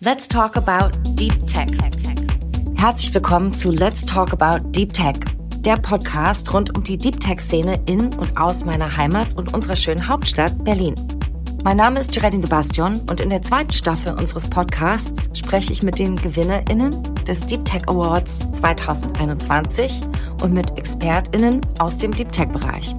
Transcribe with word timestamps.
Let's 0.00 0.28
talk 0.28 0.56
about 0.56 0.96
Deep 1.16 1.44
Tech. 1.48 1.66
Herzlich 2.76 3.12
willkommen 3.12 3.52
zu 3.52 3.72
Let's 3.72 4.04
Talk 4.04 4.32
About 4.32 4.70
Deep 4.70 4.92
Tech, 4.92 5.16
der 5.64 5.74
Podcast 5.74 6.54
rund 6.54 6.76
um 6.76 6.84
die 6.84 6.96
Deep 6.96 7.18
Tech-Szene 7.18 7.80
in 7.86 8.14
und 8.14 8.36
aus 8.36 8.64
meiner 8.64 8.96
Heimat 8.96 9.36
und 9.36 9.52
unserer 9.54 9.74
schönen 9.74 10.06
Hauptstadt 10.06 10.64
Berlin. 10.64 10.94
Mein 11.64 11.76
Name 11.76 11.98
ist 11.98 12.12
Geraldine 12.12 12.42
de 12.42 12.50
Bastion 12.50 13.00
und 13.10 13.20
in 13.20 13.30
der 13.30 13.42
zweiten 13.42 13.72
Staffel 13.72 14.12
unseres 14.12 14.48
Podcasts 14.48 15.28
spreche 15.36 15.72
ich 15.72 15.82
mit 15.82 15.98
den 15.98 16.14
GewinnerInnen 16.14 16.92
des 17.26 17.44
Deep 17.48 17.64
Tech 17.64 17.82
Awards 17.88 18.48
2021 18.52 20.02
und 20.40 20.52
mit 20.52 20.78
ExpertInnen 20.78 21.62
aus 21.80 21.98
dem 21.98 22.12
Deep 22.12 22.30
Tech-Bereich. 22.30 22.94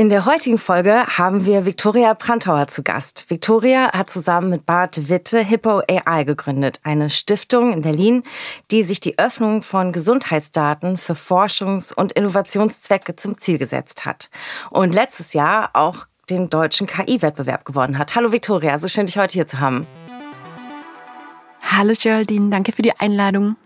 In 0.00 0.08
der 0.08 0.24
heutigen 0.24 0.56
Folge 0.56 1.06
haben 1.18 1.44
wir 1.44 1.66
Viktoria 1.66 2.14
Prantauer 2.14 2.68
zu 2.68 2.82
Gast. 2.82 3.26
Viktoria 3.28 3.92
hat 3.92 4.08
zusammen 4.08 4.48
mit 4.48 4.64
Bart 4.64 5.10
Witte 5.10 5.44
Hippo 5.44 5.82
AI 5.86 6.24
gegründet, 6.24 6.80
eine 6.84 7.10
Stiftung 7.10 7.74
in 7.74 7.82
Berlin, 7.82 8.22
die 8.70 8.82
sich 8.82 9.00
die 9.00 9.18
Öffnung 9.18 9.60
von 9.60 9.92
Gesundheitsdaten 9.92 10.96
für 10.96 11.12
Forschungs- 11.12 11.92
und 11.92 12.12
Innovationszwecke 12.12 13.14
zum 13.16 13.36
Ziel 13.36 13.58
gesetzt 13.58 14.06
hat. 14.06 14.30
Und 14.70 14.94
letztes 14.94 15.34
Jahr 15.34 15.68
auch 15.74 16.06
den 16.30 16.48
deutschen 16.48 16.86
KI-Wettbewerb 16.86 17.66
gewonnen 17.66 17.98
hat. 17.98 18.14
Hallo 18.14 18.32
Viktoria, 18.32 18.78
so 18.78 18.88
schön 18.88 19.04
dich 19.04 19.18
heute 19.18 19.34
hier 19.34 19.46
zu 19.46 19.60
haben. 19.60 19.86
Hallo 21.60 21.92
Geraldine, 21.92 22.48
danke 22.48 22.72
für 22.72 22.80
die 22.80 22.98
Einladung. 22.98 23.56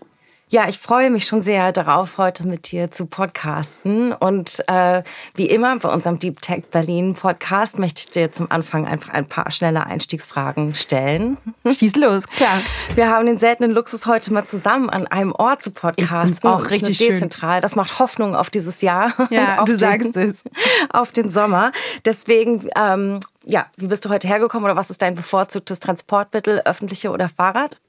Ja, 0.49 0.69
ich 0.69 0.77
freue 0.77 1.09
mich 1.09 1.25
schon 1.25 1.41
sehr 1.41 1.71
darauf, 1.71 2.19
heute 2.19 2.47
mit 2.47 2.71
dir 2.71 2.91
zu 2.91 3.07
podcasten. 3.07 4.13
Und 4.13 4.63
äh, 4.67 5.01
wie 5.33 5.47
immer 5.47 5.75
bei 5.79 5.89
unserem 5.89 6.19
Deep 6.19 6.39
Tech 6.39 6.65
Berlin 6.69 7.15
Podcast 7.15 7.79
möchte 7.79 8.01
ich 8.01 8.11
dir 8.11 8.31
zum 8.31 8.51
Anfang 8.51 8.85
einfach 8.85 9.09
ein 9.09 9.25
paar 9.25 9.49
schnelle 9.49 9.87
Einstiegsfragen 9.87 10.75
stellen. 10.75 11.37
Schieß 11.67 11.95
los, 11.95 12.27
klar. 12.27 12.61
Wir 12.93 13.09
haben 13.09 13.25
den 13.25 13.39
seltenen 13.39 13.71
Luxus, 13.71 14.05
heute 14.05 14.31
mal 14.31 14.45
zusammen 14.45 14.91
an 14.91 15.07
einem 15.07 15.31
Ort 15.31 15.63
zu 15.63 15.71
podcasten. 15.71 16.47
Auch 16.47 16.69
richtig 16.69 16.99
schön. 16.99 17.13
dezentral. 17.13 17.59
Das 17.59 17.75
macht 17.75 17.97
Hoffnung 17.97 18.35
auf 18.35 18.51
dieses 18.51 18.81
Jahr. 18.81 19.13
Ja, 19.31 19.57
du 19.65 19.71
den, 19.71 19.77
sagst 19.77 20.15
es. 20.15 20.43
Auf 20.91 21.11
den 21.11 21.31
Sommer. 21.31 21.71
Deswegen, 22.05 22.69
ähm, 22.77 23.19
ja, 23.43 23.65
wie 23.77 23.87
bist 23.87 24.05
du 24.05 24.09
heute 24.09 24.27
hergekommen 24.27 24.65
oder 24.65 24.75
was 24.75 24.91
ist 24.91 25.01
dein 25.01 25.15
bevorzugtes 25.15 25.79
Transportmittel, 25.79 26.61
öffentliche 26.65 27.09
oder 27.09 27.29
Fahrrad? 27.29 27.79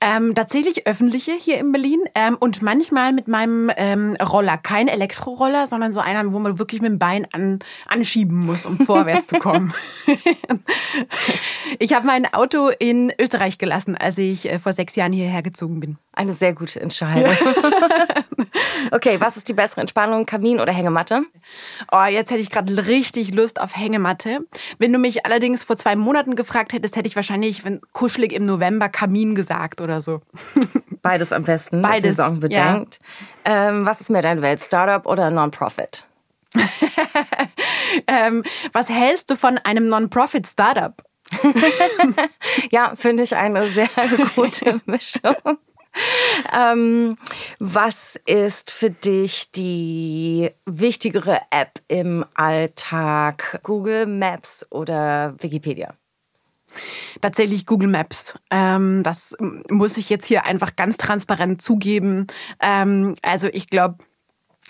Ähm, 0.00 0.34
tatsächlich 0.34 0.86
öffentliche 0.86 1.32
hier 1.32 1.58
in 1.58 1.72
Berlin 1.72 2.00
ähm, 2.14 2.36
und 2.38 2.62
manchmal 2.62 3.12
mit 3.12 3.28
meinem 3.28 3.70
ähm, 3.76 4.16
Roller. 4.16 4.58
Kein 4.58 4.88
Elektroroller, 4.88 5.66
sondern 5.66 5.92
so 5.92 6.00
einer, 6.00 6.32
wo 6.32 6.38
man 6.38 6.58
wirklich 6.58 6.80
mit 6.82 6.90
dem 6.90 6.98
Bein 6.98 7.26
an, 7.32 7.60
anschieben 7.86 8.44
muss, 8.44 8.66
um 8.66 8.78
vorwärts 8.86 9.26
zu 9.28 9.38
kommen. 9.38 9.72
ich 11.78 11.94
habe 11.94 12.06
mein 12.06 12.32
Auto 12.32 12.68
in 12.68 13.12
Österreich 13.18 13.58
gelassen, 13.58 13.96
als 13.96 14.18
ich 14.18 14.50
äh, 14.50 14.58
vor 14.58 14.72
sechs 14.72 14.96
Jahren 14.96 15.12
hierher 15.12 15.42
gezogen 15.42 15.80
bin. 15.80 15.98
Eine 16.12 16.32
sehr 16.32 16.54
gute 16.54 16.80
Entscheidung. 16.80 17.34
okay, 18.92 19.20
was 19.20 19.36
ist 19.36 19.48
die 19.48 19.52
bessere 19.52 19.80
Entspannung, 19.80 20.26
Kamin 20.26 20.60
oder 20.60 20.72
Hängematte? 20.72 21.22
Oh, 21.90 22.04
jetzt 22.04 22.30
hätte 22.30 22.40
ich 22.40 22.50
gerade 22.50 22.86
richtig 22.86 23.34
Lust 23.34 23.60
auf 23.60 23.76
Hängematte. 23.76 24.46
Wenn 24.78 24.92
du 24.92 24.98
mich 24.98 25.26
allerdings 25.26 25.64
vor 25.64 25.76
zwei 25.76 25.96
Monaten 25.96 26.36
gefragt 26.36 26.72
hättest, 26.72 26.96
hätte 26.96 27.08
ich 27.08 27.16
wahrscheinlich, 27.16 27.64
wenn 27.64 27.80
kuschelig 27.92 28.32
im 28.32 28.46
November 28.46 28.88
Kamin 28.88 29.34
gesagt 29.34 29.43
oder 29.80 30.02
so. 30.02 30.20
Beides 31.02 31.32
am 31.32 31.44
besten, 31.44 31.82
Beides, 31.82 32.16
saisonbedingt. 32.16 33.00
Ja. 33.46 33.68
Ähm, 33.68 33.84
was 33.84 34.00
ist 34.00 34.10
mehr 34.10 34.22
deine 34.22 34.42
Welt, 34.42 34.60
Startup 34.60 35.06
oder 35.06 35.30
Non-Profit? 35.30 36.04
ähm, 38.06 38.42
was 38.72 38.88
hältst 38.88 39.30
du 39.30 39.36
von 39.36 39.58
einem 39.58 39.88
Non-Profit-Startup? 39.88 41.02
ja, 42.70 42.92
finde 42.94 43.24
ich 43.24 43.34
eine 43.34 43.68
sehr 43.68 43.88
gute 44.34 44.80
Mischung. 44.86 45.58
Ähm, 46.52 47.16
was 47.58 48.18
ist 48.26 48.70
für 48.70 48.90
dich 48.90 49.50
die 49.52 50.50
wichtigere 50.66 51.40
App 51.50 51.80
im 51.88 52.24
Alltag? 52.34 53.60
Google 53.62 54.06
Maps 54.06 54.66
oder 54.70 55.34
Wikipedia? 55.38 55.94
Tatsächlich 57.20 57.66
Google 57.66 57.88
Maps. 57.88 58.34
Ähm, 58.50 59.02
das 59.02 59.36
muss 59.70 59.96
ich 59.96 60.10
jetzt 60.10 60.26
hier 60.26 60.44
einfach 60.44 60.76
ganz 60.76 60.96
transparent 60.96 61.62
zugeben. 61.62 62.26
Ähm, 62.60 63.16
also 63.22 63.48
ich 63.52 63.68
glaube, 63.68 63.98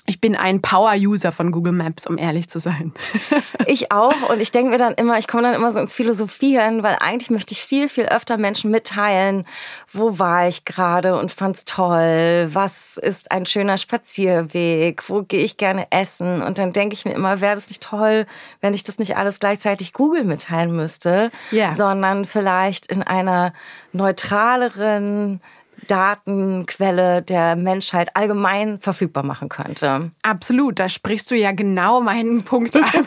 ich 0.07 0.21
bin 0.21 0.37
ein 0.37 0.61
Power-User 0.61 1.33
von 1.33 1.51
Google 1.51 1.73
Maps, 1.73 2.07
um 2.07 2.19
ehrlich 2.19 2.49
zu 2.51 2.59
sein. 2.59 2.93
ich 3.67 3.91
auch. 3.91 4.29
Und 4.29 4.41
ich 4.41 4.53
denke 4.53 4.71
mir 4.71 4.77
dann 4.77 4.93
immer, 4.95 5.19
ich 5.19 5.27
komme 5.27 5.45
dann 5.45 5.55
immer 5.55 5.73
so 5.73 5.79
ins 5.79 5.95
Philosophieren, 5.95 6.83
weil 6.83 6.97
eigentlich 7.01 7.31
möchte 7.31 7.53
ich 7.53 7.63
viel, 7.63 7.89
viel 7.89 8.05
öfter 8.05 8.37
Menschen 8.37 8.71
mitteilen, 8.71 9.47
wo 9.91 10.19
war 10.19 10.47
ich 10.47 10.67
gerade 10.67 11.19
und 11.19 11.33
fand's 11.33 11.65
toll, 11.65 12.51
was 12.53 12.99
ist 12.99 13.33
ein 13.33 13.47
schöner 13.47 13.79
Spazierweg, 13.79 15.09
wo 15.09 15.23
gehe 15.23 15.41
ich 15.41 15.57
gerne 15.57 15.87
essen. 15.91 16.43
Und 16.43 16.59
dann 16.59 16.75
denke 16.75 16.95
ich 16.95 17.07
mir 17.07 17.13
immer, 17.15 17.41
wäre 17.41 17.55
das 17.55 17.69
nicht 17.69 17.83
toll, 17.83 18.27
wenn 18.61 18.75
ich 18.75 18.85
das 18.85 18.99
nicht 18.99 19.17
alles 19.17 19.41
gleichzeitig 19.41 19.95
Google 19.95 20.25
mitteilen 20.25 20.77
müsste, 20.77 21.31
ja. 21.51 21.71
sondern 21.71 22.27
vielleicht 22.27 22.89
in 22.89 23.03
einer 23.03 23.55
neutraleren, 23.93 25.41
Datenquelle 25.85 27.23
der 27.23 27.57
Menschheit 27.57 28.17
allgemein 28.17 28.79
verfügbar 28.81 29.25
machen 29.25 29.49
könnte. 29.49 30.11
Absolut, 30.23 30.79
da 30.79 30.89
sprichst 30.89 31.31
du 31.31 31.37
ja 31.37 31.53
genau 31.53 32.01
meinen 32.01 32.43
Punkt 32.43 32.77
an. 32.77 32.85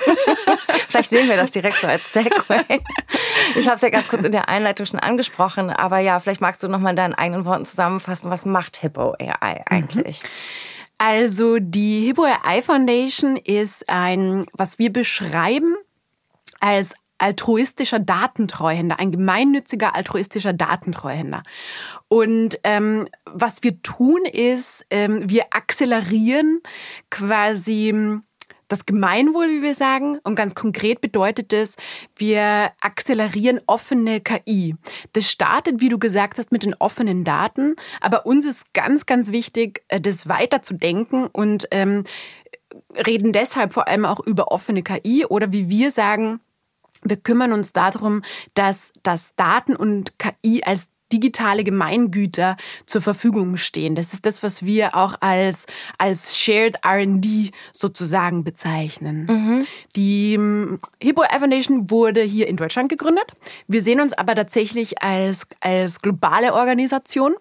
Vielleicht 0.89 1.11
nehmen 1.11 1.29
wir 1.29 1.37
das 1.37 1.51
direkt 1.51 1.79
so 1.79 1.87
als 1.87 2.11
Segway. 2.11 2.63
Ich 3.55 3.66
habe 3.66 3.75
es 3.75 3.81
ja 3.81 3.89
ganz 3.89 4.07
kurz 4.07 4.23
in 4.23 4.31
der 4.31 4.49
Einleitung 4.49 4.85
schon 4.85 4.99
angesprochen, 4.99 5.69
aber 5.69 5.99
ja, 5.99 6.19
vielleicht 6.19 6.41
magst 6.41 6.63
du 6.63 6.67
nochmal 6.67 6.91
in 6.91 6.95
deinen 6.95 7.13
eigenen 7.13 7.45
Worten 7.45 7.66
zusammenfassen, 7.66 8.29
was 8.31 8.45
macht 8.45 8.77
Hippo 8.77 9.16
AI 9.19 9.63
eigentlich? 9.66 10.21
Also 10.97 11.57
die 11.59 12.05
Hippo 12.05 12.23
AI 12.23 12.61
Foundation 12.61 13.37
ist 13.37 13.87
ein, 13.89 14.45
was 14.53 14.79
wir 14.79 14.91
beschreiben 14.91 15.75
als 16.59 16.93
altruistischer 17.17 18.00
Datentreuhänder, 18.00 19.00
ein 19.00 19.11
gemeinnütziger 19.11 19.95
altruistischer 19.95 20.53
Datentreuhänder. 20.53 21.44
Und 22.07 22.59
ähm, 22.63 23.07
was 23.25 23.63
wir 23.63 23.81
tun 23.81 24.25
ist, 24.25 24.85
ähm, 24.89 25.29
wir 25.29 25.45
akzelerieren 25.51 26.61
quasi 27.09 28.22
das 28.67 28.85
Gemeinwohl, 28.85 29.50
wie 29.50 29.61
wir 29.61 29.75
sagen. 29.75 30.19
Und 30.23 30.35
ganz 30.35 30.55
konkret 30.55 31.01
bedeutet 31.01 31.53
es, 31.53 31.75
wir 32.16 32.72
akzelerieren 32.81 33.59
offene 33.66 34.22
KI. 34.22 34.75
Das 35.13 35.29
startet, 35.29 35.81
wie 35.81 35.89
du 35.89 35.99
gesagt 35.99 36.38
hast, 36.38 36.51
mit 36.51 36.63
den 36.63 36.75
offenen 36.75 37.23
Daten. 37.23 37.75
Aber 38.01 38.25
uns 38.25 38.45
ist 38.45 38.73
ganz, 38.73 39.05
ganz 39.05 39.31
wichtig, 39.31 39.84
äh, 39.88 40.01
das 40.01 40.28
weiterzudenken 40.28 41.28
und 41.28 41.67
ähm, 41.72 42.03
reden 43.05 43.31
deshalb 43.31 43.73
vor 43.73 43.88
allem 43.88 44.05
auch 44.05 44.19
über 44.25 44.51
offene 44.51 44.84
KI 44.84 45.25
oder 45.25 45.51
wie 45.51 45.69
wir 45.69 45.91
sagen, 45.91 46.41
wir 47.03 47.18
kümmern 47.18 47.53
uns 47.53 47.74
darum, 47.74 48.22
dass, 48.53 48.94
dass 49.03 49.35
Daten 49.35 49.75
und 49.75 50.18
KI 50.19 50.63
als 50.63 50.90
digitale 51.12 51.63
Gemeingüter 51.63 52.58
zur 52.85 53.02
Verfügung 53.02 53.58
stehen. 53.58 53.96
Das 53.96 54.13
ist 54.13 54.25
das, 54.25 54.44
was 54.44 54.66
wir 54.66 54.96
auch 54.96 55.16
als, 55.22 55.66
als 55.97 56.38
Shared 56.38 56.75
R&D 56.84 57.52
sozusagen 57.72 58.44
bezeichnen. 58.44 59.25
Mhm. 59.25 59.68
Die 59.96 60.34
ähm, 60.34 60.80
Hippo 61.02 61.24
Foundation 61.24 61.90
wurde 61.90 62.22
hier 62.22 62.47
in 62.47 62.58
Deutschland 62.58 62.90
gegründet. 62.90 63.31
Wir 63.68 63.81
sehen 63.81 64.02
uns 64.02 64.14
aber 64.14 64.35
tatsächlich 64.35 65.02
als, 65.02 65.47
als 65.62 66.02
globale 66.02 66.53
Organisation, 66.53 67.35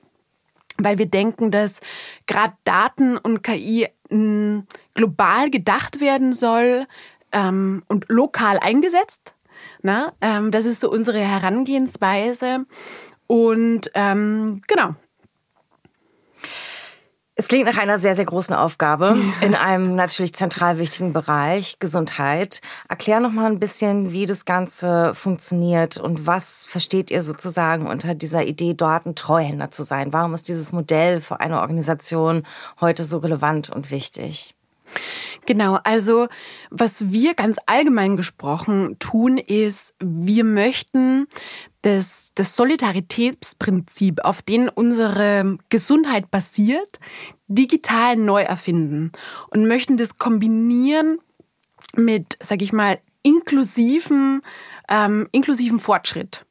weil 0.79 0.99
wir 0.99 1.07
denken, 1.07 1.51
dass 1.51 1.81
gerade 2.27 2.55
Daten 2.65 3.17
und 3.17 3.43
KI 3.43 3.89
hm, 4.11 4.67
global 4.95 5.51
gedacht 5.51 6.01
werden 6.01 6.33
soll 6.33 6.87
ähm, 7.33 7.83
und 7.89 8.07
lokal 8.09 8.59
eingesetzt 8.59 9.36
na, 9.87 10.13
ähm, 10.21 10.51
das 10.51 10.65
ist 10.65 10.81
so 10.81 10.91
unsere 10.91 11.21
Herangehensweise. 11.21 12.67
Und 13.29 13.91
ähm, 13.95 14.61
genau. 14.67 14.97
Es 17.39 17.49
klingt 17.49 17.67
nach 17.67 17.79
einer 17.79 17.99
sehr, 17.99 18.17
sehr 18.17 18.25
großen 18.25 18.55
Aufgabe 18.55 19.17
in 19.43 19.55
einem 19.55 19.95
natürlich 19.95 20.35
zentral 20.35 20.79
wichtigen 20.79 21.13
Bereich, 21.13 21.79
Gesundheit. 21.79 22.61
Erklär 22.89 23.21
noch 23.21 23.31
mal 23.31 23.47
ein 23.47 23.61
bisschen, 23.61 24.13
wie 24.13 24.27
das 24.27 24.45
Ganze 24.45 25.15
funktioniert 25.15 25.99
und 25.99 26.27
was 26.27 26.65
versteht 26.65 27.13
ihr 27.13 27.23
sozusagen 27.23 27.87
unter 27.87 28.17
dieser 28.17 28.45
Idee, 28.45 28.75
dort 28.75 29.07
ein 29.07 29.15
Treuhänder 29.15 29.71
zu 29.71 29.85
sein? 29.85 30.13
Warum 30.13 30.35
ist 30.35 30.49
dieses 30.49 30.73
Modell 30.73 31.21
für 31.21 31.39
eine 31.39 31.61
Organisation 31.61 32.45
heute 32.81 33.05
so 33.05 33.19
relevant 33.19 33.71
und 33.71 33.93
wichtig? 33.93 34.56
Genau, 35.47 35.79
also 35.85 36.29
was 36.71 37.11
wir 37.13 37.35
ganz 37.35 37.59
allgemein 37.67 38.17
gesprochen 38.17 38.99
tun, 38.99 39.39
ist, 39.39 39.95
wir 40.01 40.45
möchten 40.45 41.27
das, 41.83 42.33
das 42.35 42.57
Solidaritätsprinzip, 42.57 44.25
auf 44.25 44.43
dem 44.43 44.69
unsere 44.75 45.59
Gesundheit 45.69 46.31
basiert, 46.31 46.99
digital 47.47 48.17
neu 48.17 48.43
erfinden 48.43 49.13
und 49.51 49.69
möchten 49.69 49.97
das 49.97 50.19
kombinieren 50.19 51.19
mit, 51.95 52.37
sag 52.43 52.63
ich 52.63 52.73
mal, 52.73 52.99
inklusiven, 53.23 54.43
ähm, 54.89 55.29
inklusiven 55.33 55.79
Fortschritt. 55.79 56.45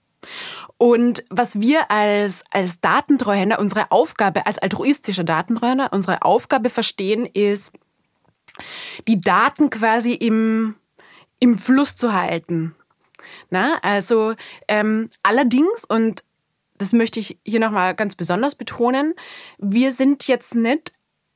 Und 0.77 1.23
was 1.29 1.59
wir 1.59 1.89
als, 1.91 2.43
als 2.51 2.81
Datentreuhänder, 2.81 3.59
unsere 3.59 3.91
Aufgabe, 3.91 4.45
als 4.45 4.57
altruistischer 4.57 5.23
Datentreuhänder, 5.23 5.89
unsere 5.91 6.21
Aufgabe 6.23 6.69
verstehen, 6.69 7.25
ist, 7.25 7.71
die 9.07 9.21
Daten 9.21 9.69
quasi 9.69 10.13
im, 10.13 10.75
im 11.39 11.57
Fluss 11.57 11.95
zu 11.95 12.13
halten. 12.13 12.75
Na, 13.49 13.77
also 13.81 14.35
ähm, 14.67 15.09
allerdings, 15.23 15.85
und 15.85 16.23
das 16.77 16.93
möchte 16.93 17.19
ich 17.19 17.39
hier 17.45 17.59
nochmal 17.59 17.95
ganz 17.95 18.15
besonders 18.15 18.55
betonen, 18.55 19.13
wir 19.57 19.91
sind 19.91 20.27
jetzt 20.27 20.55
nicht 20.55 20.93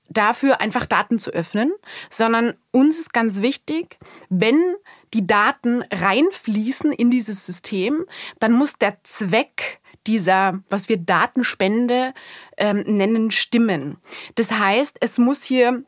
dafür, 0.10 0.60
einfach 0.60 0.86
Daten 0.86 1.20
zu 1.20 1.32
öffnen, 1.32 1.72
sondern 2.10 2.56
uns 2.72 3.00
ist 3.00 3.14
ganz 3.14 3.42
wichtig, 3.42 3.98
wenn 4.30 4.76
die 5.14 5.26
Daten 5.26 5.84
reinfließen 5.92 6.92
in 6.92 7.12
dieses 7.12 7.46
System, 7.46 8.06
dann 8.40 8.52
muss 8.52 8.78
der 8.78 9.04
Zweck 9.04 9.80
dieser, 10.08 10.64
was 10.70 10.90
wir 10.90 10.98
Datenspende 10.98 12.14
ähm, 12.58 12.84
nennen, 12.86 13.32
stimmen. 13.32 13.98
Das 14.36 14.52
heißt, 14.52 14.98
es 15.02 15.18
muss 15.18 15.44
hier 15.44 15.84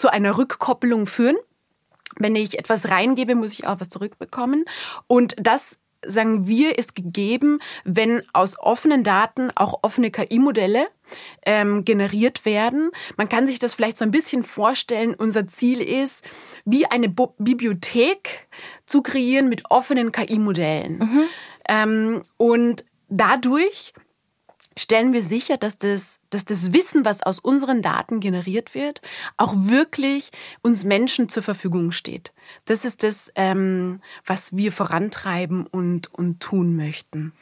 zu 0.00 0.08
einer 0.10 0.38
Rückkopplung 0.38 1.06
führen. 1.06 1.36
Wenn 2.16 2.34
ich 2.34 2.58
etwas 2.58 2.88
reingebe, 2.88 3.34
muss 3.34 3.52
ich 3.52 3.66
auch 3.66 3.80
was 3.80 3.90
zurückbekommen. 3.90 4.64
Und 5.06 5.36
das 5.38 5.78
sagen 6.04 6.46
wir, 6.46 6.78
ist 6.78 6.94
gegeben, 6.94 7.60
wenn 7.84 8.22
aus 8.32 8.58
offenen 8.58 9.04
Daten 9.04 9.50
auch 9.54 9.80
offene 9.82 10.10
KI-Modelle 10.10 10.88
ähm, 11.44 11.84
generiert 11.84 12.46
werden. 12.46 12.90
Man 13.18 13.28
kann 13.28 13.46
sich 13.46 13.58
das 13.58 13.74
vielleicht 13.74 13.98
so 13.98 14.04
ein 14.06 14.10
bisschen 14.10 14.42
vorstellen. 14.42 15.14
Unser 15.14 15.46
Ziel 15.46 15.82
ist, 15.82 16.24
wie 16.64 16.86
eine 16.86 17.10
Bo 17.10 17.34
Bibliothek 17.38 18.48
zu 18.86 19.02
kreieren 19.02 19.50
mit 19.50 19.70
offenen 19.70 20.10
KI-Modellen. 20.10 20.98
Mhm. 20.98 21.22
Ähm, 21.68 22.22
und 22.38 22.86
dadurch 23.10 23.92
stellen 24.76 25.12
wir 25.12 25.22
sicher, 25.22 25.56
dass 25.56 25.78
das, 25.78 26.20
dass 26.30 26.44
das 26.44 26.72
Wissen, 26.72 27.04
was 27.04 27.22
aus 27.22 27.38
unseren 27.38 27.82
Daten 27.82 28.20
generiert 28.20 28.74
wird, 28.74 29.00
auch 29.36 29.52
wirklich 29.56 30.30
uns 30.62 30.84
Menschen 30.84 31.28
zur 31.28 31.42
Verfügung 31.42 31.92
steht. 31.92 32.32
Das 32.64 32.84
ist 32.84 33.02
das, 33.02 33.32
ähm, 33.34 34.00
was 34.24 34.56
wir 34.56 34.72
vorantreiben 34.72 35.66
und, 35.66 36.12
und 36.14 36.40
tun 36.40 36.76
möchten. 36.76 37.32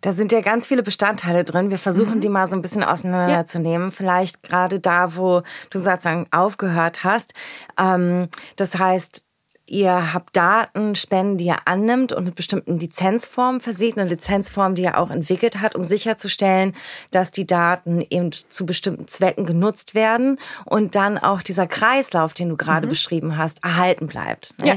Da 0.00 0.12
sind 0.12 0.32
ja 0.32 0.40
ganz 0.40 0.66
viele 0.66 0.82
Bestandteile 0.82 1.44
drin. 1.44 1.70
Wir 1.70 1.78
versuchen, 1.78 2.16
mhm. 2.16 2.20
die 2.20 2.28
mal 2.28 2.48
so 2.48 2.56
ein 2.56 2.62
bisschen 2.62 2.84
auseinanderzunehmen. 2.84 3.88
Ja. 3.88 3.90
Vielleicht 3.90 4.42
gerade 4.42 4.80
da, 4.80 5.16
wo 5.16 5.42
du 5.70 5.78
sozusagen 5.78 6.26
aufgehört 6.30 7.04
hast. 7.04 7.34
Ähm, 7.78 8.28
das 8.56 8.78
heißt, 8.78 9.26
Ihr 9.70 10.12
habt 10.12 10.36
Datenspenden, 10.36 11.38
die 11.38 11.46
ihr 11.46 11.58
annimmt 11.64 12.12
und 12.12 12.24
mit 12.24 12.34
bestimmten 12.34 12.80
Lizenzformen 12.80 13.60
versieht, 13.60 13.96
eine 13.96 14.10
Lizenzform, 14.10 14.74
die 14.74 14.82
ihr 14.82 14.98
auch 14.98 15.10
entwickelt 15.10 15.60
hat, 15.60 15.76
um 15.76 15.84
sicherzustellen, 15.84 16.74
dass 17.12 17.30
die 17.30 17.46
Daten 17.46 18.04
eben 18.10 18.32
zu 18.32 18.66
bestimmten 18.66 19.06
Zwecken 19.06 19.46
genutzt 19.46 19.94
werden 19.94 20.40
und 20.64 20.96
dann 20.96 21.18
auch 21.18 21.42
dieser 21.42 21.68
Kreislauf, 21.68 22.34
den 22.34 22.48
du 22.48 22.56
gerade 22.56 22.88
mhm. 22.88 22.90
beschrieben 22.90 23.36
hast, 23.36 23.62
erhalten 23.62 24.08
bleibt. 24.08 24.54
Ja. 24.60 24.74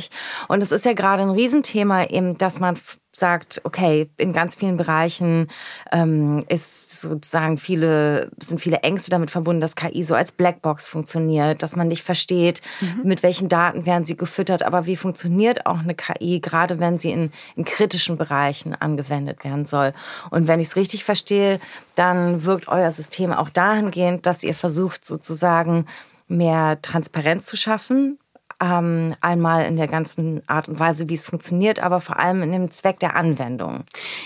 Und 0.47 0.61
es 0.61 0.71
ist 0.71 0.85
ja 0.85 0.93
gerade 0.93 1.23
ein 1.23 1.31
Riesenthema 1.31 2.05
eben, 2.05 2.37
dass 2.37 2.59
man 2.59 2.77
sagt, 3.15 3.61
okay, 3.63 4.09
in 4.17 4.33
ganz 4.33 4.55
vielen 4.55 4.75
Bereichen 4.75 5.47
ähm, 5.91 6.45
ist 6.49 7.01
sozusagen 7.01 7.57
viele, 7.57 8.31
sind 8.39 8.59
viele 8.59 8.77
Ängste 8.77 9.11
damit 9.11 9.29
verbunden, 9.29 9.61
dass 9.61 9.75
KI 9.75 10.03
so 10.03 10.15
als 10.15 10.31
Blackbox 10.31 10.89
funktioniert, 10.89 11.61
dass 11.61 11.75
man 11.75 11.87
nicht 11.87 12.03
versteht, 12.03 12.61
mhm. 12.81 13.01
mit 13.03 13.21
welchen 13.21 13.49
Daten 13.49 13.85
werden 13.85 14.03
sie 14.03 14.17
gefüttert, 14.17 14.63
aber 14.63 14.87
wie 14.87 14.95
funktioniert 14.95 15.67
auch 15.67 15.79
eine 15.79 15.93
KI, 15.93 16.39
gerade 16.39 16.79
wenn 16.79 16.97
sie 16.97 17.11
in, 17.11 17.31
in 17.55 17.65
kritischen 17.65 18.17
Bereichen 18.17 18.73
angewendet 18.73 19.43
werden 19.43 19.67
soll. 19.67 19.93
Und 20.31 20.47
wenn 20.47 20.59
ich 20.59 20.69
es 20.69 20.75
richtig 20.75 21.03
verstehe, 21.03 21.59
dann 21.93 22.45
wirkt 22.45 22.67
euer 22.67 22.91
System 22.91 23.31
auch 23.31 23.49
dahingehend, 23.49 24.25
dass 24.25 24.43
ihr 24.43 24.55
versucht 24.55 25.05
sozusagen 25.05 25.85
mehr 26.27 26.81
Transparenz 26.81 27.45
zu 27.45 27.57
schaffen 27.57 28.17
ähm, 28.63 29.15
einmal 29.19 29.65
in 29.65 29.75
der 29.75 29.87
ganzen 29.87 30.41
Art 30.47 30.69
und 30.69 30.79
Weise, 30.79 31.09
wie 31.09 31.15
es 31.15 31.25
funktioniert, 31.25 31.79
aber 31.79 31.99
vor 31.99 32.19
allem 32.19 32.41
in 32.43 32.51
dem 32.51 32.71
Zweck 32.71 32.99
der 32.99 33.15
Anwendung. 33.15 33.83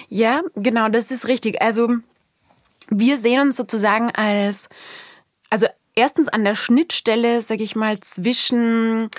Ja, 0.10 0.42
genau, 0.56 0.90
das 0.90 1.10
ist 1.10 1.28
richtig. 1.28 1.62
Also 1.62 1.90
wir 2.90 3.18
sehen 3.18 3.42
uns 3.42 3.56
sozusagen 3.56 4.12
als, 4.12 4.70
also 5.50 5.68
erstens 5.96 6.28
an 6.28 6.44
der 6.44 6.56
Schnittstelle, 6.56 7.42
sage 7.42 7.64
ich 7.64 7.76
mal, 7.76 8.00
zwischen 8.02 9.10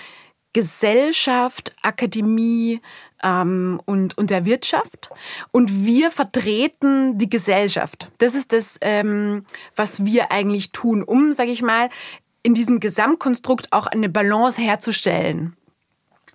Gesellschaft, 0.52 1.74
Akademie 1.82 2.80
ähm, 3.22 3.80
und, 3.84 4.16
und 4.16 4.30
der 4.30 4.44
Wirtschaft. 4.44 5.10
Und 5.50 5.84
wir 5.84 6.10
vertreten 6.10 7.18
die 7.18 7.28
Gesellschaft. 7.28 8.10
Das 8.18 8.34
ist 8.34 8.52
das, 8.52 8.78
ähm, 8.80 9.44
was 9.76 10.04
wir 10.04 10.32
eigentlich 10.32 10.72
tun, 10.72 11.02
um, 11.02 11.32
sage 11.32 11.50
ich 11.50 11.62
mal, 11.62 11.90
in 12.42 12.54
diesem 12.54 12.80
Gesamtkonstrukt 12.80 13.72
auch 13.72 13.86
eine 13.86 14.08
Balance 14.08 14.60
herzustellen. 14.60 15.56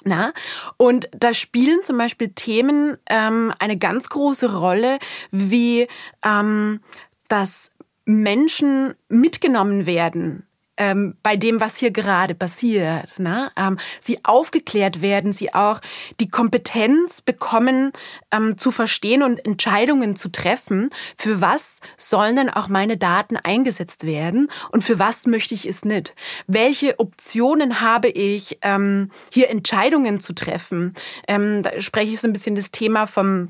Na? 0.03 0.33
Und 0.77 1.09
da 1.11 1.33
spielen 1.33 1.83
zum 1.83 1.97
Beispiel 1.97 2.29
Themen 2.29 2.97
ähm, 3.09 3.53
eine 3.59 3.77
ganz 3.77 4.09
große 4.09 4.53
Rolle, 4.53 4.99
wie 5.31 5.87
ähm, 6.23 6.81
dass 7.29 7.71
Menschen 8.05 8.95
mitgenommen 9.07 9.85
werden 9.85 10.45
ähm, 10.77 11.15
bei 11.23 11.35
dem, 11.35 11.59
was 11.59 11.77
hier 11.77 11.91
gerade 11.91 12.35
passiert. 12.35 13.19
Ne? 13.19 13.51
Ähm, 13.55 13.77
sie 13.99 14.23
aufgeklärt 14.23 15.01
werden, 15.01 15.33
sie 15.33 15.53
auch 15.53 15.79
die 16.19 16.27
Kompetenz 16.27 17.21
bekommen, 17.21 17.91
ähm, 18.31 18.57
zu 18.57 18.71
verstehen 18.71 19.23
und 19.23 19.43
Entscheidungen 19.45 20.15
zu 20.15 20.29
treffen. 20.31 20.89
Für 21.17 21.41
was 21.41 21.79
sollen 21.97 22.35
denn 22.35 22.49
auch 22.49 22.67
meine 22.67 22.97
Daten 22.97 23.37
eingesetzt 23.37 24.05
werden 24.05 24.49
und 24.71 24.83
für 24.83 24.99
was 24.99 25.25
möchte 25.27 25.53
ich 25.53 25.67
es 25.67 25.85
nicht? 25.85 26.15
Welche 26.47 26.99
Optionen 26.99 27.81
habe 27.81 28.09
ich, 28.09 28.57
ähm, 28.61 29.11
hier 29.31 29.49
Entscheidungen 29.49 30.19
zu 30.19 30.33
treffen? 30.33 30.93
Ähm, 31.27 31.61
da 31.63 31.79
spreche 31.81 32.13
ich 32.13 32.19
so 32.19 32.27
ein 32.27 32.33
bisschen 32.33 32.55
das 32.55 32.71
Thema 32.71 33.05
vom 33.05 33.49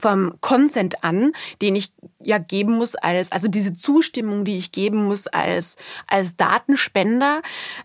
vom 0.00 0.34
Consent 0.40 1.04
an, 1.04 1.32
den 1.60 1.76
ich 1.76 1.92
ja 2.22 2.38
geben 2.38 2.72
muss 2.72 2.94
als, 2.94 3.32
also 3.32 3.48
diese 3.48 3.72
Zustimmung, 3.72 4.44
die 4.44 4.58
ich 4.58 4.72
geben 4.72 5.04
muss 5.04 5.26
als, 5.26 5.76
als 6.06 6.36
Datenspender. 6.36 7.42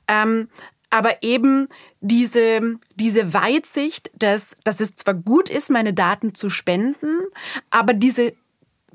Ähm, 0.07 0.49
aber 0.89 1.21
eben 1.21 1.67
diese, 1.99 2.77
diese 2.95 3.33
Weitsicht, 3.33 4.11
dass, 4.17 4.55
dass 4.63 4.79
es 4.79 4.95
zwar 4.95 5.15
gut 5.15 5.49
ist, 5.49 5.69
meine 5.69 5.93
Daten 5.93 6.33
zu 6.33 6.49
spenden, 6.49 7.19
aber 7.69 7.93
diese 7.93 8.33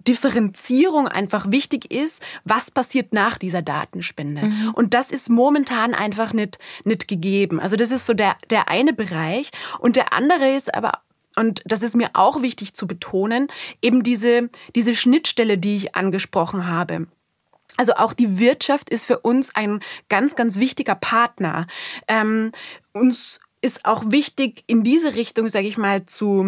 Differenzierung 0.08 1.06
einfach 1.06 1.50
wichtig 1.50 1.92
ist, 1.92 2.22
was 2.44 2.70
passiert 2.70 3.12
nach 3.12 3.38
dieser 3.38 3.62
Datenspende. 3.62 4.42
Mhm. 4.46 4.70
Und 4.74 4.94
das 4.94 5.10
ist 5.10 5.28
momentan 5.28 5.94
einfach 5.94 6.32
nicht, 6.32 6.58
nicht 6.84 7.08
gegeben. 7.08 7.60
Also 7.60 7.76
das 7.76 7.90
ist 7.90 8.06
so 8.06 8.14
der, 8.14 8.36
der 8.50 8.68
eine 8.68 8.92
Bereich. 8.92 9.50
Und 9.78 9.96
der 9.96 10.12
andere 10.12 10.54
ist 10.54 10.74
aber 10.74 11.02
und 11.36 11.62
das 11.64 11.82
ist 11.82 11.96
mir 11.96 12.10
auch 12.14 12.42
wichtig 12.42 12.74
zu 12.74 12.86
betonen, 12.86 13.48
eben 13.80 14.02
diese, 14.02 14.50
diese 14.74 14.94
Schnittstelle, 14.94 15.58
die 15.58 15.76
ich 15.76 15.94
angesprochen 15.94 16.66
habe. 16.66 17.06
Also 17.76 17.94
auch 17.94 18.12
die 18.12 18.38
Wirtschaft 18.38 18.90
ist 18.90 19.06
für 19.06 19.20
uns 19.20 19.54
ein 19.54 19.80
ganz, 20.08 20.36
ganz 20.36 20.58
wichtiger 20.58 20.94
Partner. 20.94 21.66
Ähm, 22.06 22.52
uns 22.92 23.40
ist 23.62 23.84
auch 23.86 24.04
wichtig, 24.08 24.64
in 24.66 24.82
diese 24.82 25.14
Richtung, 25.14 25.48
sage 25.48 25.68
ich 25.68 25.78
mal, 25.78 26.04
zu, 26.04 26.42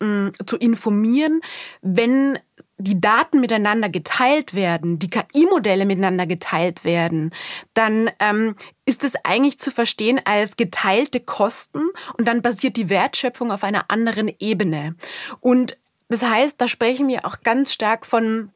mm, 0.00 0.28
zu 0.44 0.56
informieren, 0.56 1.40
wenn 1.80 2.38
die 2.82 3.00
Daten 3.00 3.40
miteinander 3.40 3.88
geteilt 3.88 4.54
werden, 4.54 4.98
die 4.98 5.10
KI-Modelle 5.10 5.86
miteinander 5.86 6.26
geteilt 6.26 6.84
werden, 6.84 7.32
dann 7.74 8.10
ähm, 8.18 8.56
ist 8.84 9.04
es 9.04 9.14
eigentlich 9.24 9.58
zu 9.58 9.70
verstehen 9.70 10.20
als 10.24 10.56
geteilte 10.56 11.20
Kosten 11.20 11.82
und 12.18 12.26
dann 12.26 12.42
basiert 12.42 12.76
die 12.76 12.88
Wertschöpfung 12.88 13.50
auf 13.52 13.64
einer 13.64 13.90
anderen 13.90 14.30
Ebene. 14.38 14.94
Und 15.40 15.78
das 16.08 16.22
heißt, 16.22 16.60
da 16.60 16.68
sprechen 16.68 17.08
wir 17.08 17.24
auch 17.24 17.40
ganz 17.42 17.72
stark 17.72 18.04
von 18.04 18.50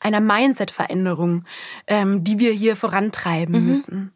einer 0.00 0.20
Mindset-Veränderung, 0.20 1.44
ähm, 1.86 2.24
die 2.24 2.38
wir 2.38 2.52
hier 2.52 2.76
vorantreiben 2.76 3.60
mhm. 3.60 3.66
müssen. 3.66 4.12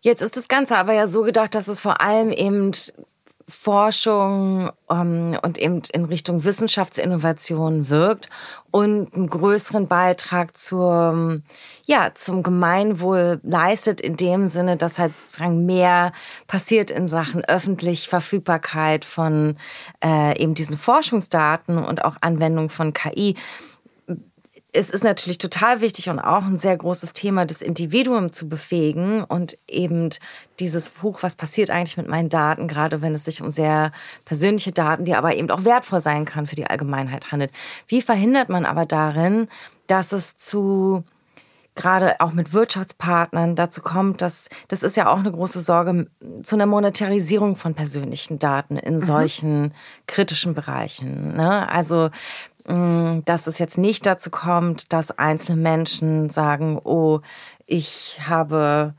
Jetzt 0.00 0.20
ist 0.20 0.36
das 0.36 0.48
Ganze 0.48 0.76
aber 0.76 0.94
ja 0.94 1.06
so 1.06 1.22
gedacht, 1.22 1.54
dass 1.54 1.68
es 1.68 1.80
vor 1.80 2.00
allem 2.00 2.30
eben 2.30 2.72
Forschung 3.48 4.70
ähm, 4.90 5.38
und 5.42 5.58
eben 5.58 5.82
in 5.92 6.04
Richtung 6.04 6.44
Wissenschaftsinnovation 6.44 7.88
wirkt 7.88 8.28
und 8.70 9.14
einen 9.14 9.28
größeren 9.28 9.88
Beitrag 9.88 10.56
zur, 10.56 11.42
ja, 11.84 12.10
zum 12.14 12.42
Gemeinwohl 12.42 13.40
leistet, 13.42 14.00
in 14.00 14.16
dem 14.16 14.48
Sinne, 14.48 14.76
dass 14.76 14.98
halt 14.98 15.16
sozusagen 15.16 15.66
mehr 15.66 16.12
passiert 16.46 16.90
in 16.90 17.08
Sachen 17.08 17.44
öffentlich 17.44 18.08
Verfügbarkeit 18.08 19.04
von 19.04 19.56
äh, 20.04 20.38
eben 20.40 20.54
diesen 20.54 20.78
Forschungsdaten 20.78 21.78
und 21.78 22.04
auch 22.04 22.16
Anwendung 22.20 22.70
von 22.70 22.92
KI 22.92 23.36
es 24.74 24.88
ist 24.88 25.04
natürlich 25.04 25.36
total 25.36 25.82
wichtig 25.82 26.08
und 26.08 26.18
auch 26.18 26.44
ein 26.44 26.56
sehr 26.56 26.76
großes 26.76 27.12
Thema, 27.12 27.44
das 27.44 27.60
Individuum 27.60 28.32
zu 28.32 28.48
befähigen 28.48 29.22
und 29.22 29.58
eben 29.68 30.08
dieses 30.60 30.88
Buch, 30.88 31.22
was 31.22 31.36
passiert 31.36 31.68
eigentlich 31.68 31.98
mit 31.98 32.08
meinen 32.08 32.30
Daten, 32.30 32.68
gerade 32.68 33.02
wenn 33.02 33.14
es 33.14 33.26
sich 33.26 33.42
um 33.42 33.50
sehr 33.50 33.92
persönliche 34.24 34.72
Daten, 34.72 35.04
die 35.04 35.14
aber 35.14 35.34
eben 35.36 35.50
auch 35.50 35.64
wertvoll 35.64 36.00
sein 36.00 36.24
kann 36.24 36.46
für 36.46 36.56
die 36.56 36.66
Allgemeinheit 36.66 37.32
handelt. 37.32 37.52
Wie 37.86 38.00
verhindert 38.00 38.48
man 38.48 38.64
aber 38.64 38.86
darin, 38.86 39.48
dass 39.88 40.12
es 40.12 40.38
zu 40.38 41.04
gerade 41.74 42.20
auch 42.20 42.32
mit 42.32 42.52
Wirtschaftspartnern 42.52 43.56
dazu 43.56 43.80
kommt, 43.80 44.20
dass 44.20 44.48
das 44.68 44.82
ist 44.82 44.96
ja 44.96 45.10
auch 45.10 45.18
eine 45.18 45.32
große 45.32 45.60
Sorge 45.60 46.06
zu 46.42 46.56
einer 46.56 46.66
Monetarisierung 46.66 47.56
von 47.56 47.74
persönlichen 47.74 48.38
Daten 48.38 48.76
in 48.76 48.96
mhm. 48.96 49.02
solchen 49.02 49.74
kritischen 50.06 50.54
Bereichen. 50.54 51.34
Ne? 51.34 51.68
Also 51.70 52.10
dass 52.64 53.46
es 53.46 53.58
jetzt 53.58 53.78
nicht 53.78 54.06
dazu 54.06 54.30
kommt, 54.30 54.92
dass 54.92 55.18
einzelne 55.18 55.60
Menschen 55.60 56.30
sagen, 56.30 56.80
oh, 56.84 57.20
ich 57.66 58.20
habe 58.26 58.94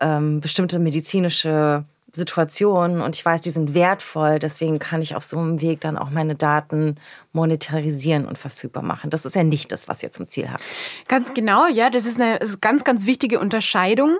ähm, 0.00 0.40
bestimmte 0.40 0.78
medizinische 0.78 1.84
Situationen 2.12 3.00
und 3.00 3.14
ich 3.14 3.24
weiß, 3.24 3.42
die 3.42 3.50
sind 3.50 3.74
wertvoll, 3.74 4.38
deswegen 4.38 4.78
kann 4.78 5.02
ich 5.02 5.16
auf 5.16 5.24
so 5.24 5.38
einem 5.38 5.60
Weg 5.60 5.80
dann 5.80 5.96
auch 5.98 6.10
meine 6.10 6.34
Daten 6.34 6.96
monetarisieren 7.32 8.26
und 8.26 8.38
verfügbar 8.38 8.82
machen. 8.82 9.10
Das 9.10 9.24
ist 9.24 9.36
ja 9.36 9.44
nicht 9.44 9.72
das, 9.72 9.88
was 9.88 10.02
ihr 10.02 10.10
zum 10.10 10.28
Ziel 10.28 10.50
habt. 10.50 10.62
Ganz 11.08 11.34
genau, 11.34 11.66
ja, 11.68 11.90
das 11.90 12.06
ist 12.06 12.20
eine 12.20 12.38
ganz, 12.60 12.84
ganz 12.84 13.06
wichtige 13.06 13.38
Unterscheidung. 13.38 14.16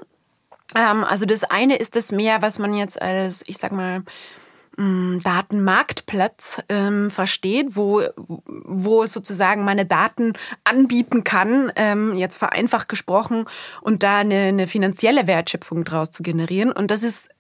Ähm, 0.75 1.05
also 1.05 1.27
das 1.27 1.45
eine 1.45 1.77
ist 1.77 1.97
das 1.97 2.13
mehr, 2.13 2.43
was 2.43 2.59
man 2.59 2.75
jetzt 2.75 3.01
als, 3.01 3.47
ich 3.49 3.59
sag 3.59 3.73
mal, 3.73 4.03
Mm, 4.03 4.46
Datenmarktplatz 4.77 6.63
ähm, 6.69 7.11
versteht, 7.11 7.77
wo, 7.77 8.03
wo 8.17 9.07
sozusagen 9.07 9.65
meine 9.65 9.87
Daten 9.87 10.35
anbieten 10.65 11.25
kann, 11.25 11.73
ähm, 11.77 12.15
jetzt 12.15 12.37
vereinfacht 12.37 12.89
gesprochen, 12.89 13.47
und 13.81 14.03
da 14.03 14.19
eine, 14.19 14.49
eine 14.49 14.67
finanzielle 14.67 15.27
Wertschöpfung 15.27 15.85
draus 15.85 16.11
zu 16.11 16.23
generieren. 16.23 16.73
Und 16.73 16.91
das 16.91 17.03
ist 17.03 17.31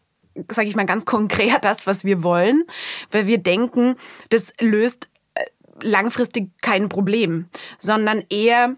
sage 0.50 0.69
ich 0.69 0.76
mal 0.76 0.85
ganz 0.85 1.07
konkret 1.07 1.64
das, 1.64 1.87
was 1.87 2.05
wir 2.05 2.23
wollen, 2.23 2.64
weil 3.11 3.26
wir 3.26 3.38
denken, 3.38 3.97
das 4.28 4.52
löst 4.61 5.09
äh, 5.35 5.45
langfristig 5.83 6.50
kein 6.61 6.88
Problem, 6.90 7.47
sondern 7.78 8.23
eher 8.28 8.76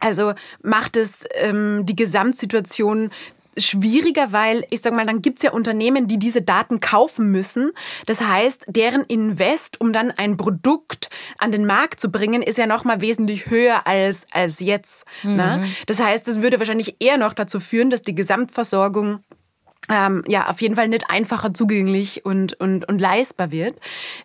also 0.00 0.32
macht 0.62 0.96
es 0.96 1.24
ähm, 1.34 1.84
die 1.84 1.96
Gesamtsituation 1.96 3.10
schwieriger, 3.58 4.32
weil 4.32 4.64
ich 4.70 4.80
sage 4.80 4.96
mal, 4.96 5.06
dann 5.06 5.22
gibt's 5.22 5.42
ja 5.42 5.52
Unternehmen, 5.52 6.08
die 6.08 6.18
diese 6.18 6.42
Daten 6.42 6.80
kaufen 6.80 7.30
müssen. 7.30 7.72
Das 8.06 8.20
heißt, 8.20 8.64
deren 8.68 9.04
Invest, 9.04 9.80
um 9.80 9.92
dann 9.92 10.10
ein 10.10 10.36
Produkt 10.36 11.10
an 11.38 11.52
den 11.52 11.66
Markt 11.66 12.00
zu 12.00 12.10
bringen, 12.10 12.42
ist 12.42 12.58
ja 12.58 12.66
noch 12.66 12.84
mal 12.84 13.00
wesentlich 13.00 13.50
höher 13.50 13.86
als, 13.86 14.26
als 14.32 14.60
jetzt. 14.60 15.04
Ne? 15.22 15.30
Mhm. 15.30 15.36
Ne? 15.36 15.68
Das 15.86 16.00
heißt, 16.00 16.26
das 16.28 16.42
würde 16.42 16.58
wahrscheinlich 16.58 16.96
eher 17.00 17.18
noch 17.18 17.32
dazu 17.32 17.60
führen, 17.60 17.90
dass 17.90 18.02
die 18.02 18.14
Gesamtversorgung 18.14 19.20
ähm, 19.90 20.22
ja, 20.26 20.48
auf 20.48 20.60
jeden 20.60 20.76
Fall 20.76 20.88
nicht 20.88 21.10
einfacher 21.10 21.54
zugänglich 21.54 22.24
und, 22.24 22.54
und, 22.60 22.86
und 22.88 23.00
leistbar 23.00 23.50
wird. 23.50 23.78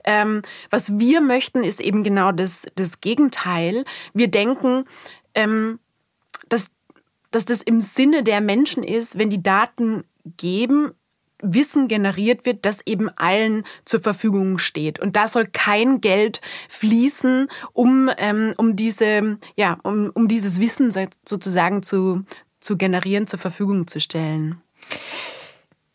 Ähm, 0.04 0.42
was 0.70 1.00
wir 1.00 1.22
möchten, 1.22 1.64
ist 1.64 1.80
eben 1.80 2.04
genau 2.04 2.32
das, 2.32 2.68
das 2.76 3.02
Gegenteil. 3.02 3.86
Wir 4.14 4.30
denken, 4.30 4.86
ähm, 5.36 5.80
dass 6.50 6.68
dass 7.36 7.46
das 7.46 7.62
im 7.62 7.82
Sinne 7.82 8.24
der 8.24 8.42
Menschen 8.42 8.84
ist, 8.84 9.18
wenn 9.18 9.30
die 9.30 9.44
Daten 9.44 10.04
geben, 10.38 10.92
Wissen 11.44 11.88
generiert 11.90 12.46
wird, 12.46 12.66
das 12.66 12.80
eben 12.86 13.10
allen 13.10 13.64
zur 13.86 14.00
Verfügung 14.00 14.58
steht. 14.58 15.00
Und 15.00 15.16
da 15.16 15.28
soll 15.28 15.46
kein 15.46 16.00
Geld 16.00 16.40
fließen, 16.70 17.50
um, 17.74 18.10
ähm, 18.18 18.54
um, 18.58 18.76
diese, 18.76 19.38
ja, 19.58 19.78
um, 19.84 20.10
um 20.14 20.28
dieses 20.28 20.60
Wissen 20.60 20.92
sozusagen 21.28 21.84
zu, 21.84 22.24
zu 22.60 22.78
generieren, 22.78 23.28
zur 23.28 23.40
Verfügung 23.40 23.88
zu 23.88 24.00
stellen. 24.00 24.62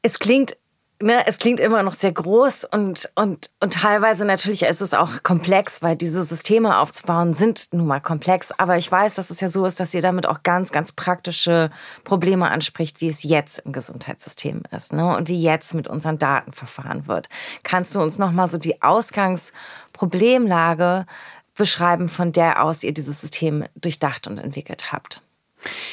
Es 0.03 0.19
klingt 0.19 0.57
ne, 1.01 1.27
es 1.27 1.39
klingt 1.39 1.61
immer 1.61 1.83
noch 1.83 1.95
sehr 1.95 2.13
groß 2.13 2.65
und, 2.65 3.11
und, 3.15 3.51
und 3.61 3.73
teilweise 3.73 4.25
natürlich 4.25 4.63
ist 4.63 4.81
es 4.81 4.95
auch 4.95 5.23
komplex, 5.23 5.81
weil 5.83 5.95
diese 5.97 6.25
Systeme 6.25 6.79
aufzubauen 6.79 7.35
sind 7.35 7.69
nun 7.73 7.87
mal 7.87 8.01
komplex. 8.01 8.51
Aber 8.53 8.77
ich 8.77 8.91
weiß, 8.91 9.15
dass 9.15 9.31
es 9.31 9.41
ja 9.41 9.49
so 9.49 9.65
ist, 9.65 9.79
dass 9.81 9.95
ihr 9.95 10.03
damit 10.03 10.27
auch 10.27 10.43
ganz, 10.43 10.73
ganz 10.73 10.91
praktische 10.93 11.71
Probleme 12.05 12.51
anspricht, 12.51 13.01
wie 13.01 13.09
es 13.09 13.23
jetzt 13.23 13.61
im 13.61 13.73
Gesundheitssystem 13.73 14.65
ist 14.75 14.93
ne, 14.93 15.17
und 15.17 15.29
wie 15.29 15.41
jetzt 15.41 15.73
mit 15.75 15.87
unseren 15.89 16.19
Daten 16.19 16.53
verfahren 16.53 17.07
wird. 17.07 17.29
Kannst 17.63 17.95
du 17.95 18.01
uns 18.01 18.19
nochmal 18.19 18.49
so 18.49 18.59
die 18.59 18.83
Ausgangsproblemlage 18.83 21.07
beschreiben, 21.55 22.09
von 22.09 22.33
der 22.33 22.65
aus 22.65 22.83
ihr 22.83 22.93
dieses 22.93 23.21
System 23.21 23.65
durchdacht 23.77 24.27
und 24.27 24.39
entwickelt 24.39 24.91
habt? 24.93 25.23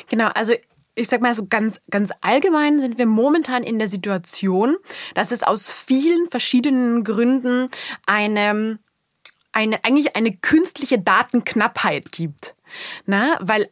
Genau, 0.10 0.28
also 0.28 0.54
ich 0.96 1.08
sag 1.08 1.22
mal 1.22 1.34
so 1.34 1.46
ganz, 1.46 1.82
ganz 1.92 2.12
allgemein 2.22 2.80
sind 2.80 2.98
wir 2.98 3.06
momentan 3.06 3.64
in 3.64 3.78
der 3.78 3.88
Situation, 3.88 4.78
dass 5.14 5.32
es 5.32 5.44
aus 5.44 5.72
vielen 5.72 6.30
verschiedenen 6.30 7.04
Gründen 7.04 7.70
eine, 8.06 8.80
eine, 9.52 9.84
eigentlich 9.84 10.16
eine 10.16 10.36
künstliche 10.36 11.00
Datenknappheit 11.00 12.12
gibt. 12.12 12.56
Na, 13.06 13.38
weil 13.42 13.70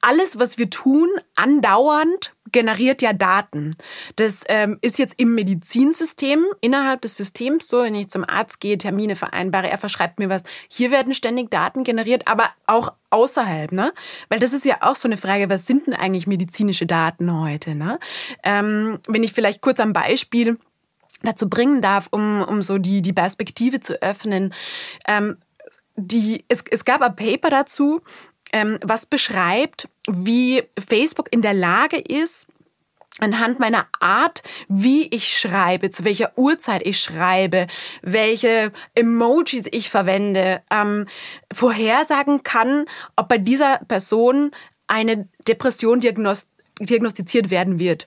alles, 0.00 0.38
was 0.38 0.58
wir 0.58 0.68
tun, 0.68 1.08
andauernd 1.36 2.34
generiert 2.50 3.00
ja 3.02 3.12
Daten. 3.12 3.76
Das 4.16 4.44
ähm, 4.48 4.78
ist 4.82 4.98
jetzt 4.98 5.14
im 5.16 5.34
Medizinsystem, 5.34 6.44
innerhalb 6.60 7.00
des 7.00 7.16
Systems 7.16 7.68
so, 7.68 7.82
wenn 7.82 7.94
ich 7.94 8.10
zum 8.10 8.28
Arzt 8.28 8.60
gehe, 8.60 8.76
Termine 8.76 9.16
vereinbare, 9.16 9.70
er 9.70 9.78
verschreibt 9.78 10.18
mir 10.18 10.28
was. 10.28 10.42
Hier 10.68 10.90
werden 10.90 11.14
ständig 11.14 11.50
Daten 11.50 11.84
generiert, 11.84 12.28
aber 12.28 12.50
auch 12.66 12.92
außerhalb, 13.12 13.72
ne? 13.72 13.92
Weil 14.28 14.38
das 14.38 14.52
ist 14.52 14.64
ja 14.64 14.78
auch 14.80 14.96
so 14.96 15.08
eine 15.08 15.16
Frage, 15.16 15.48
was 15.50 15.66
sind 15.66 15.86
denn 15.86 15.94
eigentlich 15.94 16.26
medizinische 16.26 16.86
Daten 16.86 17.40
heute, 17.40 17.74
ne? 17.74 17.98
Ähm, 18.42 18.98
wenn 19.08 19.22
ich 19.22 19.32
vielleicht 19.32 19.60
kurz 19.60 19.80
am 19.80 19.92
Beispiel 19.92 20.58
dazu 21.22 21.48
bringen 21.48 21.82
darf, 21.82 22.08
um, 22.10 22.42
um 22.42 22.62
so 22.62 22.78
die, 22.78 23.02
die 23.02 23.12
Perspektive 23.12 23.80
zu 23.80 24.00
öffnen. 24.02 24.52
Ähm, 25.06 25.36
die, 25.96 26.44
es, 26.48 26.64
es 26.70 26.84
gab 26.84 27.02
ein 27.02 27.16
Paper 27.16 27.50
dazu, 27.50 28.00
ähm, 28.52 28.78
was 28.82 29.06
beschreibt, 29.06 29.88
wie 30.08 30.62
Facebook 30.78 31.28
in 31.30 31.42
der 31.42 31.54
Lage 31.54 31.98
ist, 31.98 32.46
anhand 33.18 33.60
meiner 33.60 33.86
Art, 34.00 34.42
wie 34.68 35.06
ich 35.08 35.36
schreibe, 35.36 35.90
zu 35.90 36.04
welcher 36.04 36.32
Uhrzeit 36.36 36.82
ich 36.84 37.00
schreibe, 37.00 37.66
welche 38.02 38.72
Emojis 38.94 39.66
ich 39.70 39.90
verwende, 39.90 40.62
ähm, 40.70 41.06
vorhersagen 41.52 42.42
kann, 42.42 42.86
ob 43.16 43.28
bei 43.28 43.38
dieser 43.38 43.78
Person 43.86 44.50
eine 44.86 45.28
Depression 45.46 46.00
diagnost 46.00 46.50
diagnostiziert 46.80 47.50
werden 47.50 47.78
wird. 47.78 48.06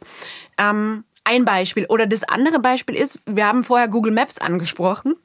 Ähm, 0.58 1.06
ein 1.24 1.46
Beispiel. 1.46 1.86
Oder 1.88 2.08
das 2.08 2.24
andere 2.24 2.60
Beispiel 2.60 2.96
ist, 2.96 3.20
wir 3.26 3.46
haben 3.46 3.64
vorher 3.64 3.88
Google 3.88 4.12
Maps 4.12 4.38
angesprochen. 4.38 5.16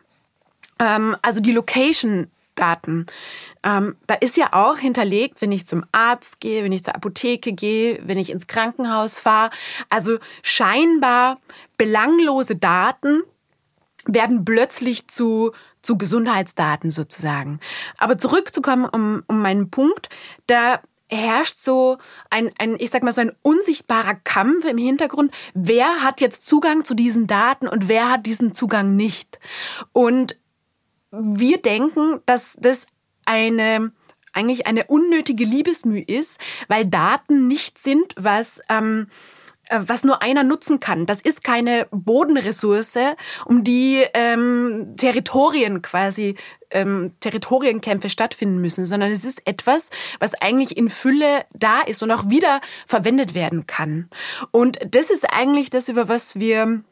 Ähm, 0.78 1.16
also 1.22 1.40
die 1.40 1.52
Location 1.52 2.28
Daten. 2.54 3.07
Ähm, 3.62 3.97
da 4.07 4.14
ist 4.14 4.37
ja 4.37 4.49
auch 4.52 4.78
hinterlegt, 4.78 5.40
wenn 5.40 5.52
ich 5.52 5.66
zum 5.66 5.85
Arzt 5.92 6.40
gehe, 6.40 6.64
wenn 6.64 6.73
ich 6.73 6.85
zur 6.85 6.95
Apotheke 6.95 7.52
gehe, 7.52 7.99
wenn 8.02 8.19
ich 8.19 8.30
ins 8.30 8.47
Krankenhaus 8.47 9.19
fahre. 9.19 9.50
Also 9.88 10.19
scheinbar 10.42 11.38
belanglose 11.76 12.57
Daten 12.57 13.23
werden 14.07 14.45
plötzlich 14.45 15.09
zu, 15.09 15.52
zu 15.83 15.99
Gesundheitsdaten 15.99 16.90
sozusagen. 16.90 17.61
Aber 17.99 18.19
zurückzukommen 18.19 18.87
um, 18.87 19.23
um 19.26 19.42
meinen 19.42 19.71
Punkt, 19.71 20.09
da 20.47 20.80
herrscht 21.11 21.59
so 21.59 21.99
ein, 22.30 22.50
ein, 22.59 22.76
ich 22.78 22.90
sag 22.90 23.02
mal, 23.02 23.12
so 23.12 23.21
ein 23.21 23.33
unsichtbarer 23.42 24.14
Kampf 24.14 24.64
im 24.64 24.78
Hintergrund. 24.78 25.33
Wer 25.54 26.02
hat 26.02 26.21
jetzt 26.21 26.47
Zugang 26.47 26.85
zu 26.85 26.95
diesen 26.95 27.26
Daten 27.26 27.69
und 27.69 27.88
wer 27.88 28.11
hat 28.11 28.26
diesen 28.26 28.54
Zugang 28.54 28.97
nicht? 28.97 29.38
Und 29.92 30.37
wir 31.11 31.59
denken, 31.59 32.21
dass 32.26 32.57
das 32.61 32.87
eine 33.25 33.93
eigentlich 34.33 34.67
eine 34.67 34.85
unnötige 34.85 35.45
Liebesmüh 35.45 36.00
ist, 36.00 36.38
weil 36.69 36.87
Daten 36.87 37.49
nicht 37.49 37.79
sind, 37.79 38.14
was 38.17 38.62
ähm, 38.69 39.09
äh, 39.71 39.81
was 39.87 40.05
nur 40.05 40.21
einer 40.21 40.43
nutzen 40.43 40.81
kann. 40.81 41.07
Das 41.07 41.21
ist 41.21 41.45
keine 41.45 41.87
Bodenressource, 41.90 42.99
um 43.47 43.64
die 43.64 44.05
ähm, 44.14 44.95
Territorien 44.97 45.81
quasi 45.81 46.35
ähm, 46.71 47.12
Territorienkämpfe 47.21 48.11
stattfinden 48.11 48.61
müssen, 48.61 48.85
sondern 48.85 49.11
es 49.11 49.25
ist 49.25 49.47
etwas, 49.47 49.90
was 50.19 50.35
eigentlich 50.35 50.76
in 50.76 50.90
Fülle 50.90 51.45
da 51.52 51.81
ist 51.81 52.02
und 52.02 52.11
auch 52.11 52.29
wieder 52.29 52.61
verwendet 52.87 53.35
werden 53.35 53.67
kann. 53.67 54.11
Und 54.50 54.79
das 54.90 55.11
ist 55.11 55.33
eigentlich 55.33 55.71
das, 55.71 55.88
über 55.88 56.09
was 56.09 56.38
wir 56.38 56.83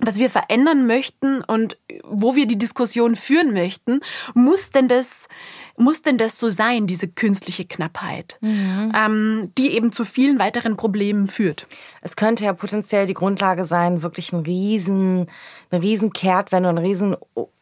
was 0.00 0.16
wir 0.16 0.30
verändern 0.30 0.86
möchten 0.86 1.42
und 1.42 1.76
wo 2.04 2.36
wir 2.36 2.46
die 2.46 2.58
Diskussion 2.58 3.16
führen 3.16 3.52
möchten, 3.52 4.00
muss 4.34 4.70
denn 4.70 4.88
das, 4.88 5.28
muss 5.76 6.02
denn 6.02 6.18
das 6.18 6.38
so 6.38 6.50
sein, 6.50 6.86
diese 6.86 7.08
künstliche 7.08 7.64
Knappheit, 7.64 8.38
mhm. 8.40 8.92
ähm, 8.96 9.52
die 9.58 9.72
eben 9.72 9.90
zu 9.90 10.04
vielen 10.04 10.38
weiteren 10.38 10.76
Problemen 10.76 11.26
führt? 11.26 11.66
Es 12.00 12.16
könnte 12.16 12.44
ja 12.44 12.52
potenziell 12.52 13.06
die 13.06 13.14
Grundlage 13.14 13.64
sein, 13.64 14.02
wirklich 14.02 14.32
ein 14.32 14.40
riesen, 14.40 15.26
eine 15.70 15.82
riesen 15.82 16.12
Kehrtwende, 16.12 16.68
ein 16.68 16.78
riesen 16.78 17.16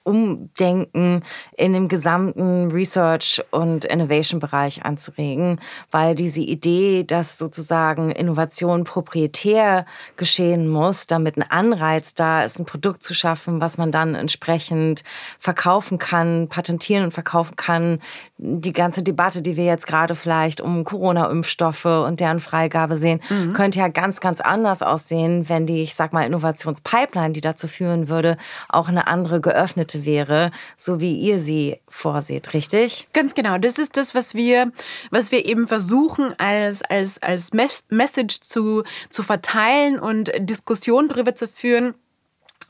Umdenken 0.07 1.23
in 1.57 1.73
dem 1.73 1.89
gesamten 1.89 2.71
Research- 2.71 3.43
und 3.51 3.85
Innovation-Bereich 3.85 4.85
anzuregen, 4.85 5.61
weil 5.91 6.15
diese 6.15 6.41
Idee, 6.41 7.03
dass 7.03 7.39
sozusagen 7.39 8.13
Innovation 8.13 8.85
proprietär 8.85 9.85
geschehen 10.17 10.69
muss, 10.69 11.09
damit 11.09 11.37
ein 11.37 11.51
Anreiz 11.51 12.15
da 12.15 12.43
ist, 12.43 12.61
ein 12.61 12.67
Produkt 12.67 13.03
zu 13.03 13.15
schaffen, 13.15 13.61
was 13.61 13.79
man 13.79 13.91
dann 13.91 14.15
entsprechend 14.15 15.03
verkaufen 15.41 15.99
kann, 15.99 16.49
patentieren 16.49 17.05
und 17.05 17.13
verkaufen 17.13 17.57
kann. 17.57 17.99
Die 18.39 18.73
ganze 18.73 19.03
Debatte, 19.03 19.43
die 19.43 19.57
wir 19.57 19.65
jetzt 19.65 19.89
gerade 19.89 20.15
vielleicht 20.15 20.61
um 20.61 20.85
Corona-Impfstoffe 20.85 21.85
und 21.85 22.21
deren 22.21 22.39
Freigabe 22.39 22.97
sehen, 22.97 23.21
mhm. 23.29 23.55
könnte 23.55 23.81
ja 23.81 23.89
ganz, 23.89 24.21
ganz 24.21 24.41
anders 24.41 24.83
aussehen, 24.83 25.49
wenn 25.49 25.67
die, 25.67 25.83
ich 25.83 25.97
sag 25.97 26.13
mal, 26.13 26.25
Innovationspipeline, 26.25 27.33
die 27.33 27.41
dazu 27.41 27.67
führen 27.67 28.09
würde, 28.09 28.37
auch 28.69 28.89
eine 28.89 29.09
andere 29.09 29.41
geöffnete 29.41 29.96
wäre, 30.05 30.50
so 30.76 31.00
wie 31.00 31.19
ihr 31.19 31.41
sie 31.41 31.81
vorseht, 31.88 32.53
richtig? 32.55 33.09
Ganz 33.12 33.35
genau. 33.35 33.59
Das 33.59 33.79
ist 33.79 33.97
das, 33.97 34.15
was 34.15 34.35
wir, 34.35 34.73
was 35.11 35.31
wir 35.31 35.47
eben 35.47 35.69
versuchen, 35.69 36.35
als, 36.38 36.83
als, 36.83 37.23
als 37.23 37.53
Message 37.53 38.41
zu, 38.41 38.83
zu 39.11 39.23
verteilen 39.23 39.99
und 39.99 40.33
Diskussionen 40.38 41.09
darüber 41.09 41.35
zu 41.35 41.49
führen. 41.49 41.95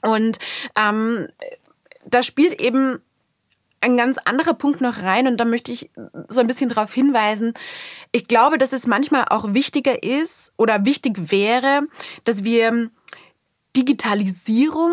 Und 0.02 0.38
ähm, 0.76 1.28
da 2.04 2.22
spielt 2.22 2.60
eben 2.60 3.00
ein 3.80 3.96
ganz 3.96 4.18
anderer 4.18 4.54
Punkt 4.54 4.80
noch 4.80 5.02
rein 5.02 5.26
und 5.26 5.36
da 5.36 5.44
möchte 5.44 5.72
ich 5.72 5.90
so 6.28 6.40
ein 6.40 6.46
bisschen 6.46 6.70
darauf 6.70 6.92
hinweisen. 6.92 7.54
Ich 8.12 8.26
glaube, 8.26 8.58
dass 8.58 8.72
es 8.72 8.86
manchmal 8.86 9.26
auch 9.28 9.54
wichtiger 9.54 10.02
ist 10.02 10.52
oder 10.56 10.84
wichtig 10.84 11.30
wäre, 11.30 11.82
dass 12.24 12.42
wir 12.44 12.90
Digitalisierung 13.76 14.92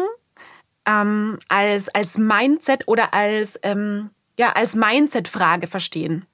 ähm, 0.86 1.40
als, 1.48 1.90
als 1.90 2.18
Mindset 2.18 2.88
oder 2.88 3.14
als, 3.14 3.60
ähm, 3.64 4.10
ja, 4.38 4.54
als 4.54 4.76
Mindset-Frage 4.76 5.68
verstehen. 5.68 6.26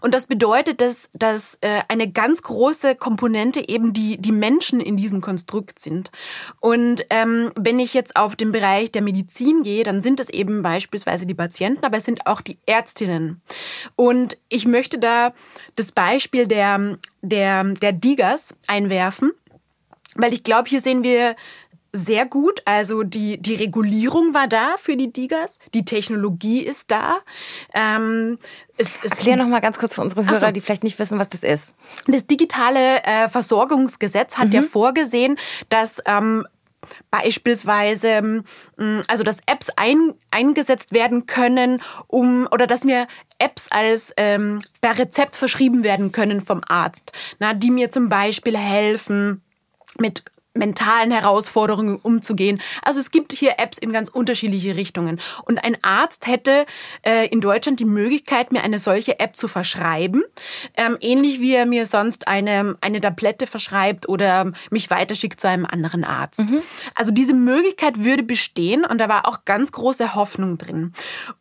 Und 0.00 0.14
das 0.14 0.26
bedeutet, 0.26 0.80
dass, 0.80 1.08
dass 1.12 1.58
äh, 1.60 1.82
eine 1.88 2.10
ganz 2.10 2.42
große 2.42 2.96
Komponente 2.96 3.68
eben 3.68 3.92
die, 3.92 4.20
die 4.20 4.32
Menschen 4.32 4.80
in 4.80 4.96
diesem 4.96 5.20
Konstrukt 5.20 5.78
sind. 5.78 6.10
Und 6.60 7.06
ähm, 7.10 7.52
wenn 7.56 7.78
ich 7.78 7.94
jetzt 7.94 8.16
auf 8.16 8.34
den 8.34 8.50
Bereich 8.50 8.90
der 8.90 9.02
Medizin 9.02 9.62
gehe, 9.62 9.84
dann 9.84 10.02
sind 10.02 10.18
es 10.18 10.28
eben 10.28 10.62
beispielsweise 10.62 11.26
die 11.26 11.34
Patienten, 11.34 11.84
aber 11.84 11.98
es 11.98 12.04
sind 12.04 12.26
auch 12.26 12.40
die 12.40 12.58
Ärztinnen. 12.66 13.42
Und 13.94 14.38
ich 14.48 14.66
möchte 14.66 14.98
da 14.98 15.32
das 15.76 15.92
Beispiel 15.92 16.46
der, 16.46 16.98
der, 17.22 17.64
der 17.64 17.92
Digas 17.92 18.56
einwerfen, 18.66 19.32
weil 20.16 20.34
ich 20.34 20.42
glaube, 20.42 20.68
hier 20.68 20.80
sehen 20.80 21.02
wir 21.02 21.36
sehr 21.94 22.26
gut. 22.26 22.60
Also 22.64 23.04
die, 23.04 23.40
die 23.40 23.54
Regulierung 23.54 24.34
war 24.34 24.48
da 24.48 24.74
für 24.78 24.96
die 24.96 25.12
Digas, 25.12 25.58
die 25.74 25.84
Technologie 25.84 26.60
ist 26.60 26.90
da. 26.90 27.18
Ähm, 27.72 28.38
es, 28.76 28.98
es 29.02 29.12
Erklär 29.12 29.36
noch 29.36 29.46
mal 29.46 29.60
ganz 29.60 29.78
kurz 29.78 29.94
für 29.94 30.02
unsere 30.02 30.26
Hörer, 30.26 30.38
so. 30.38 30.50
die 30.50 30.60
vielleicht 30.60 30.82
nicht 30.82 30.98
wissen, 30.98 31.18
was 31.18 31.28
das 31.28 31.44
ist. 31.44 31.76
Das 32.08 32.26
digitale 32.26 33.02
äh, 33.04 33.28
Versorgungsgesetz 33.28 34.36
hat 34.36 34.48
mhm. 34.48 34.54
ja 34.54 34.62
vorgesehen, 34.62 35.36
dass 35.68 36.02
ähm, 36.04 36.44
beispielsweise, 37.10 38.08
ähm, 38.08 38.44
also 39.06 39.22
dass 39.22 39.38
Apps 39.46 39.70
ein, 39.76 40.14
eingesetzt 40.32 40.92
werden 40.92 41.26
können, 41.26 41.80
um 42.08 42.48
oder 42.50 42.66
dass 42.66 42.84
mir 42.84 43.06
Apps 43.38 43.68
als 43.70 44.12
ähm, 44.16 44.58
per 44.80 44.98
Rezept 44.98 45.36
verschrieben 45.36 45.84
werden 45.84 46.10
können 46.10 46.40
vom 46.40 46.60
Arzt, 46.66 47.12
na, 47.38 47.54
die 47.54 47.70
mir 47.70 47.90
zum 47.90 48.08
Beispiel 48.08 48.58
helfen 48.58 49.42
mit 49.96 50.24
mentalen 50.54 51.10
Herausforderungen 51.10 51.96
umzugehen. 51.96 52.60
Also 52.82 53.00
es 53.00 53.10
gibt 53.10 53.32
hier 53.32 53.54
Apps 53.58 53.78
in 53.78 53.92
ganz 53.92 54.08
unterschiedliche 54.08 54.76
Richtungen. 54.76 55.20
Und 55.44 55.62
ein 55.64 55.76
Arzt 55.82 56.26
hätte 56.26 56.64
äh, 57.02 57.26
in 57.28 57.40
Deutschland 57.40 57.80
die 57.80 57.84
Möglichkeit, 57.84 58.52
mir 58.52 58.62
eine 58.62 58.78
solche 58.78 59.18
App 59.18 59.36
zu 59.36 59.48
verschreiben, 59.48 60.22
ähm, 60.76 60.96
ähnlich 61.00 61.40
wie 61.40 61.54
er 61.54 61.66
mir 61.66 61.86
sonst 61.86 62.28
eine, 62.28 62.76
eine 62.80 63.00
Tablette 63.00 63.46
verschreibt 63.46 64.08
oder 64.08 64.52
mich 64.70 64.90
weiterschickt 64.90 65.40
zu 65.40 65.48
einem 65.48 65.66
anderen 65.66 66.04
Arzt. 66.04 66.40
Mhm. 66.40 66.62
Also 66.94 67.10
diese 67.10 67.34
Möglichkeit 67.34 68.04
würde 68.04 68.22
bestehen 68.22 68.84
und 68.84 68.98
da 68.98 69.08
war 69.08 69.26
auch 69.26 69.44
ganz 69.44 69.72
große 69.72 70.14
Hoffnung 70.14 70.58
drin. 70.58 70.92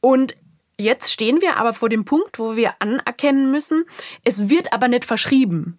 Und 0.01 0.35
Jetzt 0.79 1.11
stehen 1.11 1.39
wir 1.39 1.57
aber 1.57 1.73
vor 1.73 1.87
dem 1.87 2.03
Punkt, 2.03 2.39
wo 2.39 2.55
wir 2.55 2.73
anerkennen 2.79 3.51
müssen, 3.51 3.85
es 4.23 4.49
wird 4.49 4.73
aber 4.73 4.87
nicht 4.87 5.05
verschrieben. 5.05 5.77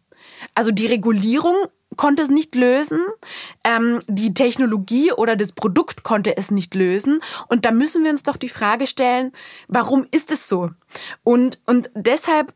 Also 0.55 0.71
die 0.71 0.87
Regulierung 0.87 1.57
konnte 1.97 2.23
es 2.23 2.31
nicht 2.31 2.55
lösen, 2.55 3.01
ähm, 3.65 4.01
die 4.07 4.35
Technologie 4.35 5.13
oder 5.13 5.37
das 5.37 5.53
Produkt 5.53 6.03
konnte 6.03 6.37
es 6.37 6.51
nicht 6.51 6.75
lösen. 6.75 7.21
Und 7.49 7.65
da 7.65 7.71
müssen 7.71 8.05
wir 8.05 8.11
uns 8.11 8.23
doch 8.23 8.37
die 8.37 8.49
Frage 8.49 8.87
stellen, 8.87 9.33
warum 9.69 10.07
ist 10.11 10.31
es 10.31 10.49
so? 10.49 10.71
Und, 11.23 11.61
und 11.67 11.91
deshalb 11.95 12.53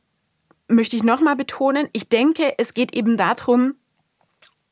möchte 0.69 0.97
ich 0.97 1.03
nochmal 1.03 1.37
betonen, 1.37 1.89
ich 1.93 2.09
denke, 2.09 2.55
es 2.59 2.75
geht 2.75 2.95
eben 2.95 3.17
darum, 3.17 3.75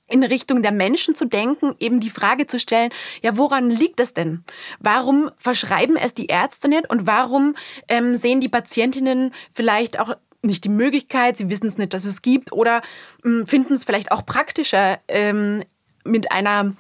in 0.09 0.23
Richtung 0.23 0.63
der 0.63 0.73
Menschen 0.73 1.15
zu 1.15 1.25
denken, 1.25 1.75
eben 1.81 2.01
die 2.01 2.11
Frage 2.11 2.47
zu 2.47 2.59
stellen, 2.59 2.91
ja, 3.23 3.37
woran 3.37 3.71
liegt 3.71 4.01
es 4.01 4.15
denn? 4.15 4.45
Warum 4.79 5.31
verschreiben 5.37 5.97
es 5.97 6.15
die 6.15 6.27
Ärzte 6.27 6.69
nicht 6.69 6.89
und 6.91 7.07
warum 7.07 7.55
ähm, 7.89 8.17
sehen 8.17 8.41
die 8.41 8.49
Patientinnen 8.49 9.33
vielleicht 9.53 9.99
auch 9.99 10.17
nicht 10.43 10.65
die 10.65 10.69
Möglichkeit, 10.69 11.37
sie 11.37 11.51
wissen 11.51 11.67
es 11.67 11.79
nicht, 11.79 11.95
dass 11.95 12.05
es 12.05 12.23
gibt 12.23 12.53
oder 12.53 12.83
ähm, 13.25 13.47
finden 13.47 13.75
es 13.75 13.85
vielleicht 13.85 14.13
auch 14.13 14.25
praktischer, 14.25 14.99
ähm, 15.09 15.63
mit 16.05 16.33
einer 16.33 16.75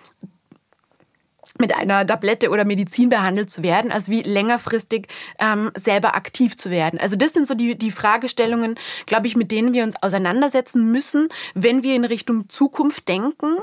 mit 1.58 1.74
einer 1.74 2.06
Tablette 2.06 2.50
oder 2.50 2.64
Medizin 2.64 3.08
behandelt 3.08 3.50
zu 3.50 3.62
werden, 3.62 3.90
als 3.90 4.08
wie 4.08 4.22
längerfristig 4.22 5.08
ähm, 5.38 5.70
selber 5.74 6.14
aktiv 6.14 6.56
zu 6.56 6.70
werden. 6.70 7.00
Also 7.00 7.16
das 7.16 7.32
sind 7.32 7.46
so 7.46 7.54
die, 7.54 7.76
die 7.76 7.90
Fragestellungen, 7.90 8.76
glaube 9.06 9.26
ich, 9.26 9.36
mit 9.36 9.52
denen 9.52 9.72
wir 9.72 9.84
uns 9.84 10.02
auseinandersetzen 10.02 10.90
müssen, 10.90 11.28
wenn 11.54 11.82
wir 11.82 11.94
in 11.94 12.04
Richtung 12.04 12.48
Zukunft 12.48 13.08
denken, 13.08 13.56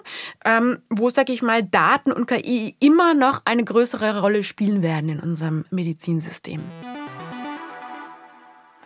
ähm, 0.46 0.80
wo, 0.90 1.10
sage 1.10 1.34
ich 1.34 1.42
mal, 1.42 1.64
Daten 1.64 2.12
und 2.12 2.26
KI 2.26 2.76
immer 2.80 3.14
noch 3.14 3.42
eine 3.46 3.64
größere 3.64 4.22
Rolle 4.22 4.44
spielen 4.44 4.82
werden 4.82 5.10
in 5.10 5.20
unserem 5.20 5.66
Medizinsystem. 5.70 6.64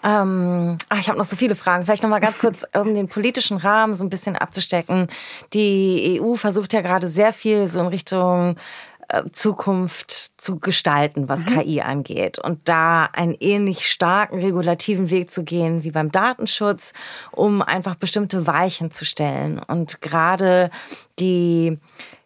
Ähm, 0.04 0.78
ach, 0.90 1.00
ich 1.00 1.10
habe 1.10 1.18
noch 1.18 1.26
so 1.26 1.36
viele 1.36 1.56
Fragen. 1.56 1.84
Vielleicht 1.86 2.04
noch 2.04 2.10
mal 2.10 2.20
ganz 2.20 2.40
kurz, 2.40 2.66
um 2.74 2.94
den 2.94 3.08
politischen 3.08 3.58
Rahmen 3.58 3.96
so 3.96 4.04
ein 4.04 4.10
bisschen 4.10 4.36
abzustecken. 4.36 5.08
Die 5.54 6.20
EU 6.22 6.36
versucht 6.36 6.74
ja 6.74 6.82
gerade 6.82 7.08
sehr 7.08 7.34
viel 7.34 7.68
so 7.68 7.80
in 7.82 7.88
Richtung 7.88 8.56
äh, 9.10 9.24
Zukunft 9.32 10.12
zu 10.12 10.60
gestalten, 10.60 11.30
was 11.30 11.46
mhm. 11.46 11.62
KI 11.62 11.82
angeht. 11.82 12.40
Und 12.40 12.68
da 12.68 13.06
einen 13.06 13.36
ähnlich 13.40 13.90
starken 13.90 14.40
regulativen 14.40 15.10
Weg 15.10 15.32
zu 15.32 15.44
gehen 15.44 15.84
wie 15.84 15.92
beim 15.92 16.12
Datenschutz, 16.12 16.94
um 17.32 17.62
einfach 17.62 17.96
bestimmte 17.96 18.48
Weichen 18.48 18.92
zu 18.92 19.06
stellen. 19.06 19.60
Und 19.60 20.02
gerade 20.02 20.70
die 21.20 21.80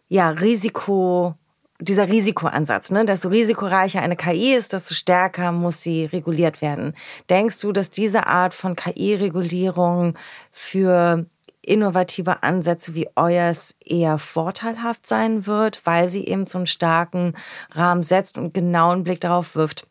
ja, 0.08 0.28
Risiko 0.28 1.36
dieser 1.82 2.08
Risikoansatz, 2.08 2.90
ne? 2.90 3.04
desto 3.04 3.28
risikoreicher 3.28 4.00
eine 4.00 4.16
KI 4.16 4.54
ist, 4.54 4.72
desto 4.72 4.94
stärker 4.94 5.52
muss 5.52 5.82
sie 5.82 6.04
reguliert 6.04 6.62
werden. 6.62 6.94
Denkst 7.28 7.60
du, 7.60 7.72
dass 7.72 7.90
diese 7.90 8.26
Art 8.26 8.54
von 8.54 8.76
KI-Regulierung 8.76 10.14
für 10.50 11.26
innovative 11.62 12.42
Ansätze 12.42 12.94
wie 12.94 13.08
euers 13.14 13.76
eher 13.84 14.18
vorteilhaft 14.18 15.06
sein 15.06 15.46
wird, 15.46 15.80
weil 15.84 16.08
sie 16.08 16.26
eben 16.26 16.46
so 16.46 16.58
einen 16.58 16.66
starken 16.66 17.34
Rahmen 17.70 18.02
setzt 18.02 18.36
und 18.36 18.52
genauen 18.52 19.04
Blick 19.04 19.20
darauf 19.20 19.54
wirft, 19.54 19.86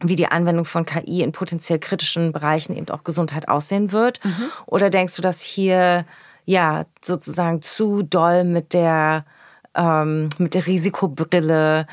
wie 0.00 0.16
die 0.16 0.26
Anwendung 0.26 0.66
von 0.66 0.84
KI 0.84 1.22
in 1.22 1.32
potenziell 1.32 1.78
kritischen 1.78 2.32
Bereichen 2.32 2.76
eben 2.76 2.88
auch 2.90 3.02
Gesundheit 3.02 3.48
aussehen 3.48 3.92
wird? 3.92 4.22
Mhm. 4.24 4.50
Oder 4.66 4.90
denkst 4.90 5.16
du, 5.16 5.22
dass 5.22 5.40
hier 5.40 6.04
ja 6.44 6.84
sozusagen 7.02 7.62
zu 7.62 8.02
doll 8.02 8.44
mit 8.44 8.74
der 8.74 9.24
ähm, 9.76 10.28
mit 10.38 10.54
der 10.54 10.66
Risikobrille 10.66 11.86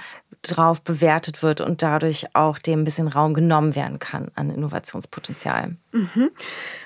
drauf 0.43 0.82
bewertet 0.82 1.41
wird 1.41 1.62
und 1.62 1.82
dadurch 1.82 2.28
auch 2.34 2.58
dem 2.58 2.82
ein 2.82 2.84
bisschen 2.84 3.08
Raum 3.08 3.34
genommen 3.34 3.76
werden 3.76 4.00
kann 4.00 4.30
an 4.36 4.50
Innovationspotenzial. 4.50 5.78
Mhm. 5.93 6.32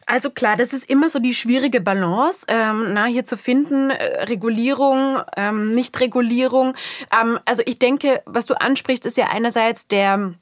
Also 0.05 0.29
klar, 0.29 0.55
das 0.55 0.73
ist 0.73 0.89
immer 0.89 1.09
so 1.09 1.19
die 1.19 1.33
schwierige 1.33 1.81
Balance, 1.81 2.45
ähm, 2.49 2.93
na, 2.93 3.05
hier 3.05 3.23
zu 3.23 3.35
finden, 3.35 3.89
äh, 3.89 4.23
Regulierung, 4.25 5.21
ähm, 5.35 5.73
Nichtregulierung. 5.73 6.75
Ähm, 7.11 7.39
also 7.45 7.63
ich 7.65 7.79
denke, 7.79 8.21
was 8.25 8.45
du 8.45 8.53
ansprichst, 8.53 9.05
ist 9.05 9.17
ja 9.17 9.27
einerseits 9.27 9.87
der 9.87 10.33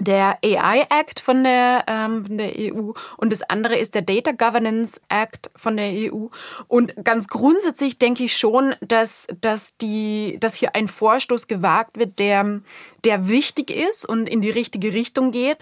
der 0.00 0.38
AI 0.44 0.86
Act 0.90 1.18
von 1.20 1.42
der, 1.42 1.84
ähm, 1.88 2.24
von 2.26 2.38
der 2.38 2.52
EU 2.56 2.92
und 3.16 3.32
das 3.32 3.42
andere 3.42 3.76
ist 3.76 3.94
der 3.94 4.02
Data 4.02 4.32
Governance 4.32 5.00
Act 5.08 5.50
von 5.56 5.76
der 5.76 5.90
EU. 5.92 6.26
Und 6.68 6.94
ganz 7.04 7.28
grundsätzlich 7.28 7.98
denke 7.98 8.24
ich 8.24 8.36
schon, 8.36 8.76
dass, 8.80 9.26
dass, 9.40 9.76
die, 9.76 10.36
dass 10.40 10.54
hier 10.54 10.74
ein 10.74 10.88
Vorstoß 10.88 11.48
gewagt 11.48 11.98
wird, 11.98 12.18
der, 12.18 12.60
der 13.04 13.28
wichtig 13.28 13.70
ist 13.70 14.08
und 14.08 14.28
in 14.28 14.40
die 14.40 14.50
richtige 14.50 14.92
Richtung 14.92 15.32
geht. 15.32 15.58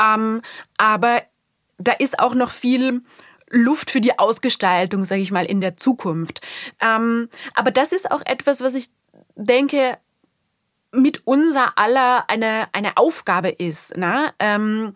Ähm, 0.00 0.42
aber 0.76 1.22
da 1.78 1.92
ist 1.92 2.20
auch 2.20 2.34
noch 2.34 2.50
viel 2.50 3.02
Luft 3.50 3.90
für 3.90 4.00
die 4.00 4.18
Ausgestaltung, 4.18 5.04
sage 5.04 5.22
ich 5.22 5.32
mal, 5.32 5.44
in 5.44 5.60
der 5.60 5.76
Zukunft. 5.76 6.40
Ähm, 6.80 7.28
aber 7.54 7.72
das 7.72 7.92
ist 7.92 8.10
auch 8.10 8.22
etwas, 8.24 8.60
was 8.60 8.74
ich 8.74 8.90
denke, 9.34 9.98
mit 10.92 11.22
unser 11.24 11.78
aller 11.78 12.28
eine, 12.28 12.68
eine 12.72 12.96
Aufgabe 12.96 13.50
ist. 13.50 13.96
Ne? 13.96 14.32
Ähm, 14.38 14.94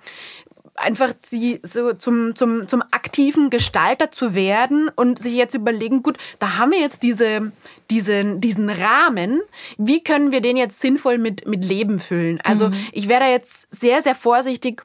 einfach 0.76 1.12
sie 1.22 1.61
so 1.62 1.92
zum, 1.92 2.35
zum, 2.35 2.66
zum 2.66 2.83
aktiven 2.90 3.50
Gestalter 3.50 4.11
zu 4.11 4.35
werden 4.35 4.90
und 4.94 5.18
sich 5.18 5.35
jetzt 5.35 5.54
überlegen, 5.54 6.02
gut, 6.02 6.18
da 6.38 6.59
haben 6.59 6.72
wir 6.72 6.80
jetzt 6.80 7.02
diese, 7.02 7.52
diesen, 7.90 8.40
diesen 8.40 8.70
Rahmen, 8.70 9.40
wie 9.78 10.02
können 10.02 10.33
wir 10.33 10.40
den 10.40 10.57
jetzt 10.57 10.80
sinnvoll 10.80 11.18
mit, 11.18 11.46
mit 11.46 11.64
Leben 11.64 12.00
füllen? 12.00 12.40
Also 12.42 12.68
mhm. 12.68 12.74
ich 12.92 13.09
wäre 13.09 13.20
da 13.20 13.28
jetzt 13.28 13.72
sehr, 13.72 14.02
sehr 14.02 14.14
vorsichtig, 14.14 14.85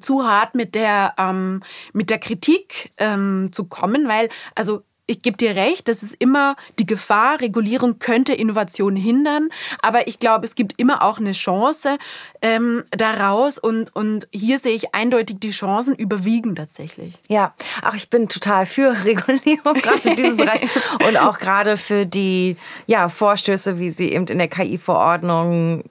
zu 0.00 0.26
hart 0.26 0.54
mit 0.54 0.74
der, 0.74 1.14
ähm, 1.18 1.62
mit 1.92 2.10
der 2.10 2.18
Kritik 2.18 2.92
ähm, 2.98 3.48
zu 3.52 3.64
kommen, 3.64 4.06
weil, 4.06 4.28
also 4.54 4.82
ich 5.08 5.22
gebe 5.22 5.36
dir 5.36 5.56
recht, 5.56 5.88
das 5.88 6.02
ist 6.02 6.14
immer 6.18 6.54
die 6.78 6.86
Gefahr, 6.86 7.40
Regulierung 7.40 7.98
könnte 7.98 8.34
Innovation 8.34 8.94
hindern, 8.94 9.48
aber 9.82 10.06
ich 10.06 10.18
glaube, 10.18 10.44
es 10.44 10.54
gibt 10.54 10.78
immer 10.78 11.02
auch 11.02 11.18
eine 11.18 11.32
Chance 11.32 11.98
ähm, 12.42 12.84
daraus 12.90 13.58
und, 13.58 13.94
und 13.96 14.28
hier 14.32 14.58
sehe 14.58 14.74
ich 14.74 14.94
eindeutig, 14.94 15.38
die 15.40 15.50
Chancen 15.50 15.94
überwiegen 15.94 16.54
tatsächlich. 16.54 17.14
Ja, 17.28 17.54
auch 17.82 17.94
ich 17.94 18.10
bin 18.10 18.28
total 18.28 18.66
für 18.66 18.92
Regulierung, 19.04 19.74
gerade 19.74 20.10
in 20.10 20.16
diesem 20.16 20.36
Bereich 20.36 20.60
und 21.06 21.16
auch 21.16 21.38
gerade 21.38 21.76
für 21.78 22.04
die 22.04 22.56
ja, 22.86 23.08
Vorstöße, 23.08 23.78
wie 23.78 23.90
sie 23.90 24.12
eben 24.12 24.26
in 24.26 24.38
der 24.38 24.48
KI-Verordnung 24.48 25.84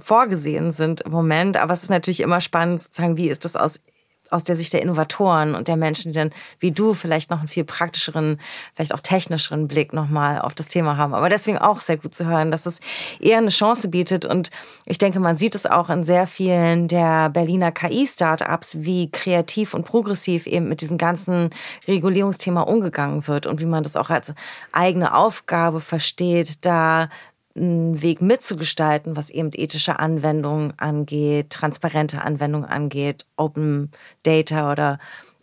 vorgesehen 0.00 0.72
sind 0.72 1.02
im 1.02 1.12
Moment. 1.12 1.56
Aber 1.56 1.72
es 1.74 1.84
ist 1.84 1.90
natürlich 1.90 2.20
immer 2.20 2.40
spannend, 2.40 2.82
sozusagen, 2.82 3.16
wie 3.16 3.28
ist 3.28 3.44
das 3.44 3.54
aus 3.54 3.80
aus 4.30 4.44
der 4.44 4.56
Sicht 4.56 4.72
der 4.72 4.82
Innovatoren 4.82 5.54
und 5.54 5.68
der 5.68 5.76
Menschen, 5.76 6.12
die 6.12 6.18
dann 6.18 6.30
wie 6.58 6.72
du 6.72 6.94
vielleicht 6.94 7.30
noch 7.30 7.38
einen 7.38 7.48
viel 7.48 7.64
praktischeren, 7.64 8.40
vielleicht 8.74 8.94
auch 8.94 9.00
technischeren 9.00 9.68
Blick 9.68 9.92
nochmal 9.92 10.40
auf 10.40 10.54
das 10.54 10.68
Thema 10.68 10.96
haben. 10.96 11.14
Aber 11.14 11.28
deswegen 11.28 11.58
auch 11.58 11.80
sehr 11.80 11.96
gut 11.96 12.14
zu 12.14 12.26
hören, 12.26 12.50
dass 12.50 12.66
es 12.66 12.80
eher 13.20 13.38
eine 13.38 13.50
Chance 13.50 13.88
bietet. 13.88 14.24
Und 14.24 14.50
ich 14.84 14.98
denke, 14.98 15.20
man 15.20 15.36
sieht 15.36 15.54
es 15.54 15.66
auch 15.66 15.90
in 15.90 16.04
sehr 16.04 16.26
vielen 16.26 16.88
der 16.88 17.30
Berliner 17.30 17.72
KI-Startups, 17.72 18.76
wie 18.80 19.10
kreativ 19.10 19.74
und 19.74 19.84
progressiv 19.84 20.46
eben 20.46 20.68
mit 20.68 20.80
diesem 20.80 20.98
ganzen 20.98 21.50
Regulierungsthema 21.86 22.62
umgegangen 22.62 23.26
wird 23.26 23.46
und 23.46 23.60
wie 23.60 23.66
man 23.66 23.82
das 23.82 23.96
auch 23.96 24.10
als 24.10 24.34
eigene 24.72 25.14
Aufgabe 25.14 25.80
versteht, 25.80 26.64
da 26.64 27.08
einen 27.56 28.02
Weg 28.02 28.20
mitzugestalten, 28.20 29.16
was 29.16 29.30
eben 29.30 29.50
ethische 29.52 29.98
Anwendungen 29.98 30.78
angeht, 30.78 31.50
transparente 31.50 32.22
Anwendungen 32.22 32.68
angeht, 32.68 33.26
Open 33.36 33.90
Data 34.22 34.70
oder 34.72 34.98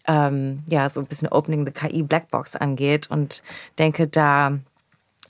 ähm, 0.08 0.64
ja, 0.68 0.90
so 0.90 1.00
ein 1.00 1.08
bisschen 1.08 1.30
Opening 1.30 1.66
the 1.66 1.72
KI 1.72 2.04
Blackbox 2.04 2.56
angeht. 2.56 3.10
Und 3.10 3.42
denke, 3.78 4.08
da 4.08 4.60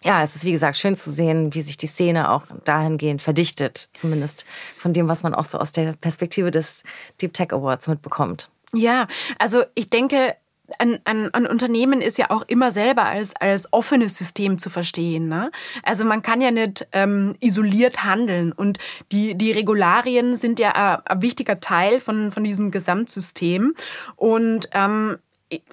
ja, 0.03 0.21
es 0.21 0.35
ist 0.35 0.43
wie 0.43 0.51
gesagt 0.51 0.77
schön 0.77 0.95
zu 0.95 1.11
sehen, 1.11 1.53
wie 1.53 1.61
sich 1.61 1.77
die 1.77 1.87
Szene 1.87 2.29
auch 2.29 2.43
dahingehend 2.65 3.21
verdichtet, 3.21 3.89
zumindest 3.93 4.45
von 4.77 4.91
dem, 4.91 5.07
was 5.07 5.23
man 5.23 5.33
auch 5.33 5.45
so 5.45 5.57
aus 5.57 5.71
der 5.71 5.93
Perspektive 5.93 6.51
des 6.51 6.83
Deep 7.21 7.33
Tech 7.33 7.53
Awards 7.53 7.87
mitbekommt. 7.87 8.49
Ja, 8.73 9.07
also 9.39 9.63
ich 9.75 9.89
denke, 9.89 10.35
ein, 10.79 10.99
ein, 11.05 11.33
ein 11.33 11.47
Unternehmen 11.47 12.01
ist 12.01 12.17
ja 12.17 12.29
auch 12.29 12.43
immer 12.43 12.71
selber 12.71 13.05
als, 13.05 13.35
als 13.35 13.71
offenes 13.71 14.17
System 14.17 14.57
zu 14.57 14.69
verstehen. 14.69 15.27
Ne? 15.27 15.51
Also 15.83 16.05
man 16.05 16.21
kann 16.21 16.41
ja 16.41 16.51
nicht 16.51 16.87
ähm, 16.91 17.35
isoliert 17.39 18.03
handeln 18.03 18.51
und 18.51 18.79
die, 19.11 19.35
die 19.35 19.51
Regularien 19.51 20.35
sind 20.35 20.59
ja 20.59 20.71
ein, 20.71 21.05
ein 21.05 21.21
wichtiger 21.21 21.59
Teil 21.59 21.99
von, 21.99 22.31
von 22.31 22.43
diesem 22.43 22.71
Gesamtsystem. 22.71 23.75
Und 24.15 24.69
ähm, 24.73 25.17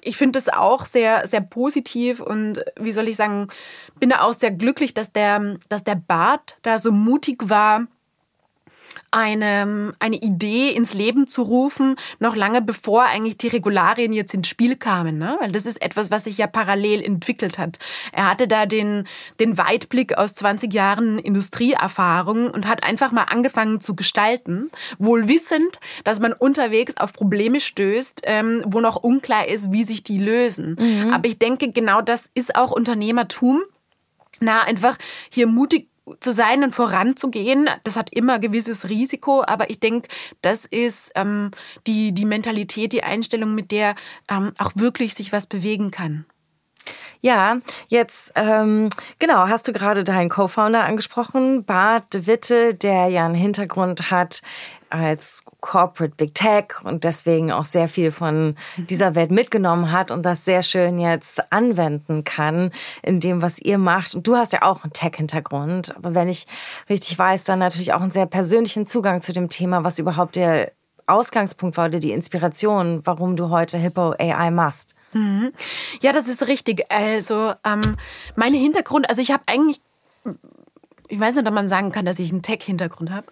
ich 0.01 0.17
finde 0.17 0.37
das 0.37 0.49
auch 0.49 0.85
sehr, 0.85 1.27
sehr 1.27 1.41
positiv 1.41 2.19
und 2.19 2.63
wie 2.79 2.91
soll 2.91 3.07
ich 3.07 3.15
sagen, 3.15 3.47
bin 3.99 4.09
da 4.09 4.21
auch 4.21 4.33
sehr 4.33 4.51
glücklich, 4.51 4.93
dass 4.93 5.11
der, 5.11 5.57
dass 5.69 5.83
der 5.83 5.95
Bart 5.95 6.57
da 6.61 6.79
so 6.79 6.91
mutig 6.91 7.49
war, 7.49 7.87
eine, 9.11 9.93
eine 9.99 10.15
Idee 10.15 10.69
ins 10.69 10.93
Leben 10.93 11.27
zu 11.27 11.41
rufen, 11.41 11.95
noch 12.19 12.35
lange 12.35 12.61
bevor 12.61 13.05
eigentlich 13.05 13.37
die 13.37 13.49
Regularien 13.49 14.13
jetzt 14.13 14.33
ins 14.33 14.47
Spiel 14.47 14.75
kamen. 14.75 15.17
Ne? 15.17 15.37
Weil 15.39 15.51
das 15.51 15.65
ist 15.65 15.81
etwas, 15.81 16.11
was 16.11 16.23
sich 16.23 16.37
ja 16.37 16.47
parallel 16.47 17.01
entwickelt 17.01 17.57
hat. 17.57 17.79
Er 18.11 18.29
hatte 18.29 18.47
da 18.47 18.65
den, 18.65 19.05
den 19.39 19.57
Weitblick 19.57 20.17
aus 20.17 20.35
20 20.35 20.73
Jahren 20.73 21.19
Industrieerfahrung 21.19 22.49
und 22.49 22.67
hat 22.67 22.83
einfach 22.83 23.11
mal 23.11 23.23
angefangen 23.23 23.81
zu 23.81 23.95
gestalten, 23.95 24.71
wohl 24.97 25.27
wissend, 25.27 25.79
dass 26.03 26.19
man 26.19 26.33
unterwegs 26.33 26.97
auf 26.97 27.13
Probleme 27.13 27.59
stößt, 27.59 28.21
ähm, 28.23 28.63
wo 28.65 28.79
noch 28.79 28.97
unklar 28.97 29.47
ist, 29.47 29.71
wie 29.71 29.83
sich 29.83 30.03
die 30.03 30.19
lösen. 30.19 30.75
Mhm. 30.79 31.13
Aber 31.13 31.27
ich 31.27 31.37
denke, 31.37 31.71
genau 31.71 32.01
das 32.01 32.29
ist 32.33 32.55
auch 32.55 32.71
Unternehmertum. 32.71 33.61
Na, 34.39 34.63
einfach 34.63 34.97
hier 35.29 35.45
mutig 35.45 35.90
zu 36.19 36.31
sein 36.31 36.63
und 36.63 36.73
voranzugehen, 36.73 37.69
das 37.83 37.95
hat 37.95 38.11
immer 38.13 38.39
gewisses 38.39 38.89
Risiko, 38.89 39.43
aber 39.45 39.69
ich 39.69 39.79
denke, 39.79 40.09
das 40.41 40.65
ist 40.65 41.11
ähm, 41.15 41.51
die, 41.87 42.13
die 42.13 42.25
Mentalität, 42.25 42.93
die 42.93 43.03
Einstellung, 43.03 43.55
mit 43.55 43.71
der 43.71 43.95
ähm, 44.29 44.53
auch 44.57 44.71
wirklich 44.75 45.13
sich 45.15 45.31
was 45.31 45.45
bewegen 45.45 45.91
kann. 45.91 46.25
Ja, 47.21 47.57
jetzt 47.87 48.31
ähm, 48.35 48.89
genau, 49.19 49.47
hast 49.47 49.67
du 49.67 49.73
gerade 49.73 50.03
deinen 50.03 50.29
Co-Founder 50.29 50.83
angesprochen, 50.83 51.63
Bart 51.65 52.25
Witte, 52.25 52.73
der 52.73 53.09
ja 53.09 53.25
einen 53.25 53.35
Hintergrund 53.35 54.09
hat 54.09 54.41
als 54.91 55.41
Corporate 55.59 56.15
Big 56.15 56.35
Tech 56.35 56.83
und 56.83 57.03
deswegen 57.03 57.51
auch 57.51 57.65
sehr 57.65 57.87
viel 57.87 58.11
von 58.11 58.55
dieser 58.77 59.15
Welt 59.15 59.31
mitgenommen 59.31 59.91
hat 59.91 60.11
und 60.11 60.25
das 60.25 60.45
sehr 60.45 60.63
schön 60.63 60.99
jetzt 60.99 61.51
anwenden 61.51 62.23
kann 62.23 62.71
in 63.01 63.19
dem, 63.19 63.41
was 63.41 63.59
ihr 63.59 63.77
macht. 63.77 64.15
Und 64.15 64.27
du 64.27 64.35
hast 64.35 64.53
ja 64.53 64.63
auch 64.63 64.83
einen 64.83 64.93
Tech-Hintergrund, 64.93 65.95
aber 65.95 66.13
wenn 66.13 66.29
ich 66.29 66.47
richtig 66.89 67.17
weiß, 67.17 67.43
dann 67.43 67.59
natürlich 67.59 67.93
auch 67.93 68.01
einen 68.01 68.11
sehr 68.11 68.25
persönlichen 68.25 68.85
Zugang 68.85 69.21
zu 69.21 69.33
dem 69.33 69.49
Thema, 69.49 69.83
was 69.83 69.99
überhaupt 69.99 70.35
der 70.35 70.71
Ausgangspunkt 71.07 71.77
war 71.77 71.87
oder 71.87 71.99
die 71.99 72.11
Inspiration, 72.11 73.01
warum 73.03 73.35
du 73.35 73.49
heute 73.49 73.77
Hippo 73.77 74.13
AI 74.17 74.51
machst. 74.51 74.95
Mhm. 75.13 75.51
Ja, 76.01 76.13
das 76.13 76.27
ist 76.27 76.47
richtig. 76.47 76.89
Also 76.89 77.53
ähm, 77.65 77.97
mein 78.35 78.53
Hintergrund, 78.53 79.09
also 79.09 79.21
ich 79.21 79.31
habe 79.31 79.43
eigentlich 79.45 79.81
ich 81.11 81.19
weiß 81.19 81.35
nicht, 81.35 81.45
ob 81.45 81.53
man 81.53 81.67
sagen 81.67 81.91
kann, 81.91 82.05
dass 82.05 82.19
ich 82.19 82.31
einen 82.31 82.41
Tech-Hintergrund 82.41 83.11
habe. 83.11 83.27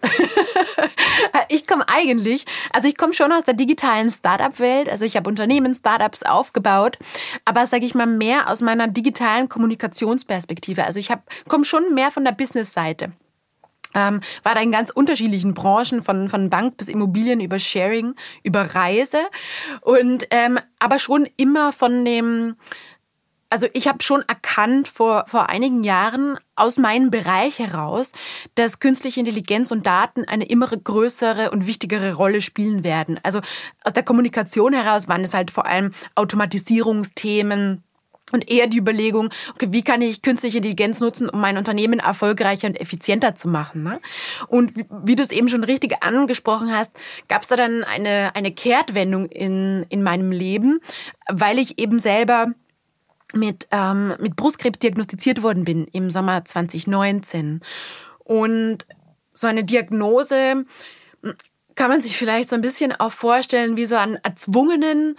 ich 1.50 1.66
komme 1.66 1.88
eigentlich, 1.88 2.46
also 2.74 2.90
ich 2.90 2.98
komme 2.98 3.14
schon 3.14 3.32
aus 3.32 3.46
der 3.46 3.54
digitalen 3.54 4.10
Startup-Welt. 4.10 4.90
Also 4.90 5.06
ich 5.06 5.16
habe 5.16 5.30
Unternehmen, 5.30 5.74
Startups 5.74 6.24
aufgebaut, 6.24 7.00
aber 7.46 7.66
sage 7.68 7.86
ich 7.86 7.96
mal 7.96 8.06
mehr 8.06 8.50
aus 8.50 8.60
meiner 8.60 8.90
digitalen 8.90 9.48
Kommunikationsperspektive. 9.48 10.84
Also 10.84 11.00
ich 11.00 11.10
komme 11.48 11.64
schon 11.64 11.94
mehr 11.94 12.12
von 12.12 12.26
der 12.26 12.34
Business-Seite. 12.34 13.14
Ähm, 13.96 14.20
war 14.44 14.56
da 14.56 14.62
in 14.62 14.72
ganz 14.72 14.90
unterschiedlichen 14.90 15.54
Branchen, 15.54 16.04
von, 16.04 16.28
von 16.28 16.50
Bank 16.50 16.76
bis 16.76 16.90
Immobilien 16.90 17.40
über 17.40 17.60
Sharing, 17.60 18.14
über 18.44 18.76
Reise 18.76 19.20
und 19.82 20.28
ähm, 20.32 20.60
aber 20.80 21.00
schon 21.00 21.28
immer 21.38 21.72
von 21.72 22.04
dem 22.06 22.56
also 23.50 23.68
ich 23.74 23.88
habe 23.88 24.04
schon 24.04 24.24
erkannt 24.28 24.88
vor, 24.88 25.26
vor 25.28 25.50
einigen 25.50 25.84
Jahren 25.84 26.38
aus 26.56 26.78
meinem 26.78 27.10
Bereich 27.10 27.60
heraus, 27.60 28.12
dass 28.56 28.80
künstliche 28.80 29.20
Intelligenz 29.20 29.72
und 29.72 29.86
Daten 29.86 30.26
eine 30.26 30.46
immer 30.46 30.68
größere 30.68 31.52
und 31.52 31.66
wichtigere 31.66 32.14
Rolle 32.14 32.42
spielen 32.42 32.84
werden. 32.84 33.20
Also 33.24 33.42
aus 33.84 33.94
der 33.94 34.04
Kommunikation 34.04 34.74
heraus 34.74 35.08
waren 35.08 35.24
es 35.24 35.34
halt 35.34 35.52
vor 35.52 35.66
allem 35.66 35.92
Automatisierungsthemen, 36.16 37.84
und 38.32 38.50
eher 38.50 38.68
die 38.68 38.78
Überlegung, 38.78 39.30
okay, 39.54 39.70
wie 39.72 39.82
kann 39.82 40.02
ich 40.02 40.22
künstliche 40.22 40.58
Intelligenz 40.58 41.00
nutzen, 41.00 41.30
um 41.30 41.42
mein 41.42 41.58
Unternehmen 41.58 42.00
erfolgreicher 42.00 42.68
und 42.68 42.80
effizienter 42.80 43.36
zu 43.36 43.48
machen. 43.48 43.84
Ne? 43.84 44.00
Und 44.48 44.76
wie, 44.76 44.86
wie 45.04 45.16
du 45.16 45.24
es 45.24 45.32
eben 45.32 45.50
schon 45.50 45.64
richtig 45.64 46.04
angesprochen 46.04 46.72
hast, 46.72 46.92
gab 47.28 47.42
es 47.42 47.48
da 47.48 47.56
dann 47.56 47.84
eine, 47.84 48.36
eine 48.36 48.52
Kehrtwendung 48.52 49.26
in, 49.26 49.86
in 49.90 50.04
meinem 50.04 50.32
Leben, 50.32 50.80
weil 51.28 51.58
ich 51.58 51.80
eben 51.80 52.00
selber 52.00 52.54
mit, 53.34 53.68
ähm, 53.72 54.16
mit 54.20 54.36
Brustkrebs 54.36 54.80
diagnostiziert 54.80 55.44
worden 55.44 55.64
bin 55.64 55.86
im 55.88 56.10
Sommer 56.10 56.44
2019. 56.46 57.62
Und 58.20 58.86
so 59.34 59.48
eine 59.48 59.64
Diagnose 59.64 60.66
hm, 61.24 61.36
kann 61.76 61.90
man 61.90 62.02
sich 62.02 62.18
vielleicht 62.18 62.50
so 62.50 62.56
ein 62.56 62.62
bisschen 62.62 62.92
auch 62.92 63.12
vorstellen 63.12 63.78
wie 63.78 63.86
so 63.86 63.96
einen 63.96 64.16
erzwungenen 64.16 65.18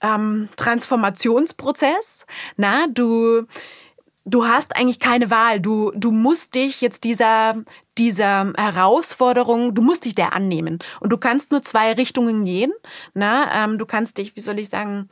ähm, 0.00 0.48
Transformationsprozess. 0.56 2.26
Na, 2.56 2.86
du 2.88 3.46
du 4.24 4.46
hast 4.46 4.76
eigentlich 4.76 5.00
keine 5.00 5.30
Wahl. 5.30 5.60
Du, 5.60 5.92
du 5.94 6.12
musst 6.12 6.54
dich 6.54 6.80
jetzt 6.80 7.04
dieser, 7.04 7.56
dieser 7.98 8.52
Herausforderung, 8.56 9.74
du 9.74 9.82
musst 9.82 10.04
dich 10.04 10.14
der 10.14 10.32
annehmen. 10.34 10.78
Und 11.00 11.10
du 11.10 11.18
kannst 11.18 11.50
nur 11.50 11.62
zwei 11.62 11.92
Richtungen 11.92 12.44
gehen. 12.44 12.72
Na, 13.14 13.64
ähm, 13.64 13.78
du 13.78 13.86
kannst 13.86 14.18
dich, 14.18 14.36
wie 14.36 14.40
soll 14.40 14.58
ich 14.58 14.68
sagen, 14.68 15.08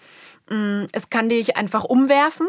es 0.93 1.11
kann 1.11 1.29
dich 1.29 1.57
einfach 1.57 1.85
umwerfen. 1.85 2.49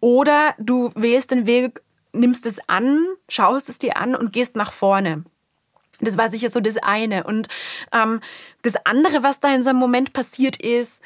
Oder 0.00 0.54
du 0.58 0.90
wählst 0.94 1.30
den 1.30 1.46
Weg, 1.46 1.82
nimmst 2.12 2.46
es 2.46 2.60
an, 2.68 3.06
schaust 3.28 3.68
es 3.68 3.78
dir 3.78 3.96
an 3.96 4.14
und 4.14 4.32
gehst 4.32 4.56
nach 4.56 4.72
vorne. 4.72 5.24
Das 6.00 6.18
war 6.18 6.28
sicher 6.30 6.50
so 6.50 6.60
das 6.60 6.76
eine. 6.78 7.24
Und 7.24 7.48
ähm, 7.92 8.20
das 8.62 8.74
andere, 8.84 9.22
was 9.22 9.40
da 9.40 9.54
in 9.54 9.62
so 9.62 9.70
einem 9.70 9.78
Moment 9.78 10.12
passiert 10.12 10.56
ist, 10.56 11.00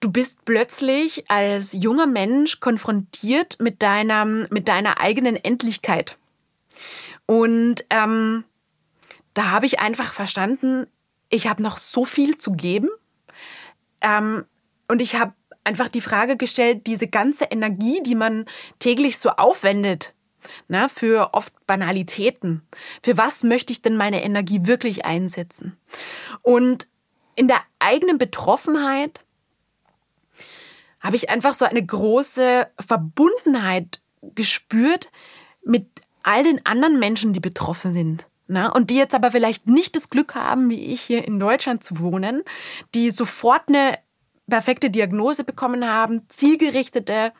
du 0.00 0.10
bist 0.10 0.44
plötzlich 0.44 1.28
als 1.30 1.72
junger 1.72 2.06
Mensch 2.06 2.60
konfrontiert 2.60 3.58
mit 3.60 3.82
deiner, 3.82 4.24
mit 4.24 4.68
deiner 4.68 5.00
eigenen 5.00 5.36
Endlichkeit. 5.36 6.16
Und 7.26 7.84
ähm, 7.90 8.44
da 9.34 9.50
habe 9.50 9.66
ich 9.66 9.80
einfach 9.80 10.12
verstanden, 10.12 10.86
ich 11.28 11.46
habe 11.46 11.62
noch 11.62 11.78
so 11.78 12.04
viel 12.04 12.38
zu 12.38 12.52
geben. 12.52 12.88
Ähm, 14.00 14.44
und 14.88 15.00
ich 15.00 15.16
habe 15.16 15.34
einfach 15.64 15.88
die 15.88 16.00
Frage 16.00 16.36
gestellt, 16.36 16.86
diese 16.86 17.08
ganze 17.08 17.44
Energie, 17.44 18.02
die 18.02 18.14
man 18.14 18.46
täglich 18.78 19.18
so 19.18 19.30
aufwendet, 19.30 20.14
na, 20.68 20.82
ne, 20.82 20.88
für 20.88 21.34
oft 21.34 21.52
Banalitäten. 21.66 22.62
Für 23.02 23.18
was 23.18 23.42
möchte 23.42 23.72
ich 23.72 23.82
denn 23.82 23.96
meine 23.96 24.22
Energie 24.22 24.66
wirklich 24.66 25.04
einsetzen? 25.04 25.76
Und 26.42 26.88
in 27.34 27.48
der 27.48 27.60
eigenen 27.78 28.18
Betroffenheit 28.18 29.24
habe 31.00 31.16
ich 31.16 31.30
einfach 31.30 31.54
so 31.54 31.64
eine 31.64 31.84
große 31.84 32.66
Verbundenheit 32.80 34.00
gespürt 34.22 35.10
mit 35.64 35.86
all 36.22 36.42
den 36.42 36.64
anderen 36.66 36.98
Menschen, 36.98 37.32
die 37.32 37.40
betroffen 37.40 37.92
sind. 37.92 38.26
Na, 38.50 38.70
und 38.70 38.88
die 38.88 38.96
jetzt 38.96 39.14
aber 39.14 39.30
vielleicht 39.30 39.66
nicht 39.66 39.94
das 39.94 40.08
Glück 40.08 40.34
haben, 40.34 40.70
wie 40.70 40.92
ich 40.92 41.02
hier 41.02 41.26
in 41.26 41.38
Deutschland 41.38 41.84
zu 41.84 42.00
wohnen, 42.00 42.42
die 42.94 43.10
sofort 43.10 43.68
eine 43.68 43.98
perfekte 44.48 44.88
Diagnose 44.88 45.44
bekommen 45.44 45.86
haben, 45.86 46.22
zielgerichtete 46.30 47.32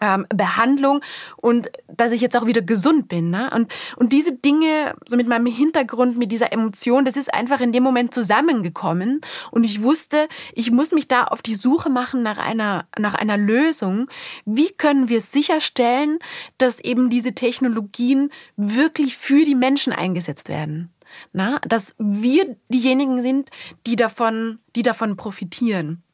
ähm, 0.00 0.26
Behandlung 0.34 1.00
und 1.36 1.70
dass 1.88 2.12
ich 2.12 2.20
jetzt 2.20 2.36
auch 2.36 2.46
wieder 2.46 2.62
gesund 2.62 3.08
bin. 3.08 3.30
Ne? 3.30 3.50
Und, 3.54 3.72
und 3.96 4.12
diese 4.12 4.32
Dinge, 4.32 4.94
so 5.06 5.16
mit 5.16 5.28
meinem 5.28 5.46
Hintergrund, 5.46 6.16
mit 6.16 6.32
dieser 6.32 6.52
Emotion, 6.52 7.04
das 7.04 7.16
ist 7.16 7.32
einfach 7.32 7.60
in 7.60 7.72
dem 7.72 7.82
Moment 7.82 8.14
zusammengekommen. 8.14 9.20
Und 9.50 9.64
ich 9.64 9.82
wusste, 9.82 10.28
ich 10.54 10.70
muss 10.70 10.92
mich 10.92 11.08
da 11.08 11.24
auf 11.24 11.42
die 11.42 11.54
Suche 11.54 11.90
machen 11.90 12.22
nach 12.22 12.38
einer, 12.38 12.86
nach 12.98 13.14
einer 13.14 13.36
Lösung. 13.36 14.08
Wie 14.44 14.70
können 14.70 15.08
wir 15.08 15.20
sicherstellen, 15.20 16.18
dass 16.58 16.80
eben 16.80 17.10
diese 17.10 17.34
Technologien 17.34 18.30
wirklich 18.56 19.16
für 19.16 19.44
die 19.44 19.54
Menschen 19.54 19.92
eingesetzt 19.92 20.48
werden? 20.48 20.90
Na, 21.32 21.58
dass 21.66 21.96
wir 21.98 22.56
diejenigen 22.68 23.20
sind, 23.20 23.50
die 23.84 23.96
davon, 23.96 24.60
die 24.76 24.82
davon 24.82 25.16
profitieren 25.16 26.04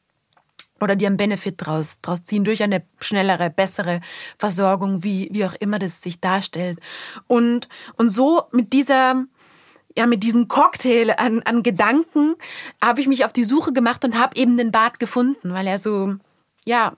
oder 0.80 0.96
die 0.96 1.06
einen 1.06 1.16
Benefit 1.16 1.54
draus, 1.58 2.00
draus 2.00 2.22
ziehen 2.22 2.44
durch 2.44 2.62
eine 2.62 2.82
schnellere, 3.00 3.50
bessere 3.50 4.00
Versorgung, 4.36 5.02
wie, 5.02 5.28
wie 5.32 5.44
auch 5.44 5.54
immer 5.54 5.78
das 5.78 6.02
sich 6.02 6.20
darstellt. 6.20 6.78
Und, 7.26 7.68
und 7.96 8.08
so 8.08 8.44
mit 8.52 8.72
dieser, 8.72 9.24
ja, 9.96 10.06
mit 10.06 10.22
diesem 10.22 10.48
Cocktail 10.48 11.14
an, 11.16 11.42
an 11.42 11.62
Gedanken 11.62 12.34
habe 12.82 13.00
ich 13.00 13.08
mich 13.08 13.24
auf 13.24 13.32
die 13.32 13.44
Suche 13.44 13.72
gemacht 13.72 14.04
und 14.04 14.18
habe 14.18 14.36
eben 14.36 14.56
den 14.56 14.72
Bart 14.72 14.98
gefunden, 14.98 15.52
weil 15.52 15.66
er 15.66 15.78
so, 15.78 16.14
ja, 16.64 16.92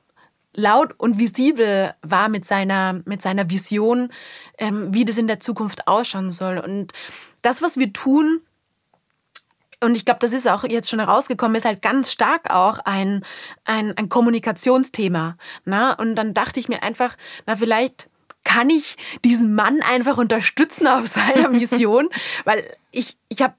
laut 0.55 0.95
und 0.99 1.19
visibel 1.19 1.95
war 2.03 2.29
mit 2.29 2.45
seiner, 2.45 3.01
mit 3.05 3.23
seiner 3.23 3.49
Vision, 3.49 4.11
ähm, 4.59 4.93
wie 4.93 5.05
das 5.05 5.19
in 5.19 5.29
der 5.29 5.41
Zukunft 5.41 5.87
ausschauen 5.87 6.33
soll. 6.33 6.59
Und 6.59 6.93
das, 7.43 7.63
was 7.63 7.77
wir 7.77 7.93
tun, 7.93 8.41
und 9.83 9.97
ich 9.97 10.05
glaube, 10.05 10.21
das 10.21 10.33
ist 10.33 10.49
auch 10.49 10.65
jetzt 10.65 10.91
schon 10.91 10.99
herausgekommen, 10.99 11.57
ist 11.57 11.65
halt 11.65 11.83
ganz 11.83 12.11
stark 12.11 12.53
auch 12.53 12.79
ein, 12.81 13.25
ein, 13.65 13.97
ein 13.97 14.09
Kommunikationsthema. 14.09 15.37
Na? 15.65 15.93
Und 15.93 16.17
dann 16.17 16.35
dachte 16.35 16.59
ich 16.59 16.69
mir 16.69 16.83
einfach, 16.83 17.17
na, 17.47 17.55
vielleicht 17.57 18.09
kann 18.45 18.71
ich 18.71 18.97
diesen 19.25 19.55
Mann 19.55 19.83
einfach 19.83 20.19
unterstützen 20.19 20.87
auf 20.87 21.07
seiner 21.09 21.49
Mission, 21.51 22.09
weil 22.45 22.65
ich, 22.91 23.19
ich 23.29 23.43
habe 23.43 23.55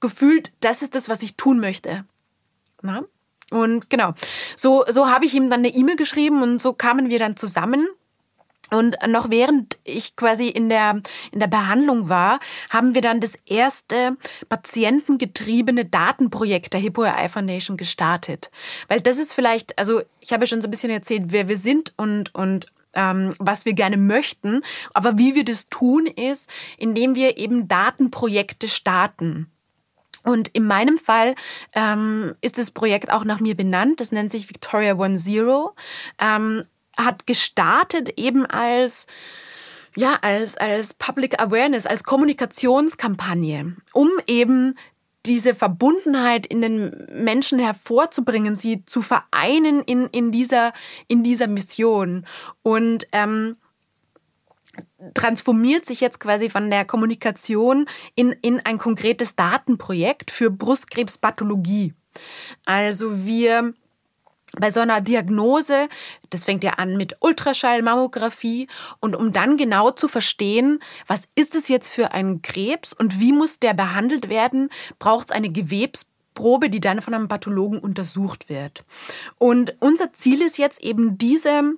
gefühlt, 0.00 0.52
das 0.60 0.82
ist 0.82 0.94
das, 0.94 1.08
was 1.08 1.22
ich 1.22 1.36
tun 1.36 1.58
möchte. 1.58 2.04
Na? 2.82 3.02
Und 3.50 3.90
genau, 3.90 4.12
so, 4.56 4.84
so 4.88 5.08
habe 5.08 5.24
ich 5.24 5.34
ihm 5.34 5.50
dann 5.50 5.60
eine 5.60 5.68
E-Mail 5.68 5.96
geschrieben 5.96 6.42
und 6.42 6.60
so 6.60 6.72
kamen 6.72 7.10
wir 7.10 7.18
dann 7.18 7.36
zusammen 7.36 7.88
und 8.70 8.96
noch 9.06 9.30
während 9.30 9.78
ich 9.84 10.16
quasi 10.16 10.48
in 10.48 10.68
der, 10.68 11.00
in 11.30 11.38
der 11.38 11.46
Behandlung 11.46 12.08
war, 12.08 12.40
haben 12.70 12.94
wir 12.94 13.00
dann 13.00 13.20
das 13.20 13.38
erste 13.46 14.16
patientengetriebene 14.48 15.84
Datenprojekt 15.84 16.72
der 16.72 16.80
Hippo 16.80 17.02
AI 17.02 17.28
Foundation 17.28 17.76
gestartet. 17.76 18.50
Weil 18.88 19.00
das 19.00 19.18
ist 19.18 19.32
vielleicht, 19.32 19.78
also 19.78 20.02
ich 20.20 20.32
habe 20.32 20.46
schon 20.46 20.60
so 20.60 20.66
ein 20.66 20.72
bisschen 20.72 20.90
erzählt, 20.90 21.26
wer 21.26 21.48
wir 21.48 21.58
sind 21.58 21.92
und, 21.96 22.34
und 22.34 22.66
ähm, 22.94 23.34
was 23.38 23.66
wir 23.66 23.74
gerne 23.74 23.96
möchten. 23.96 24.62
Aber 24.94 25.16
wie 25.16 25.36
wir 25.36 25.44
das 25.44 25.68
tun, 25.68 26.06
ist, 26.06 26.50
indem 26.76 27.14
wir 27.14 27.38
eben 27.38 27.68
Datenprojekte 27.68 28.68
starten. 28.68 29.48
Und 30.24 30.48
in 30.48 30.66
meinem 30.66 30.98
Fall 30.98 31.36
ähm, 31.72 32.34
ist 32.40 32.58
das 32.58 32.72
Projekt 32.72 33.12
auch 33.12 33.24
nach 33.24 33.38
mir 33.38 33.56
benannt. 33.56 34.00
Das 34.00 34.10
nennt 34.10 34.32
sich 34.32 34.48
Victoria 34.48 34.96
One 34.96 35.16
Zero. 35.16 35.76
Ähm, 36.18 36.64
hat 36.96 37.26
gestartet 37.26 38.18
eben 38.18 38.46
als 38.46 39.06
ja, 39.98 40.18
als, 40.20 40.58
als 40.58 40.92
Public 40.92 41.40
Awareness, 41.40 41.86
als 41.86 42.04
Kommunikationskampagne, 42.04 43.76
um 43.94 44.10
eben 44.26 44.76
diese 45.24 45.54
Verbundenheit 45.54 46.46
in 46.46 46.60
den 46.60 47.06
Menschen 47.10 47.58
hervorzubringen, 47.58 48.54
sie 48.54 48.84
zu 48.84 49.02
vereinen 49.02 49.82
in, 49.82 50.06
in, 50.08 50.32
dieser, 50.32 50.72
in 51.08 51.24
dieser 51.24 51.48
Mission. 51.48 52.26
Und 52.62 53.08
ähm, 53.12 53.56
transformiert 55.14 55.86
sich 55.86 56.00
jetzt 56.00 56.20
quasi 56.20 56.50
von 56.50 56.70
der 56.70 56.84
Kommunikation 56.84 57.86
in, 58.14 58.32
in 58.42 58.60
ein 58.60 58.78
konkretes 58.78 59.34
Datenprojekt 59.34 60.30
für 60.30 60.50
Brustkrebspathologie. 60.50 61.94
Also 62.64 63.24
wir 63.24 63.74
bei 64.60 64.70
so 64.70 64.80
einer 64.80 65.00
Diagnose, 65.00 65.88
das 66.30 66.44
fängt 66.44 66.64
ja 66.64 66.72
an 66.72 66.96
mit 66.96 67.16
Ultraschallmammographie 67.20 68.68
und 69.00 69.14
um 69.14 69.32
dann 69.32 69.56
genau 69.56 69.90
zu 69.90 70.08
verstehen, 70.08 70.80
was 71.06 71.28
ist 71.34 71.54
es 71.54 71.68
jetzt 71.68 71.92
für 71.92 72.12
ein 72.12 72.42
Krebs 72.42 72.92
und 72.92 73.20
wie 73.20 73.32
muss 73.32 73.60
der 73.60 73.74
behandelt 73.74 74.28
werden, 74.28 74.70
braucht 74.98 75.26
es 75.28 75.32
eine 75.32 75.50
Gewebsprobe, 75.50 76.70
die 76.70 76.80
dann 76.80 77.00
von 77.00 77.14
einem 77.14 77.28
Pathologen 77.28 77.78
untersucht 77.78 78.48
wird. 78.48 78.84
Und 79.38 79.76
unser 79.80 80.12
Ziel 80.12 80.42
ist 80.42 80.58
jetzt 80.58 80.82
eben 80.82 81.18
diese 81.18 81.74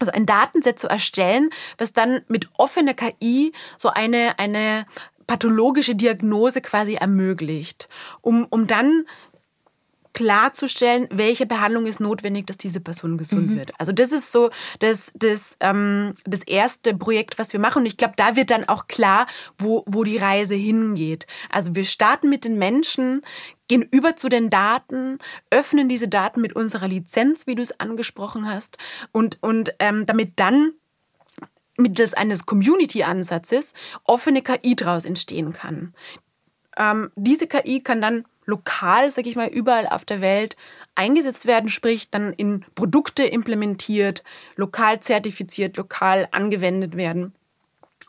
also 0.00 0.10
ein 0.10 0.26
Datenset 0.26 0.76
zu 0.78 0.88
erstellen, 0.88 1.50
was 1.78 1.92
dann 1.92 2.22
mit 2.26 2.48
offener 2.58 2.94
KI 2.94 3.52
so 3.78 3.90
eine, 3.90 4.40
eine 4.40 4.86
pathologische 5.26 5.94
Diagnose 5.94 6.60
quasi 6.60 6.94
ermöglicht, 6.94 7.88
um, 8.20 8.44
um 8.50 8.66
dann 8.66 9.06
klarzustellen, 10.14 11.06
welche 11.10 11.44
Behandlung 11.44 11.86
ist 11.86 12.00
notwendig, 12.00 12.46
dass 12.46 12.56
diese 12.56 12.80
Person 12.80 13.18
gesund 13.18 13.50
mhm. 13.50 13.56
wird. 13.56 13.72
Also 13.78 13.92
das 13.92 14.12
ist 14.12 14.32
so 14.32 14.50
das, 14.78 15.12
das, 15.14 15.56
ähm, 15.60 16.14
das 16.24 16.42
erste 16.42 16.94
Projekt, 16.94 17.38
was 17.38 17.52
wir 17.52 17.60
machen. 17.60 17.80
Und 17.80 17.86
ich 17.86 17.96
glaube, 17.96 18.14
da 18.16 18.36
wird 18.36 18.50
dann 18.50 18.66
auch 18.66 18.86
klar, 18.86 19.26
wo, 19.58 19.84
wo 19.86 20.04
die 20.04 20.16
Reise 20.16 20.54
hingeht. 20.54 21.26
Also 21.50 21.74
wir 21.74 21.84
starten 21.84 22.30
mit 22.30 22.44
den 22.44 22.56
Menschen, 22.56 23.22
gehen 23.68 23.82
über 23.82 24.16
zu 24.16 24.28
den 24.28 24.48
Daten, 24.48 25.18
öffnen 25.50 25.88
diese 25.88 26.08
Daten 26.08 26.40
mit 26.40 26.54
unserer 26.54 26.88
Lizenz, 26.88 27.46
wie 27.46 27.54
du 27.54 27.62
es 27.62 27.78
angesprochen 27.80 28.48
hast, 28.48 28.78
und, 29.12 29.38
und 29.42 29.74
ähm, 29.80 30.06
damit 30.06 30.32
dann 30.36 30.72
mittels 31.76 32.14
eines 32.14 32.46
Community-Ansatzes 32.46 33.72
offene 34.04 34.42
KI 34.42 34.76
daraus 34.76 35.04
entstehen 35.04 35.52
kann. 35.52 35.92
Ähm, 36.76 37.10
diese 37.16 37.46
KI 37.46 37.80
kann 37.80 38.00
dann 38.00 38.24
lokal, 38.46 39.10
sag 39.10 39.26
ich 39.26 39.36
mal, 39.36 39.48
überall 39.48 39.86
auf 39.86 40.04
der 40.04 40.20
Welt 40.20 40.56
eingesetzt 40.94 41.46
werden, 41.46 41.70
sprich 41.70 42.10
dann 42.10 42.32
in 42.32 42.64
Produkte 42.74 43.24
implementiert, 43.24 44.22
lokal 44.56 45.00
zertifiziert, 45.00 45.76
lokal 45.76 46.28
angewendet 46.30 46.96
werden. 46.96 47.34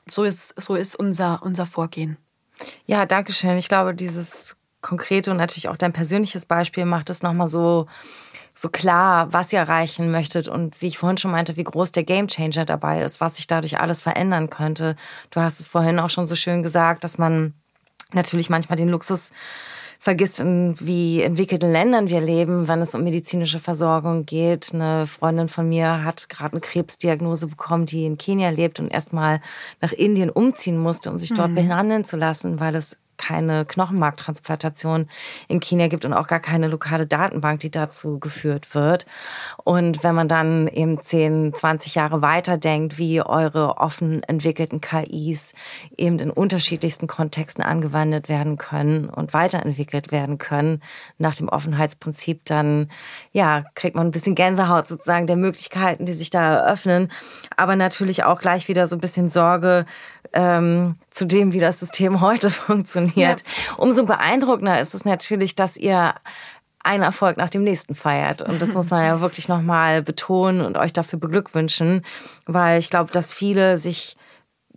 So 0.07 0.23
ist, 0.23 0.59
so 0.61 0.75
ist 0.75 0.95
unser, 0.95 1.41
unser 1.43 1.65
Vorgehen. 1.65 2.17
Ja, 2.85 3.05
danke 3.05 3.33
schön. 3.33 3.57
Ich 3.57 3.67
glaube, 3.67 3.95
dieses 3.95 4.55
konkrete 4.81 5.31
und 5.31 5.37
natürlich 5.37 5.67
auch 5.67 5.77
dein 5.77 5.93
persönliches 5.93 6.45
Beispiel 6.45 6.85
macht 6.85 7.09
es 7.09 7.23
nochmal 7.23 7.47
so, 7.47 7.87
so 8.53 8.69
klar, 8.69 9.33
was 9.33 9.51
ihr 9.51 9.59
erreichen 9.59 10.11
möchtet 10.11 10.47
und 10.47 10.79
wie 10.81 10.87
ich 10.87 10.97
vorhin 10.97 11.17
schon 11.17 11.31
meinte, 11.31 11.57
wie 11.57 11.63
groß 11.63 11.91
der 11.91 12.03
Gamechanger 12.03 12.65
dabei 12.65 13.01
ist, 13.01 13.19
was 13.19 13.37
sich 13.37 13.47
dadurch 13.47 13.79
alles 13.79 14.03
verändern 14.03 14.49
könnte. 14.49 14.95
Du 15.31 15.41
hast 15.41 15.59
es 15.59 15.67
vorhin 15.67 15.99
auch 15.99 16.11
schon 16.11 16.27
so 16.27 16.35
schön 16.35 16.61
gesagt, 16.61 17.03
dass 17.03 17.17
man 17.17 17.53
natürlich 18.13 18.49
manchmal 18.49 18.77
den 18.77 18.89
Luxus 18.89 19.31
vergisst, 20.05 20.39
in 20.39 20.75
wie 20.79 21.23
entwickelten 21.23 21.71
Ländern 21.71 22.09
wir 22.09 22.21
leben, 22.21 22.67
wenn 22.67 22.79
es 22.79 22.93
um 22.93 23.03
medizinische 23.03 23.57
Versorgung 23.57 24.27
geht. 24.27 24.71
Eine 24.71 25.07
Freundin 25.07 25.47
von 25.47 25.67
mir 25.67 26.03
hat 26.03 26.29
gerade 26.29 26.53
eine 26.53 26.61
Krebsdiagnose 26.61 27.47
bekommen, 27.47 27.87
die 27.87 28.05
in 28.05 28.19
Kenia 28.19 28.51
lebt 28.51 28.79
und 28.79 28.89
erstmal 28.89 29.41
nach 29.81 29.91
Indien 29.91 30.29
umziehen 30.29 30.77
musste, 30.77 31.09
um 31.09 31.17
sich 31.17 31.33
dort 31.33 31.49
mhm. 31.49 31.55
behandeln 31.55 32.05
zu 32.05 32.17
lassen, 32.17 32.59
weil 32.59 32.75
es 32.75 32.97
keine 33.17 33.65
Knochenmarktransplantation 33.65 35.07
in 35.47 35.59
Kenia 35.59 35.87
gibt 35.87 36.05
und 36.05 36.13
auch 36.13 36.27
gar 36.27 36.39
keine 36.39 36.67
lokale 36.67 37.05
Datenbank, 37.05 37.59
die 37.59 37.71
dazu 37.71 38.19
geführt 38.19 38.75
wird. 38.75 39.05
Und 39.63 40.03
wenn 40.03 40.15
man 40.15 40.27
dann 40.27 40.67
eben 40.67 41.01
10, 41.01 41.53
20 41.53 41.95
Jahre 41.95 42.21
weiter 42.21 42.57
denkt, 42.57 42.97
wie 42.97 43.21
eure 43.21 43.77
offen 43.77 44.23
entwickelten 44.23 44.81
KIs 44.81 45.53
eben 45.97 46.19
in 46.19 46.31
unterschiedlichsten 46.31 47.07
Kontexten 47.07 47.63
angewendet 47.63 48.29
werden 48.29 48.57
können 48.57 49.09
und 49.09 49.33
weiterentwickelt 49.33 50.11
werden 50.11 50.37
können 50.37 50.81
nach 51.17 51.35
dem 51.35 51.49
Offenheitsprinzip, 51.49 52.45
dann 52.45 52.89
ja, 53.31 53.65
kriegt 53.75 53.95
man 53.95 54.07
ein 54.07 54.11
bisschen 54.11 54.35
Gänsehaut 54.35 54.87
sozusagen 54.87 55.27
der 55.27 55.37
Möglichkeiten, 55.37 56.05
die 56.05 56.13
sich 56.13 56.29
da 56.29 56.55
eröffnen. 56.55 57.11
Aber 57.57 57.75
natürlich 57.75 58.23
auch 58.23 58.41
gleich 58.41 58.67
wieder 58.67 58.87
so 58.87 58.95
ein 58.95 59.01
bisschen 59.01 59.29
Sorge, 59.29 59.85
ähm, 60.35 60.95
zu 61.09 61.25
dem, 61.25 61.53
wie 61.53 61.59
das 61.59 61.79
System 61.79 62.21
heute 62.21 62.49
funktioniert. 62.49 63.41
Ja. 63.41 63.75
Umso 63.77 64.05
beeindruckender 64.05 64.79
ist 64.79 64.93
es 64.93 65.05
natürlich, 65.05 65.55
dass 65.55 65.77
ihr 65.77 66.13
einen 66.83 67.03
Erfolg 67.03 67.37
nach 67.37 67.49
dem 67.49 67.63
nächsten 67.63 67.95
feiert. 67.95 68.43
Und 68.43 68.61
das 68.61 68.75
muss 68.75 68.91
man 68.91 69.03
ja 69.03 69.21
wirklich 69.21 69.49
nochmal 69.49 70.03
betonen 70.03 70.61
und 70.61 70.77
euch 70.77 70.93
dafür 70.93 71.17
beglückwünschen, 71.17 72.05
weil 72.45 72.79
ich 72.79 72.91
glaube, 72.91 73.11
dass 73.11 73.33
viele 73.33 73.79
sich 73.79 74.17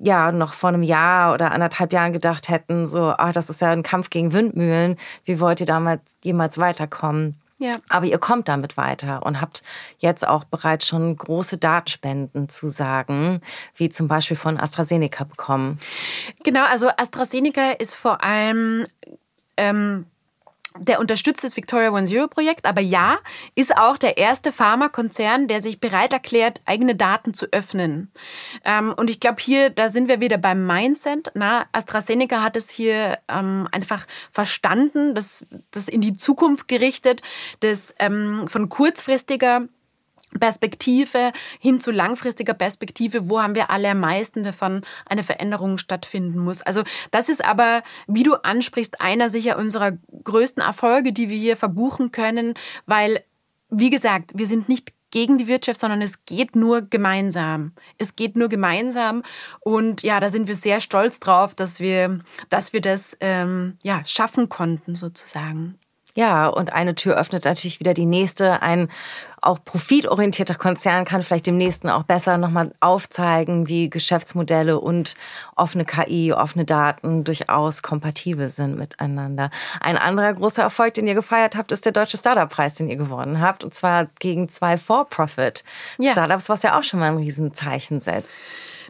ja 0.01 0.33
noch 0.33 0.55
vor 0.55 0.68
einem 0.68 0.85
Jahr 0.85 1.35
oder 1.35 1.53
anderthalb 1.53 1.92
Jahren 1.92 2.12
gedacht 2.12 2.49
hätten, 2.49 2.87
so, 2.87 3.12
ah, 3.18 3.33
das 3.33 3.51
ist 3.51 3.61
ja 3.61 3.71
ein 3.73 3.83
Kampf 3.83 4.11
gegen 4.11 4.33
Windmühlen. 4.33 4.97
Wie 5.25 5.40
wollt 5.40 5.61
ihr 5.61 5.66
damals 5.66 6.03
jemals 6.23 6.57
weiterkommen? 6.59 7.37
Ja. 7.59 7.73
Aber 7.88 8.07
ihr 8.07 8.18
kommt 8.18 8.49
damit 8.49 8.77
weiter 8.77 9.27
und 9.27 9.40
habt 9.40 9.62
jetzt 9.99 10.27
auch 10.27 10.44
bereits 10.44 10.87
schon 10.87 11.16
große 11.16 11.59
Datenspenden 11.59 12.49
zu 12.49 12.71
sagen, 12.71 13.40
wie 13.75 13.88
zum 13.88 14.07
Beispiel 14.07 14.37
von 14.37 14.59
AstraZeneca 14.59 15.25
bekommen. 15.25 15.81
Genau, 16.44 16.64
also 16.64 16.88
AstraZeneca 16.88 17.73
ist 17.73 17.97
vor 17.97 18.23
allem 18.23 18.87
ähm, 19.57 20.07
der 20.79 21.01
unterstützt 21.01 21.45
das 21.45 21.57
Victoria 21.57 21.91
One 21.91 22.07
Zero 22.07 22.29
Projekt, 22.29 22.67
aber 22.67 22.81
ja, 22.81 23.19
ist 23.55 23.77
auch 23.77 23.99
der 23.99 24.17
erste 24.17 24.53
Pharmakonzern, 24.53 25.49
der 25.49 25.61
sich 25.61 25.81
bereit 25.81 26.12
erklärt, 26.12 26.61
eigene 26.64 26.95
Daten 26.95 27.35
zu 27.35 27.47
öffnen. 27.53 28.11
Ähm, 28.64 28.95
und 28.97 29.11
ich 29.11 29.21
glaube, 29.21 29.41
hier, 29.41 29.71
da 29.71 29.91
sind 29.91 30.09
wir 30.09 30.21
wieder 30.21 30.38
beim 30.38 30.67
Mindset. 30.67 31.31
Na, 31.35 31.67
AstraZeneca 31.73 32.43
hat 32.43 32.57
es 32.57 32.71
hier 32.71 33.19
ähm, 33.29 33.69
einfach 33.73 34.07
verstanden, 34.31 35.14
das, 35.14 35.47
das 35.71 35.88
in 35.88 36.01
die 36.01 36.14
Zukunft 36.14 36.69
gerichtet, 36.69 37.23
das 37.61 37.95
ähm, 37.99 38.47
von 38.49 38.69
kurzfristiger 38.69 39.69
Perspektive 40.38 41.33
hin 41.59 41.81
zu 41.81 41.91
langfristiger 41.91 42.55
Perspektive, 42.55 43.31
wo 43.31 43.41
haben 43.41 43.55
wir 43.55 43.71
alle 43.71 43.91
am 43.91 44.01
meisten 44.01 44.45
davon 44.45 44.83
eine 45.07 45.23
Veränderung 45.23 45.79
stattfinden 45.79 46.38
muss. 46.38 46.62
Also 46.62 46.83
das 47.11 47.29
ist 47.29 47.45
aber, 47.45 47.83
wie 48.07 48.23
du 48.23 48.35
ansprichst, 48.35 49.01
einer 49.01 49.31
sicher 49.31 49.59
unserer 49.59 49.93
größten 50.25 50.62
Erfolge, 50.62 51.12
die 51.12 51.29
wir 51.29 51.37
hier 51.37 51.57
verbuchen 51.57 52.12
können, 52.12 52.55
weil, 52.87 53.25
wie 53.71 53.91
gesagt, 53.91 54.33
wir 54.35 54.47
sind 54.47 54.69
nicht 54.69 54.93
gegen 55.11 55.38
die 55.38 55.49
Wirtschaft, 55.49 55.81
sondern 55.81 56.03
es 56.03 56.25
geht 56.27 56.55
nur 56.55 56.83
gemeinsam. 56.83 57.73
Es 57.97 58.14
geht 58.14 58.37
nur 58.37 58.49
gemeinsam 58.49 59.23
und 59.61 60.03
ja, 60.03 60.21
da 60.21 60.29
sind 60.31 60.49
wir 60.49 60.57
sehr 60.57 60.81
stolz 60.81 61.21
drauf, 61.21 61.55
dass 61.55 61.81
wir, 61.81 62.19
dass 62.51 62.73
wir 62.73 62.81
das 62.81 63.17
ähm, 63.21 63.79
ja 63.83 64.03
schaffen 64.05 64.49
konnten 64.51 64.95
sozusagen. 64.95 65.79
Ja, 66.19 66.49
und 66.49 66.73
eine 66.73 66.97
Tür 66.97 67.17
öffnet 67.17 67.45
natürlich 67.45 67.79
wieder 67.79 67.95
die 67.95 68.05
nächste. 68.05 68.61
Ein 68.61 68.89
auch 69.41 69.61
profitorientierter 69.65 70.57
Konzern 70.57 71.05
kann 71.05 71.23
vielleicht 71.23 71.47
dem 71.47 71.57
nächsten 71.57 71.89
auch 71.89 72.03
besser 72.03 72.39
nochmal 72.39 72.73
aufzeigen, 72.81 73.69
wie 73.69 73.89
Geschäftsmodelle 73.89 74.81
und 74.81 75.15
offene 75.55 75.85
KI, 75.85 76.33
offene 76.33 76.65
Daten 76.65 77.23
durchaus 77.23 77.83
kompatibel 77.83 78.49
sind 78.49 78.77
miteinander. 78.77 79.51
Ein 79.79 79.97
anderer 79.97 80.35
großer 80.35 80.65
Erfolg, 80.65 80.95
den 80.95 81.07
ihr 81.07 81.15
gefeiert 81.15 81.55
habt, 81.55 81.71
ist 81.71 81.85
der 81.85 81.93
Deutsche 81.93 82.17
Startup-Preis, 82.17 82.75
den 82.75 82.89
ihr 82.89 82.97
gewonnen 82.97 83.41
habt. 83.41 83.63
Und 83.63 83.73
zwar 83.73 84.07
gegen 84.19 84.49
zwei 84.49 84.77
For-Profit-Startups, 84.77 86.49
ja. 86.49 86.53
was 86.53 86.63
ja 86.65 86.77
auch 86.77 86.83
schon 86.83 86.99
mal 86.99 87.13
ein 87.13 87.19
Riesenzeichen 87.19 88.01
setzt. 88.01 88.41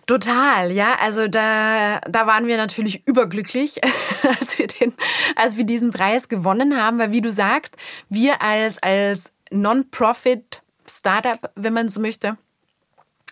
Total, 0.09 0.73
ja. 0.73 0.95
Also 1.01 1.29
da, 1.29 2.01
da 2.01 2.27
waren 2.27 2.47
wir 2.47 2.57
natürlich 2.57 3.07
überglücklich, 3.07 3.79
als 4.41 4.59
wir, 4.59 4.67
den, 4.67 4.95
als 5.37 5.59
wir 5.59 5.65
diesen 5.65 5.91
Preis 5.91 6.29
gewonnen 6.29 6.81
haben, 6.83 6.99
weil 6.99 7.13
wie 7.13 7.21
du 7.21 7.31
sagst, 7.31 7.77
wir 8.09 8.41
als, 8.41 8.83
als 8.83 9.31
Non-Profit 9.51 10.63
Startup, 10.87 11.51
wenn 11.57 11.75
man 11.75 11.91
so 11.91 12.01
möchte, 12.01 12.39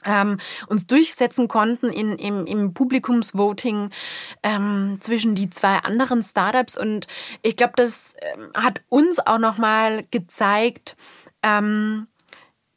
ähm, 0.05 0.37
uns 0.69 0.87
durchsetzen 0.87 1.49
konnten 1.49 1.87
in, 1.87 2.19
im, 2.19 2.45
im 2.45 2.75
Publikumsvoting 2.75 3.89
ähm, 4.43 4.99
zwischen 5.01 5.35
die 5.35 5.49
zwei 5.49 5.79
anderen 5.79 6.23
Startups. 6.23 6.77
Und 6.77 7.07
ich 7.41 7.57
glaube, 7.57 7.73
das 7.77 8.17
ähm, 8.21 8.51
hat 8.55 8.83
uns 8.91 9.19
auch 9.19 9.39
nochmal 9.39 10.05
gezeigt, 10.11 10.95
ähm, 11.43 12.07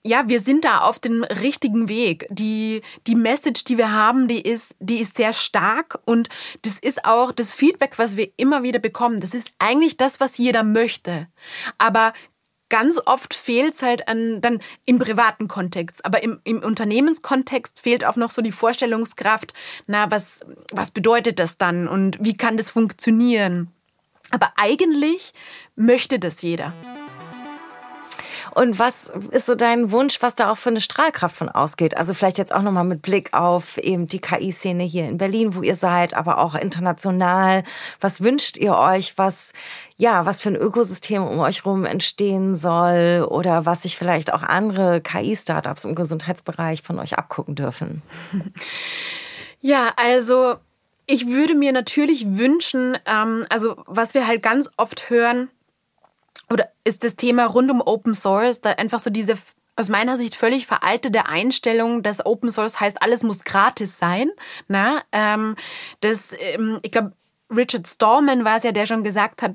ja, 0.06 0.24
wir 0.28 0.40
sind 0.40 0.64
da 0.64 0.80
auf 0.80 1.00
dem 1.00 1.24
richtigen 1.24 1.90
Weg. 1.90 2.26
Die, 2.30 2.82
die 3.06 3.16
Message, 3.16 3.66
die 3.66 3.78
wir 3.78 3.92
haben, 3.92 4.28
die 4.28 4.42
ist, 4.42 4.76
die 4.80 5.00
ist 5.00 5.16
sehr 5.16 5.34
stark 5.34 6.00
und 6.06 6.30
das 6.62 6.80
ist 6.80 7.06
auch 7.06 7.32
das 7.32 7.54
Feedback, 7.54 8.00
was 8.00 8.16
wir 8.16 8.30
immer 8.38 8.64
wieder 8.64 8.80
bekommen. 8.80 9.20
Das 9.20 9.34
ist 9.34 9.52
eigentlich 9.60 9.98
das, 9.98 10.20
was 10.20 10.38
jeder 10.38 10.64
möchte. 10.64 11.28
Aber 11.78 12.14
ganz 12.70 13.00
oft 13.06 13.34
fehlt 13.34 13.74
es 13.74 13.82
halt 13.82 14.08
an, 14.08 14.40
dann 14.42 14.60
im 14.86 15.00
privaten 15.00 15.48
Kontext. 15.48 16.06
Aber 16.06 16.24
im, 16.24 16.40
im 16.46 16.60
Unternehmenskontext 16.60 17.82
fehlt 17.82 18.06
auch 18.06 18.16
noch 18.16 18.32
so 18.32 18.42
die 18.42 18.52
Vorstellungskraft, 18.52 19.54
na, 19.88 20.10
was, 20.10 20.46
was 20.72 20.92
bedeutet 20.92 21.40
das 21.40 21.58
dann 21.58 21.88
und 21.88 22.18
wie 22.22 22.38
kann 22.38 22.58
das 22.58 22.72
funktionieren? 22.72 23.72
Aber 24.32 24.54
eigentlich 24.56 25.34
möchte 25.76 26.20
das 26.20 26.42
jeder. 26.42 26.74
Und 28.54 28.80
was 28.80 29.12
ist 29.32 29.46
so 29.46 29.56
dein 29.56 29.92
Wunsch, 29.92 30.22
was 30.22 30.36
da 30.36 30.52
auch 30.52 30.58
für 30.58 30.70
eine 30.70 30.82
Strahlkraft 30.82 31.36
von 31.36 31.50
ausgeht? 31.50 31.98
Also 31.98 32.14
vielleicht 32.14 32.38
jetzt 32.38 32.54
auch 32.54 32.62
nochmal 32.62 32.84
mit 32.84 33.02
Blick 33.02 33.34
auf 33.34 33.78
eben 33.78 34.08
die 34.08 34.20
KI-Szene 34.20 34.84
hier 34.84 35.08
in 35.08 35.18
Berlin, 35.18 35.56
wo 35.56 35.62
ihr 35.62 35.76
seid, 35.76 36.14
aber 36.14 36.40
auch 36.40 36.56
international. 36.56 37.64
Was 38.00 38.22
wünscht 38.22 38.58
ihr 38.58 38.76
euch, 38.76 39.18
was, 39.18 39.54
ja, 39.98 40.26
was 40.26 40.42
für 40.42 40.50
ein 40.50 40.56
Ökosystem 40.56 41.24
um 41.24 41.40
euch 41.40 41.66
rum 41.66 41.86
entstehen 41.86 42.56
soll 42.56 43.28
oder 43.30 43.66
was 43.66 43.84
sich 43.84 43.98
vielleicht 43.98 44.34
auch 44.34 44.44
andere 44.44 45.02
KI-Startups 45.02 45.86
im 45.86 45.96
Gesundheitsbereich 45.96 46.82
von 46.82 47.00
euch 47.00 47.18
abgucken 47.18 47.56
dürfen? 47.56 48.02
Ja, 49.62 49.92
also 49.98 50.56
ich 51.06 51.28
würde 51.28 51.56
mir 51.56 51.72
natürlich 51.72 52.38
wünschen, 52.38 52.98
ähm, 53.06 53.46
also 53.50 53.76
was 53.88 54.14
wir 54.14 54.28
halt 54.28 54.44
ganz 54.44 54.70
oft 54.78 55.10
hören, 55.10 55.50
oder 56.50 56.70
ist 56.84 57.04
das 57.04 57.16
Thema 57.16 57.46
rund 57.46 57.70
um 57.72 57.82
Open 57.82 58.16
Source 58.16 58.62
da 58.62 58.72
einfach 58.72 59.00
so 59.00 59.10
diese 59.10 59.38
aus 59.76 59.88
meiner 59.88 60.18
Sicht 60.18 60.36
völlig 60.36 60.68
veraltete 60.68 61.28
Einstellung, 61.28 62.04
dass 62.04 62.26
Open 62.26 62.52
Source 62.52 62.82
heißt, 62.82 63.02
alles 63.02 63.24
muss 63.24 63.46
gratis 63.46 63.98
sein. 63.98 64.30
Na, 64.68 65.02
ähm, 65.14 65.56
das, 66.02 66.36
ähm, 66.38 66.80
ich 66.82 66.92
glaube, 66.92 67.14
Richard 67.50 67.88
Stallman 67.88 68.44
war 68.44 68.58
es 68.58 68.64
ja, 68.64 68.74
der 68.74 68.86
schon 68.86 69.06
gesagt 69.06 69.42
hat, 69.42 69.54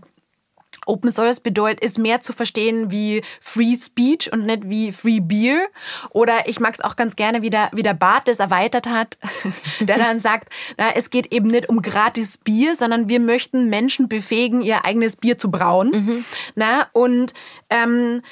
Open 0.87 1.11
Source 1.11 1.41
bedeutet, 1.41 1.85
ist 1.85 1.99
mehr 1.99 2.21
zu 2.21 2.33
verstehen 2.33 2.91
wie 2.91 3.23
Free 3.41 3.77
Speech 3.77 4.33
und 4.33 4.47
nicht 4.47 4.69
wie 4.69 4.93
Free 4.93 5.21
Beer. 5.21 5.67
Oder 6.11 6.49
ich 6.49 6.61
mag 6.61 6.75
es 6.75 6.81
auch 6.81 6.97
ganz 6.97 7.17
gerne, 7.17 7.43
wie 7.43 7.51
der, 7.51 7.71
wie 7.73 7.83
der 7.83 7.95
Bart 7.95 8.29
das 8.29 8.39
erweitert 8.39 8.87
hat, 8.87 9.19
der 9.81 9.99
dann 9.99 10.19
sagt, 10.19 10.49
na, 10.77 10.95
es 10.95 11.11
geht 11.11 11.33
eben 11.33 11.49
nicht 11.49 11.69
um 11.69 11.83
gratis 11.83 12.39
Bier, 12.39 12.77
sondern 12.77 13.09
wir 13.09 13.21
möchten 13.21 13.69
Menschen 13.69 14.09
befähigen, 14.09 14.63
ihr 14.63 14.85
eigenes 14.85 15.17
Bier 15.17 15.39
zu 15.39 15.51
brauen. 15.51 15.91
Mhm. 15.91 16.25
Na, 16.55 16.87
und 16.93 17.35
ähm, 17.71 18.23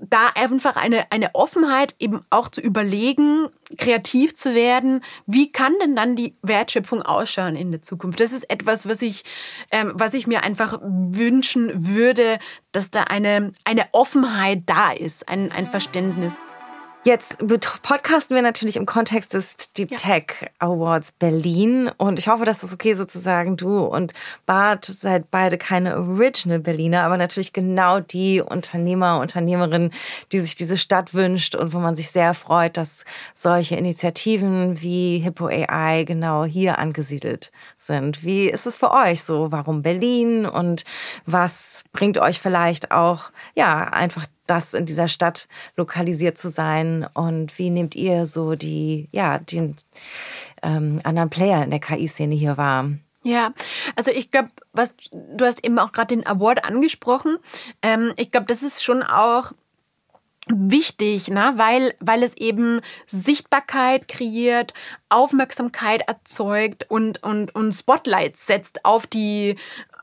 da 0.00 0.28
einfach 0.34 0.76
eine, 0.76 1.10
eine 1.10 1.34
Offenheit 1.34 1.94
eben 1.98 2.22
auch 2.30 2.48
zu 2.48 2.60
überlegen, 2.60 3.48
kreativ 3.78 4.34
zu 4.34 4.54
werden. 4.54 5.02
Wie 5.26 5.52
kann 5.52 5.72
denn 5.80 5.96
dann 5.96 6.16
die 6.16 6.36
Wertschöpfung 6.42 7.02
ausschauen 7.02 7.56
in 7.56 7.70
der 7.70 7.82
Zukunft? 7.82 8.20
Das 8.20 8.32
ist 8.32 8.50
etwas, 8.50 8.88
was 8.88 9.02
ich, 9.02 9.24
ähm, 9.70 9.92
was 9.94 10.14
ich 10.14 10.26
mir 10.26 10.42
einfach 10.42 10.78
wünschen 10.82 11.88
würde, 11.88 12.38
dass 12.72 12.90
da 12.90 13.04
eine, 13.04 13.52
eine 13.64 13.86
Offenheit 13.92 14.62
da 14.66 14.92
ist, 14.92 15.28
ein, 15.28 15.52
ein 15.52 15.66
Verständnis. 15.66 16.34
Jetzt 17.04 17.36
podcasten 17.82 18.34
wir 18.34 18.40
natürlich 18.40 18.76
im 18.76 18.86
Kontext 18.86 19.34
des 19.34 19.74
Deep 19.74 19.90
ja. 19.90 19.98
Tech 19.98 20.50
Awards 20.58 21.12
Berlin 21.12 21.90
und 21.98 22.18
ich 22.18 22.28
hoffe, 22.28 22.46
dass 22.46 22.62
es 22.62 22.72
okay 22.72 22.94
sozusagen 22.94 23.58
du 23.58 23.80
und 23.80 24.14
Bart 24.46 24.86
seid 24.86 25.30
beide 25.30 25.58
keine 25.58 25.98
Original 25.98 26.60
Berliner, 26.60 27.02
aber 27.02 27.18
natürlich 27.18 27.52
genau 27.52 28.00
die 28.00 28.40
Unternehmer, 28.40 29.20
Unternehmerinnen, 29.20 29.92
die 30.32 30.40
sich 30.40 30.56
diese 30.56 30.78
Stadt 30.78 31.12
wünscht 31.12 31.54
und 31.54 31.74
wo 31.74 31.78
man 31.78 31.94
sich 31.94 32.10
sehr 32.10 32.32
freut, 32.32 32.78
dass 32.78 33.04
solche 33.34 33.76
Initiativen 33.76 34.80
wie 34.80 35.18
Hippo 35.18 35.48
AI 35.48 36.04
genau 36.04 36.46
hier 36.46 36.78
angesiedelt 36.78 37.52
sind. 37.76 38.24
Wie 38.24 38.48
ist 38.48 38.66
es 38.66 38.78
für 38.78 38.90
euch 38.90 39.22
so? 39.22 39.52
Warum 39.52 39.82
Berlin 39.82 40.46
und 40.46 40.84
was 41.26 41.84
bringt 41.92 42.16
euch 42.16 42.40
vielleicht 42.40 42.92
auch 42.92 43.30
ja 43.54 43.84
einfach 43.84 44.24
das 44.46 44.74
in 44.74 44.86
dieser 44.86 45.08
Stadt 45.08 45.48
lokalisiert 45.76 46.38
zu 46.38 46.50
sein 46.50 47.06
und 47.14 47.58
wie 47.58 47.70
nehmt 47.70 47.94
ihr 47.94 48.26
so 48.26 48.54
die, 48.54 49.08
ja, 49.12 49.38
den 49.38 49.76
ähm, 50.62 51.00
anderen 51.04 51.30
Player 51.30 51.62
in 51.62 51.70
der 51.70 51.80
KI-Szene 51.80 52.34
hier 52.34 52.56
wahr? 52.56 52.90
Ja, 53.22 53.54
also 53.96 54.10
ich 54.10 54.30
glaube, 54.30 54.50
was 54.72 54.94
du 55.10 55.46
hast 55.46 55.64
eben 55.64 55.78
auch 55.78 55.92
gerade 55.92 56.14
den 56.14 56.26
Award 56.26 56.64
angesprochen. 56.64 57.38
Ähm, 57.80 58.12
ich 58.16 58.30
glaube, 58.30 58.46
das 58.46 58.62
ist 58.62 58.84
schon 58.84 59.02
auch 59.02 59.52
wichtig, 60.46 61.28
ne? 61.28 61.54
weil, 61.56 61.94
weil 62.00 62.22
es 62.22 62.36
eben 62.36 62.80
Sichtbarkeit 63.06 64.08
kreiert, 64.08 64.74
Aufmerksamkeit 65.08 66.02
erzeugt 66.06 66.90
und, 66.90 67.22
und, 67.22 67.54
und 67.54 67.72
Spotlights 67.72 68.46
setzt 68.46 68.84
auf 68.84 69.06
die, 69.06 69.56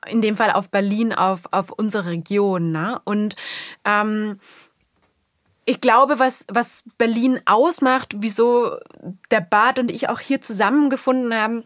in 0.07 0.21
dem 0.21 0.35
Fall 0.35 0.51
auf 0.51 0.69
Berlin, 0.69 1.13
auf, 1.13 1.41
auf 1.51 1.71
unsere 1.71 2.07
Region. 2.07 2.71
Ne? 2.71 2.99
Und 3.03 3.35
ähm, 3.85 4.39
ich 5.65 5.79
glaube, 5.81 6.19
was, 6.19 6.45
was 6.49 6.85
Berlin 6.97 7.39
ausmacht, 7.45 8.15
wieso 8.17 8.77
der 9.29 9.41
Bart 9.41 9.79
und 9.79 9.91
ich 9.91 10.09
auch 10.09 10.19
hier 10.19 10.41
zusammengefunden 10.41 11.33
haben, 11.35 11.63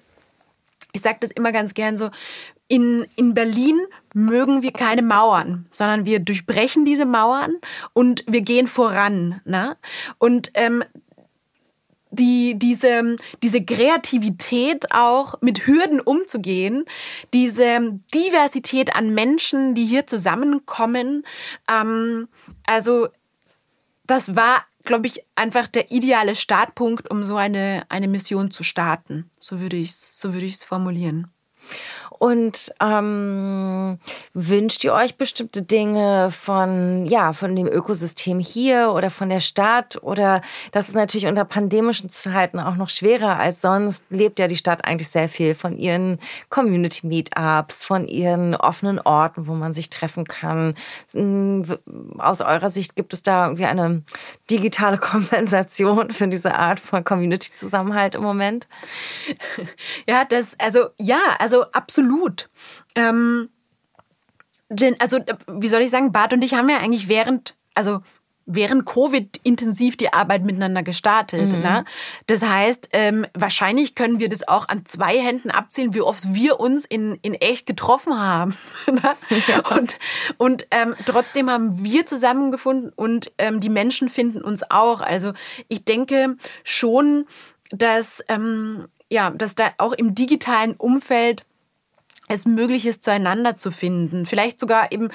ich 0.91 1.01
sage 1.01 1.17
das 1.21 1.31
immer 1.31 1.51
ganz 1.51 1.73
gern 1.73 1.97
so, 1.97 2.09
in, 2.67 3.05
in 3.15 3.33
Berlin 3.33 3.79
mögen 4.13 4.63
wir 4.63 4.71
keine 4.71 5.01
Mauern, 5.01 5.67
sondern 5.69 6.05
wir 6.05 6.19
durchbrechen 6.19 6.86
diese 6.86 7.05
Mauern 7.05 7.55
und 7.93 8.23
wir 8.27 8.41
gehen 8.41 8.67
voran. 8.67 9.41
Ne? 9.45 9.77
Und 10.17 10.51
ähm, 10.55 10.83
die, 12.16 12.57
diese, 12.57 13.18
diese 13.43 13.63
Kreativität 13.63 14.91
auch 14.91 15.36
mit 15.41 15.68
Hürden 15.68 15.99
umzugehen, 15.99 16.86
diese 17.34 17.99
Diversität 18.13 18.95
an 18.95 19.13
Menschen, 19.13 19.76
die 19.76 19.86
hier 19.86 20.07
zusammenkommen. 20.07 21.24
Ähm, 21.70 22.28
also 22.66 23.09
das 24.07 24.36
war, 24.36 24.66
glaube 24.84 25.07
ich, 25.07 25.26
einfach 25.36 25.68
der 25.68 25.91
ideale 25.91 26.36
Startpunkt, 26.36 27.09
um 27.09 27.24
so 27.24 27.36
eine, 27.36 27.84
eine 27.89 28.07
Mission 28.07 28.51
zu 28.51 28.63
starten. 28.63 29.30
So 29.39 29.59
würde 29.59 29.78
ich 29.78 29.89
es 29.89 30.20
so 30.20 30.34
würde 30.34 30.45
formulieren. 30.63 31.28
Und 32.20 32.74
ähm, 32.82 33.99
wünscht 34.34 34.84
ihr 34.84 34.93
euch 34.93 35.18
bestimmte 35.18 35.61
Dinge 35.61 36.32
von, 36.32 37.05
ja, 37.05 37.34
von 37.34 37.55
dem 37.55 37.68
Ökosystem 37.68 38.39
hier 38.39 38.91
oder 38.93 39.09
von 39.09 39.30
der 39.30 39.39
Stadt? 39.39 40.01
Oder 40.01 40.41
das 40.72 40.88
ist 40.88 40.95
natürlich 40.95 41.28
unter 41.28 41.45
pandemischen 41.45 42.09
Zeiten 42.09 42.59
auch 42.59 42.76
noch 42.76 42.89
schwerer 42.89 43.38
als 43.38 43.61
sonst. 43.61 44.03
Lebt 44.09 44.39
ja 44.39 44.47
die 44.47 44.57
Stadt 44.57 44.86
eigentlich 44.86 45.09
sehr 45.09 45.30
viel 45.30 45.55
von 45.55 45.78
ihren 45.78 46.20
Community-Meetups, 46.49 47.84
von 47.84 48.07
ihren 48.07 48.55
offenen 48.55 48.99
Orten, 48.99 49.47
wo 49.47 49.53
man 49.53 49.74
sich 49.74 49.89
treffen 49.89 50.26
kann. 50.26 50.76
Aus 52.18 52.41
eurer 52.41 52.70
Sicht 52.70 52.95
gibt 52.95 53.13
es 53.13 53.24
da 53.24 53.45
irgendwie 53.45 53.66
eine 53.66 54.03
digitale 54.49 54.97
Kompensation 55.05 56.11
für 56.11 56.28
diese 56.28 56.55
Art 56.55 56.80
von 56.80 57.03
Community-Zusammenhalt 57.03 58.16
im 58.16 58.24
Moment? 58.24 58.68
Ja, 60.07 60.26
das, 60.26 60.55
also 60.59 60.88
ja, 60.97 61.20
also 61.39 61.55
absolut 61.64 61.95
absolut. 62.06 62.49
Ähm, 62.95 63.49
denn, 64.70 64.95
also, 64.99 65.20
wie 65.47 65.68
soll 65.68 65.82
ich 65.82 65.91
sagen, 65.91 66.12
Bart 66.12 66.34
und 66.34 66.43
ich 66.43 66.53
haben 66.53 66.70
ja 66.70 66.78
eigentlich 66.78 67.08
während, 67.08 67.56
also 67.76 68.01
während 68.47 68.86
Covid 68.86 69.39
intensiv 69.43 69.97
die 69.97 70.14
Arbeit 70.14 70.43
miteinander 70.43 70.84
gestartet. 70.84 71.51
Mhm. 71.51 71.62
Ne? 71.62 71.86
Das 72.28 72.43
heißt, 72.43 72.89
ähm, 72.93 73.26
wahrscheinlich 73.34 73.95
können 73.95 74.20
wir 74.20 74.30
das 74.30 74.47
auch 74.47 74.68
an 74.68 74.86
zwei 74.86 75.20
Händen 75.20 75.49
abzählen, 75.49 75.95
wie 75.95 76.01
oft 76.01 76.34
wir 76.34 76.60
uns 76.60 76.86
in, 76.86 77.16
in 77.24 77.34
echt 77.34 77.66
getroffen 77.66 78.20
haben. 78.20 78.56
Ne? 78.91 79.16
Ja. 79.47 79.76
Und, 79.76 79.97
und 80.38 80.68
ähm, 80.70 80.95
trotzdem 81.06 81.49
haben 81.49 81.84
wir 81.84 82.06
zusammengefunden 82.06 82.91
und 82.95 83.32
ähm, 83.39 83.60
die 83.60 83.70
Menschen 83.70 84.10
finden 84.10 84.41
uns 84.41 84.70
auch. 84.70 85.01
Also 85.01 85.34
ich 85.68 85.86
denke 85.86 86.38
schon, 86.64 87.26
dass, 87.72 88.24
ähm, 88.28 88.88
ja, 89.10 89.30
dass 89.32 89.56
da 89.56 89.72
auch 89.78 89.93
im 89.93 90.16
digitalen 90.16 90.76
Umfeld 90.76 91.45
es 92.28 92.45
möglich 92.45 92.86
ist, 92.86 93.03
zueinander 93.03 93.56
zu 93.56 93.72
finden. 93.72 94.26
Vielleicht 94.26 94.60
sogar 94.60 94.91
eben 94.91 95.10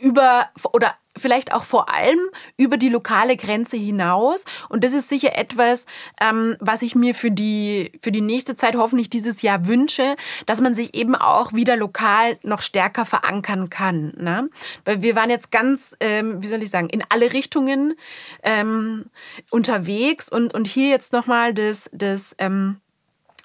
über 0.00 0.48
oder 0.72 0.94
vielleicht 1.16 1.52
auch 1.52 1.64
vor 1.64 1.92
allem 1.92 2.20
über 2.56 2.76
die 2.76 2.88
lokale 2.88 3.36
Grenze 3.36 3.76
hinaus. 3.76 4.44
Und 4.68 4.84
das 4.84 4.92
ist 4.92 5.08
sicher 5.08 5.36
etwas, 5.36 5.84
ähm, 6.20 6.56
was 6.60 6.82
ich 6.82 6.94
mir 6.94 7.14
für 7.14 7.30
die, 7.30 7.92
für 8.00 8.12
die 8.12 8.20
nächste 8.20 8.56
Zeit 8.56 8.76
hoffentlich 8.76 9.10
dieses 9.10 9.42
Jahr 9.42 9.66
wünsche, 9.66 10.16
dass 10.46 10.60
man 10.60 10.74
sich 10.74 10.94
eben 10.94 11.14
auch 11.16 11.52
wieder 11.52 11.76
lokal 11.76 12.38
noch 12.42 12.62
stärker 12.62 13.04
verankern 13.04 13.68
kann. 13.68 14.12
Ne? 14.16 14.48
Weil 14.84 15.02
wir 15.02 15.16
waren 15.16 15.30
jetzt 15.30 15.50
ganz, 15.50 15.96
ähm, 16.00 16.42
wie 16.42 16.46
soll 16.46 16.62
ich 16.62 16.70
sagen, 16.70 16.88
in 16.88 17.02
alle 17.08 17.32
Richtungen 17.32 17.94
ähm, 18.42 19.06
unterwegs 19.50 20.28
und, 20.28 20.54
und 20.54 20.68
hier 20.68 20.88
jetzt 20.88 21.12
nochmal 21.12 21.52
das, 21.52 21.90
das 21.92 22.36
ähm, 22.38 22.80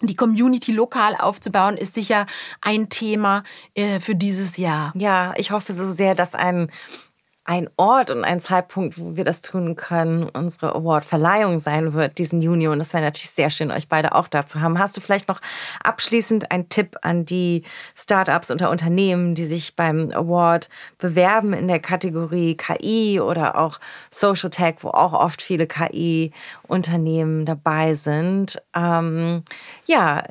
die 0.08 0.16
Community 0.16 0.72
lokal 0.72 1.16
aufzubauen, 1.16 1.78
ist 1.78 1.94
sicher 1.94 2.26
ein 2.62 2.90
Thema 2.90 3.44
äh, 3.74 4.00
für 4.00 4.16
dieses 4.16 4.58
Jahr. 4.58 4.94
Ja, 4.96 5.34
ich 5.38 5.52
hoffe 5.52 5.74
so 5.74 5.92
sehr, 5.92 6.16
dass 6.16 6.36
ein 6.36 6.70
ein 7.46 7.70
Ort 7.76 8.10
und 8.10 8.24
ein 8.24 8.40
Zeitpunkt, 8.40 8.98
wo 8.98 9.18
wir 9.18 9.26
das 9.26 9.42
tun 9.42 9.76
können, 9.76 10.30
unsere 10.30 10.76
Award-Verleihung 10.76 11.60
sein 11.60 11.92
wird 11.92 12.18
diesen 12.18 12.42
Juni. 12.42 12.70
Und 12.70 12.80
es 12.80 12.94
wäre 12.94 13.04
natürlich 13.04 13.32
sehr 13.32 13.50
schön, 13.50 13.70
euch 13.70 13.90
beide 13.90 14.16
auch 14.16 14.30
da 14.30 14.46
zu 14.46 14.62
haben. 14.62 14.80
Hast 14.80 14.96
du 14.96 15.02
vielleicht 15.02 15.28
noch 15.28 15.42
abschließend 15.84 16.52
einen 16.52 16.70
Tipp 16.70 16.96
an 17.02 17.26
die 17.26 17.64
Startups 17.96 18.50
oder 18.50 18.70
Unternehmen, 18.70 19.36
die 19.36 19.46
sich 19.46 19.76
beim 19.76 20.12
Award 20.12 20.70
bewerben 21.00 21.52
in 21.52 21.68
der 21.68 21.80
Kategorie 21.80 22.56
KI 22.56 23.20
oder 23.20 23.58
auch 23.58 23.82
Social 24.10 24.50
Tech, 24.50 24.76
wo 24.80 24.90
auch 24.90 25.12
oft 25.12 25.42
viele 25.42 25.68
KI-Unternehmen 26.74 27.46
dabei 27.46 27.96
sind? 27.96 28.62
Ähm, 28.74 29.44
ja, 29.86 30.24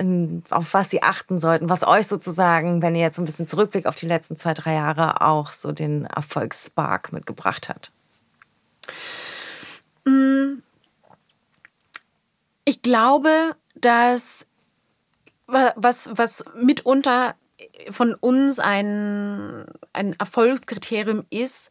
auf 0.51 0.75
was 0.75 0.91
sie 0.91 1.03
achten 1.03 1.39
sollten, 1.39 1.69
was 1.69 1.87
euch 1.87 2.07
sozusagen, 2.07 2.83
wenn 2.83 2.95
ihr 2.95 3.03
jetzt 3.03 3.19
ein 3.19 3.25
bisschen 3.25 3.47
zurückblickt 3.47 3.87
auf 3.87 3.95
die 3.95 4.07
letzten 4.07 4.37
zwei, 4.37 4.55
drei 4.55 4.75
Jahre, 4.75 5.21
auch 5.21 5.53
so 5.53 5.73
den 5.73 6.07
Erfolgsspark 6.07 7.13
mitgebracht 7.13 7.69
hat? 7.69 7.93
Mm. 10.05 10.63
Ich 12.65 12.83
glaube, 12.83 13.57
dass 13.75 14.47
was, 15.47 16.09
was 16.13 16.45
mitunter 16.55 17.35
von 17.91 18.15
uns 18.15 18.59
ein, 18.59 19.67
ein 19.93 20.15
Erfolgskriterium 20.19 21.25
ist, 21.31 21.71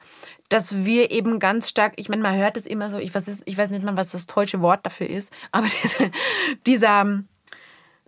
dass 0.51 0.83
wir 0.83 1.11
eben 1.11 1.39
ganz 1.39 1.69
stark, 1.69 1.93
ich 1.95 2.09
meine, 2.09 2.21
man 2.21 2.35
hört 2.35 2.57
es 2.57 2.65
immer 2.65 2.91
so, 2.91 2.97
ich 2.97 3.15
weiß, 3.15 3.43
ich 3.45 3.57
weiß 3.57 3.69
nicht 3.69 3.85
mal, 3.85 3.95
was 3.95 4.09
das 4.09 4.27
deutsche 4.27 4.61
Wort 4.61 4.85
dafür 4.85 5.09
ist, 5.09 5.31
aber 5.53 5.67
diese, 5.67 6.11
dieser, 6.67 7.23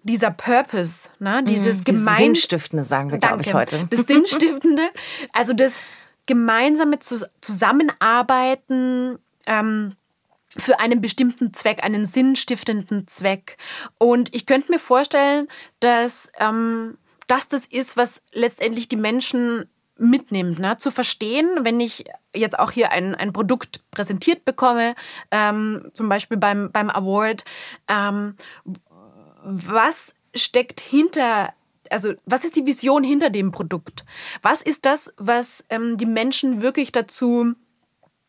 dieser 0.04 0.32
Purpose, 0.32 1.08
ne, 1.20 1.42
dieses 1.44 1.80
mm, 1.80 1.84
gemein... 1.86 2.18
Sinnstiftende 2.18 2.84
sagen 2.84 3.12
wir, 3.12 3.20
glaube 3.20 3.44
ich, 3.44 3.54
heute. 3.54 3.88
Das 3.90 4.08
Sinnstiftende, 4.08 4.90
also 5.32 5.54
das 5.54 5.76
gemeinsame 6.26 7.00
Zusammenarbeiten 7.00 9.20
ähm, 9.46 9.96
für 10.50 10.82
einen 10.82 11.00
bestimmten 11.00 11.54
Zweck, 11.54 11.82
einen 11.82 12.06
sinnstiftenden 12.06 13.08
Zweck. 13.08 13.56
Und 13.98 14.36
ich 14.36 14.46
könnte 14.46 14.70
mir 14.70 14.80
vorstellen, 14.80 15.48
dass 15.80 16.30
ähm, 16.40 16.98
das 17.28 17.48
das 17.48 17.66
ist, 17.66 17.96
was 17.96 18.22
letztendlich 18.34 18.90
die 18.90 18.98
Menschen 18.98 19.70
mitnimmt, 20.04 20.60
ne? 20.60 20.78
zu 20.78 20.92
verstehen, 20.92 21.50
wenn 21.62 21.80
ich 21.80 22.06
jetzt 22.36 22.58
auch 22.60 22.72
hier 22.72 22.92
ein, 22.92 23.16
ein 23.16 23.34
Produkt 23.34 23.82
präsentiert 23.92 24.46
bekomme, 24.46 24.96
ähm, 25.32 25.90
zum 25.94 26.10
Beispiel 26.10 26.38
beim, 26.38 26.72
beim 26.72 26.90
Award, 26.90 27.46
ähm, 27.88 28.36
was 29.44 30.16
steckt 30.36 30.80
hinter 30.80 31.54
also 31.90 32.14
was 32.26 32.44
ist 32.44 32.56
die 32.56 32.66
Vision 32.66 33.04
hinter 33.04 33.30
dem 33.30 33.52
Produkt? 33.52 34.04
Was 34.42 34.62
ist 34.64 34.86
das, 34.86 35.14
was 35.18 35.64
ähm, 35.70 35.98
die 35.98 36.08
Menschen 36.08 36.62
wirklich 36.62 36.92
dazu 36.92 37.54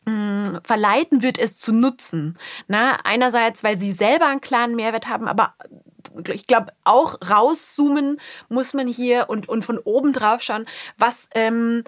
mm, 0.05 0.57
verleiten 0.63 1.23
wird, 1.23 1.39
es 1.39 1.57
zu 1.57 1.73
nutzen. 1.73 2.37
Na, 2.67 2.97
einerseits, 3.03 3.63
weil 3.63 3.77
sie 3.77 3.91
selber 3.91 4.27
einen 4.27 4.41
klaren 4.41 4.75
Mehrwert 4.75 5.07
haben, 5.07 5.27
aber 5.27 5.55
ich 6.29 6.47
glaube, 6.47 6.73
auch 6.83 7.17
rauszoomen 7.27 8.19
muss 8.49 8.73
man 8.73 8.87
hier 8.87 9.25
und, 9.29 9.49
und 9.49 9.63
von 9.63 9.77
oben 9.79 10.13
drauf 10.13 10.41
schauen, 10.41 10.65
was 10.97 11.29
ähm, 11.33 11.83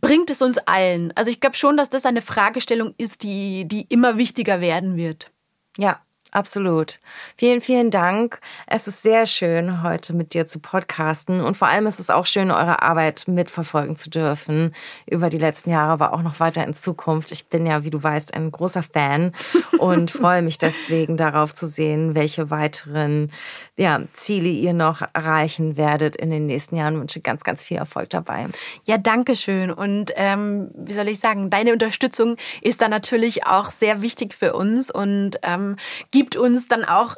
bringt 0.00 0.30
es 0.30 0.42
uns 0.42 0.58
allen? 0.58 1.12
Also 1.16 1.30
ich 1.30 1.40
glaube 1.40 1.56
schon, 1.56 1.76
dass 1.76 1.90
das 1.90 2.06
eine 2.06 2.22
Fragestellung 2.22 2.94
ist, 2.98 3.22
die, 3.22 3.66
die 3.66 3.86
immer 3.88 4.18
wichtiger 4.18 4.60
werden 4.60 4.96
wird. 4.96 5.30
Ja, 5.78 6.03
Absolut. 6.34 6.98
Vielen, 7.36 7.60
vielen 7.60 7.92
Dank. 7.92 8.40
Es 8.66 8.88
ist 8.88 9.02
sehr 9.02 9.24
schön, 9.24 9.84
heute 9.84 10.12
mit 10.12 10.34
dir 10.34 10.48
zu 10.48 10.58
podcasten. 10.58 11.40
Und 11.40 11.56
vor 11.56 11.68
allem 11.68 11.86
ist 11.86 12.00
es 12.00 12.10
auch 12.10 12.26
schön, 12.26 12.50
eure 12.50 12.82
Arbeit 12.82 13.28
mitverfolgen 13.28 13.94
zu 13.94 14.10
dürfen 14.10 14.74
über 15.08 15.30
die 15.30 15.38
letzten 15.38 15.70
Jahre, 15.70 15.92
aber 15.92 16.12
auch 16.12 16.22
noch 16.22 16.40
weiter 16.40 16.66
in 16.66 16.74
Zukunft. 16.74 17.30
Ich 17.30 17.46
bin 17.46 17.66
ja, 17.66 17.84
wie 17.84 17.90
du 17.90 18.02
weißt, 18.02 18.34
ein 18.34 18.50
großer 18.50 18.82
Fan 18.82 19.30
und 19.78 20.10
freue 20.10 20.42
mich 20.42 20.58
deswegen 20.58 21.16
darauf 21.16 21.54
zu 21.54 21.68
sehen, 21.68 22.16
welche 22.16 22.50
weiteren 22.50 23.30
ja, 23.76 24.00
Ziele 24.12 24.48
ihr 24.48 24.72
noch 24.72 25.02
erreichen 25.12 25.76
werdet 25.76 26.16
in 26.16 26.30
den 26.30 26.46
nächsten 26.46 26.74
Jahren. 26.74 26.94
Ich 26.94 27.00
wünsche 27.00 27.20
ganz, 27.20 27.44
ganz 27.44 27.62
viel 27.62 27.76
Erfolg 27.76 28.10
dabei. 28.10 28.48
Ja, 28.86 28.98
danke 28.98 29.36
schön. 29.36 29.70
Und 29.70 30.10
ähm, 30.16 30.72
wie 30.74 30.94
soll 30.94 31.06
ich 31.06 31.20
sagen, 31.20 31.48
deine 31.48 31.72
Unterstützung 31.72 32.36
ist 32.60 32.82
da 32.82 32.88
natürlich 32.88 33.46
auch 33.46 33.70
sehr 33.70 34.02
wichtig 34.02 34.34
für 34.34 34.54
uns 34.54 34.90
und 34.90 35.38
ähm, 35.42 35.76
gibt 36.10 36.23
gibt 36.24 36.36
uns 36.36 36.68
dann 36.68 36.84
auch 36.86 37.16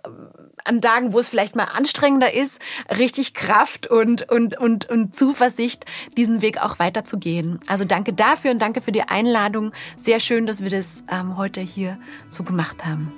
an 0.65 0.81
Tagen, 0.81 1.13
wo 1.13 1.21
es 1.21 1.29
vielleicht 1.29 1.55
mal 1.55 1.67
anstrengender 1.67 2.35
ist, 2.35 2.61
richtig 2.91 3.35
Kraft 3.35 3.87
und, 3.87 4.29
und, 4.29 4.59
und, 4.59 4.91
und 4.91 5.15
Zuversicht, 5.15 5.85
diesen 6.17 6.43
Weg 6.43 6.61
auch 6.61 6.81
weiterzugehen. 6.81 7.61
Also 7.69 7.85
danke 7.85 8.13
dafür 8.13 8.51
und 8.51 8.61
danke 8.61 8.81
für 8.81 8.91
die 8.91 9.03
Einladung. 9.03 9.71
Sehr 9.97 10.19
schön, 10.19 10.45
dass 10.45 10.65
wir 10.65 10.71
das 10.71 11.05
ähm, 11.09 11.37
heute 11.37 11.61
hier 11.61 11.99
so 12.29 12.43
gemacht 12.43 12.85
haben. 12.85 13.13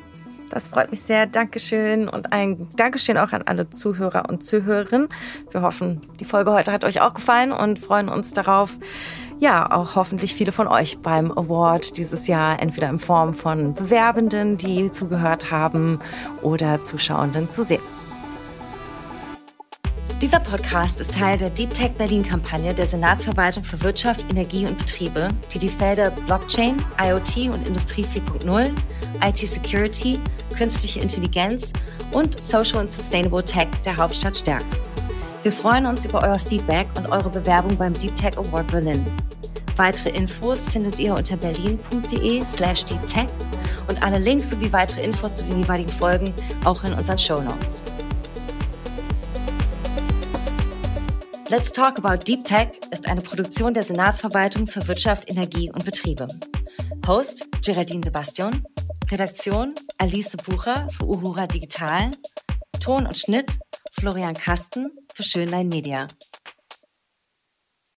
Das 0.51 0.68
freut 0.68 0.91
mich 0.91 1.01
sehr. 1.01 1.26
Dankeschön 1.26 2.07
und 2.07 2.34
ein 2.34 2.68
Dankeschön 2.76 3.16
auch 3.16 3.32
an 3.32 3.43
alle 3.47 3.70
Zuhörer 3.70 4.28
und 4.28 4.45
Zuhörerinnen. 4.45 5.09
Wir 5.51 5.62
hoffen, 5.62 6.03
die 6.20 6.26
Folge 6.26 6.53
heute 6.53 6.70
hat 6.70 6.84
euch 6.84 7.01
auch 7.01 7.14
gefallen 7.14 7.51
und 7.51 7.78
freuen 7.78 8.11
uns 8.11 8.34
darauf, 8.34 8.78
ja, 9.41 9.70
auch 9.70 9.95
hoffentlich 9.97 10.34
viele 10.34 10.53
von 10.53 10.66
euch 10.66 10.99
beim 10.99 11.30
Award 11.30 11.97
dieses 11.97 12.26
Jahr 12.26 12.61
entweder 12.61 12.89
in 12.89 12.99
Form 12.99 13.34
von 13.34 13.74
Bewerbenden, 13.74 14.59
die 14.59 14.91
zugehört 14.91 15.51
haben, 15.51 16.01
oder 16.43 16.82
Zuschauenden 16.82 17.51
zu 17.51 17.64
sehen. 17.64 17.82
Dieser 20.20 20.41
Podcast 20.41 21.01
ist 21.01 21.14
Teil 21.14 21.39
der 21.39 21.51
Deep 21.51 21.72
Tech 21.72 21.93
Berlin 21.93 22.24
Kampagne 22.24 22.74
der 22.74 22.89
Senatsverwaltung 22.89 23.62
für 23.62 23.80
Wirtschaft, 23.82 24.26
Energie 24.28 24.66
und 24.66 24.76
Betriebe, 24.76 25.28
die 25.55 25.61
die 25.61 25.68
Felder 25.68 26.11
Blockchain, 26.11 26.76
IoT 27.01 27.55
und 27.55 27.68
Industrie 27.68 28.05
4.0, 28.05 28.72
IT 29.24 29.39
Security, 29.39 30.18
künstliche 30.57 30.99
Intelligenz 30.99 31.72
und 32.12 32.41
Social 32.41 32.80
and 32.80 32.91
Sustainable 32.91 33.45
Tech 33.45 33.68
der 33.84 33.97
Hauptstadt 33.97 34.36
stärkt. 34.36 34.80
Wir 35.49 35.53
freuen 35.55 35.86
uns 35.86 36.05
über 36.05 36.22
euer 36.22 36.38
Feedback 36.38 36.88
und 36.94 37.07
eure 37.07 37.30
Bewerbung 37.30 37.74
beim 37.78 37.94
Deep 37.94 38.14
Tech 38.14 38.36
Award 38.36 38.70
Berlin. 38.70 39.07
Weitere 39.76 40.11
Infos 40.11 40.68
findet 40.68 40.99
ihr 40.99 41.14
unter 41.14 41.38
berlin.de 41.38 42.44
slash 42.44 42.84
deeptech 42.84 43.28
und 43.88 44.03
alle 44.03 44.18
Links 44.18 44.51
sowie 44.51 44.70
weitere 44.74 45.05
Infos 45.05 45.38
zu 45.38 45.46
den 45.46 45.62
jeweiligen 45.62 45.88
Folgen 45.88 46.34
auch 46.66 46.84
in 46.84 46.92
unseren 46.92 47.16
Show 47.16 47.40
Notes. 47.40 47.82
Let's 51.49 51.72
Talk 51.72 51.96
About 51.96 52.24
Deep 52.24 52.44
Tech 52.44 52.68
ist 52.90 53.09
eine 53.09 53.22
Produktion 53.22 53.72
der 53.72 53.84
Senatsverwaltung 53.84 54.66
für 54.66 54.86
Wirtschaft, 54.86 55.30
Energie 55.30 55.72
und 55.72 55.82
Betriebe. 55.82 56.28
Host 57.07 57.46
Geraldine 57.64 58.03
de 58.03 58.12
Bastion, 58.12 58.62
Redaktion 59.11 59.74
Alice 59.96 60.36
Bucher 60.44 60.90
für 60.90 61.07
Uhura 61.07 61.46
Digital, 61.46 62.11
Ton 62.80 63.07
und 63.07 63.16
Schnitt 63.16 63.59
Florian 63.99 64.34
Kasten 64.34 64.92
für 65.12 65.24
Schönlein 65.24 65.68
Media. 65.68 66.07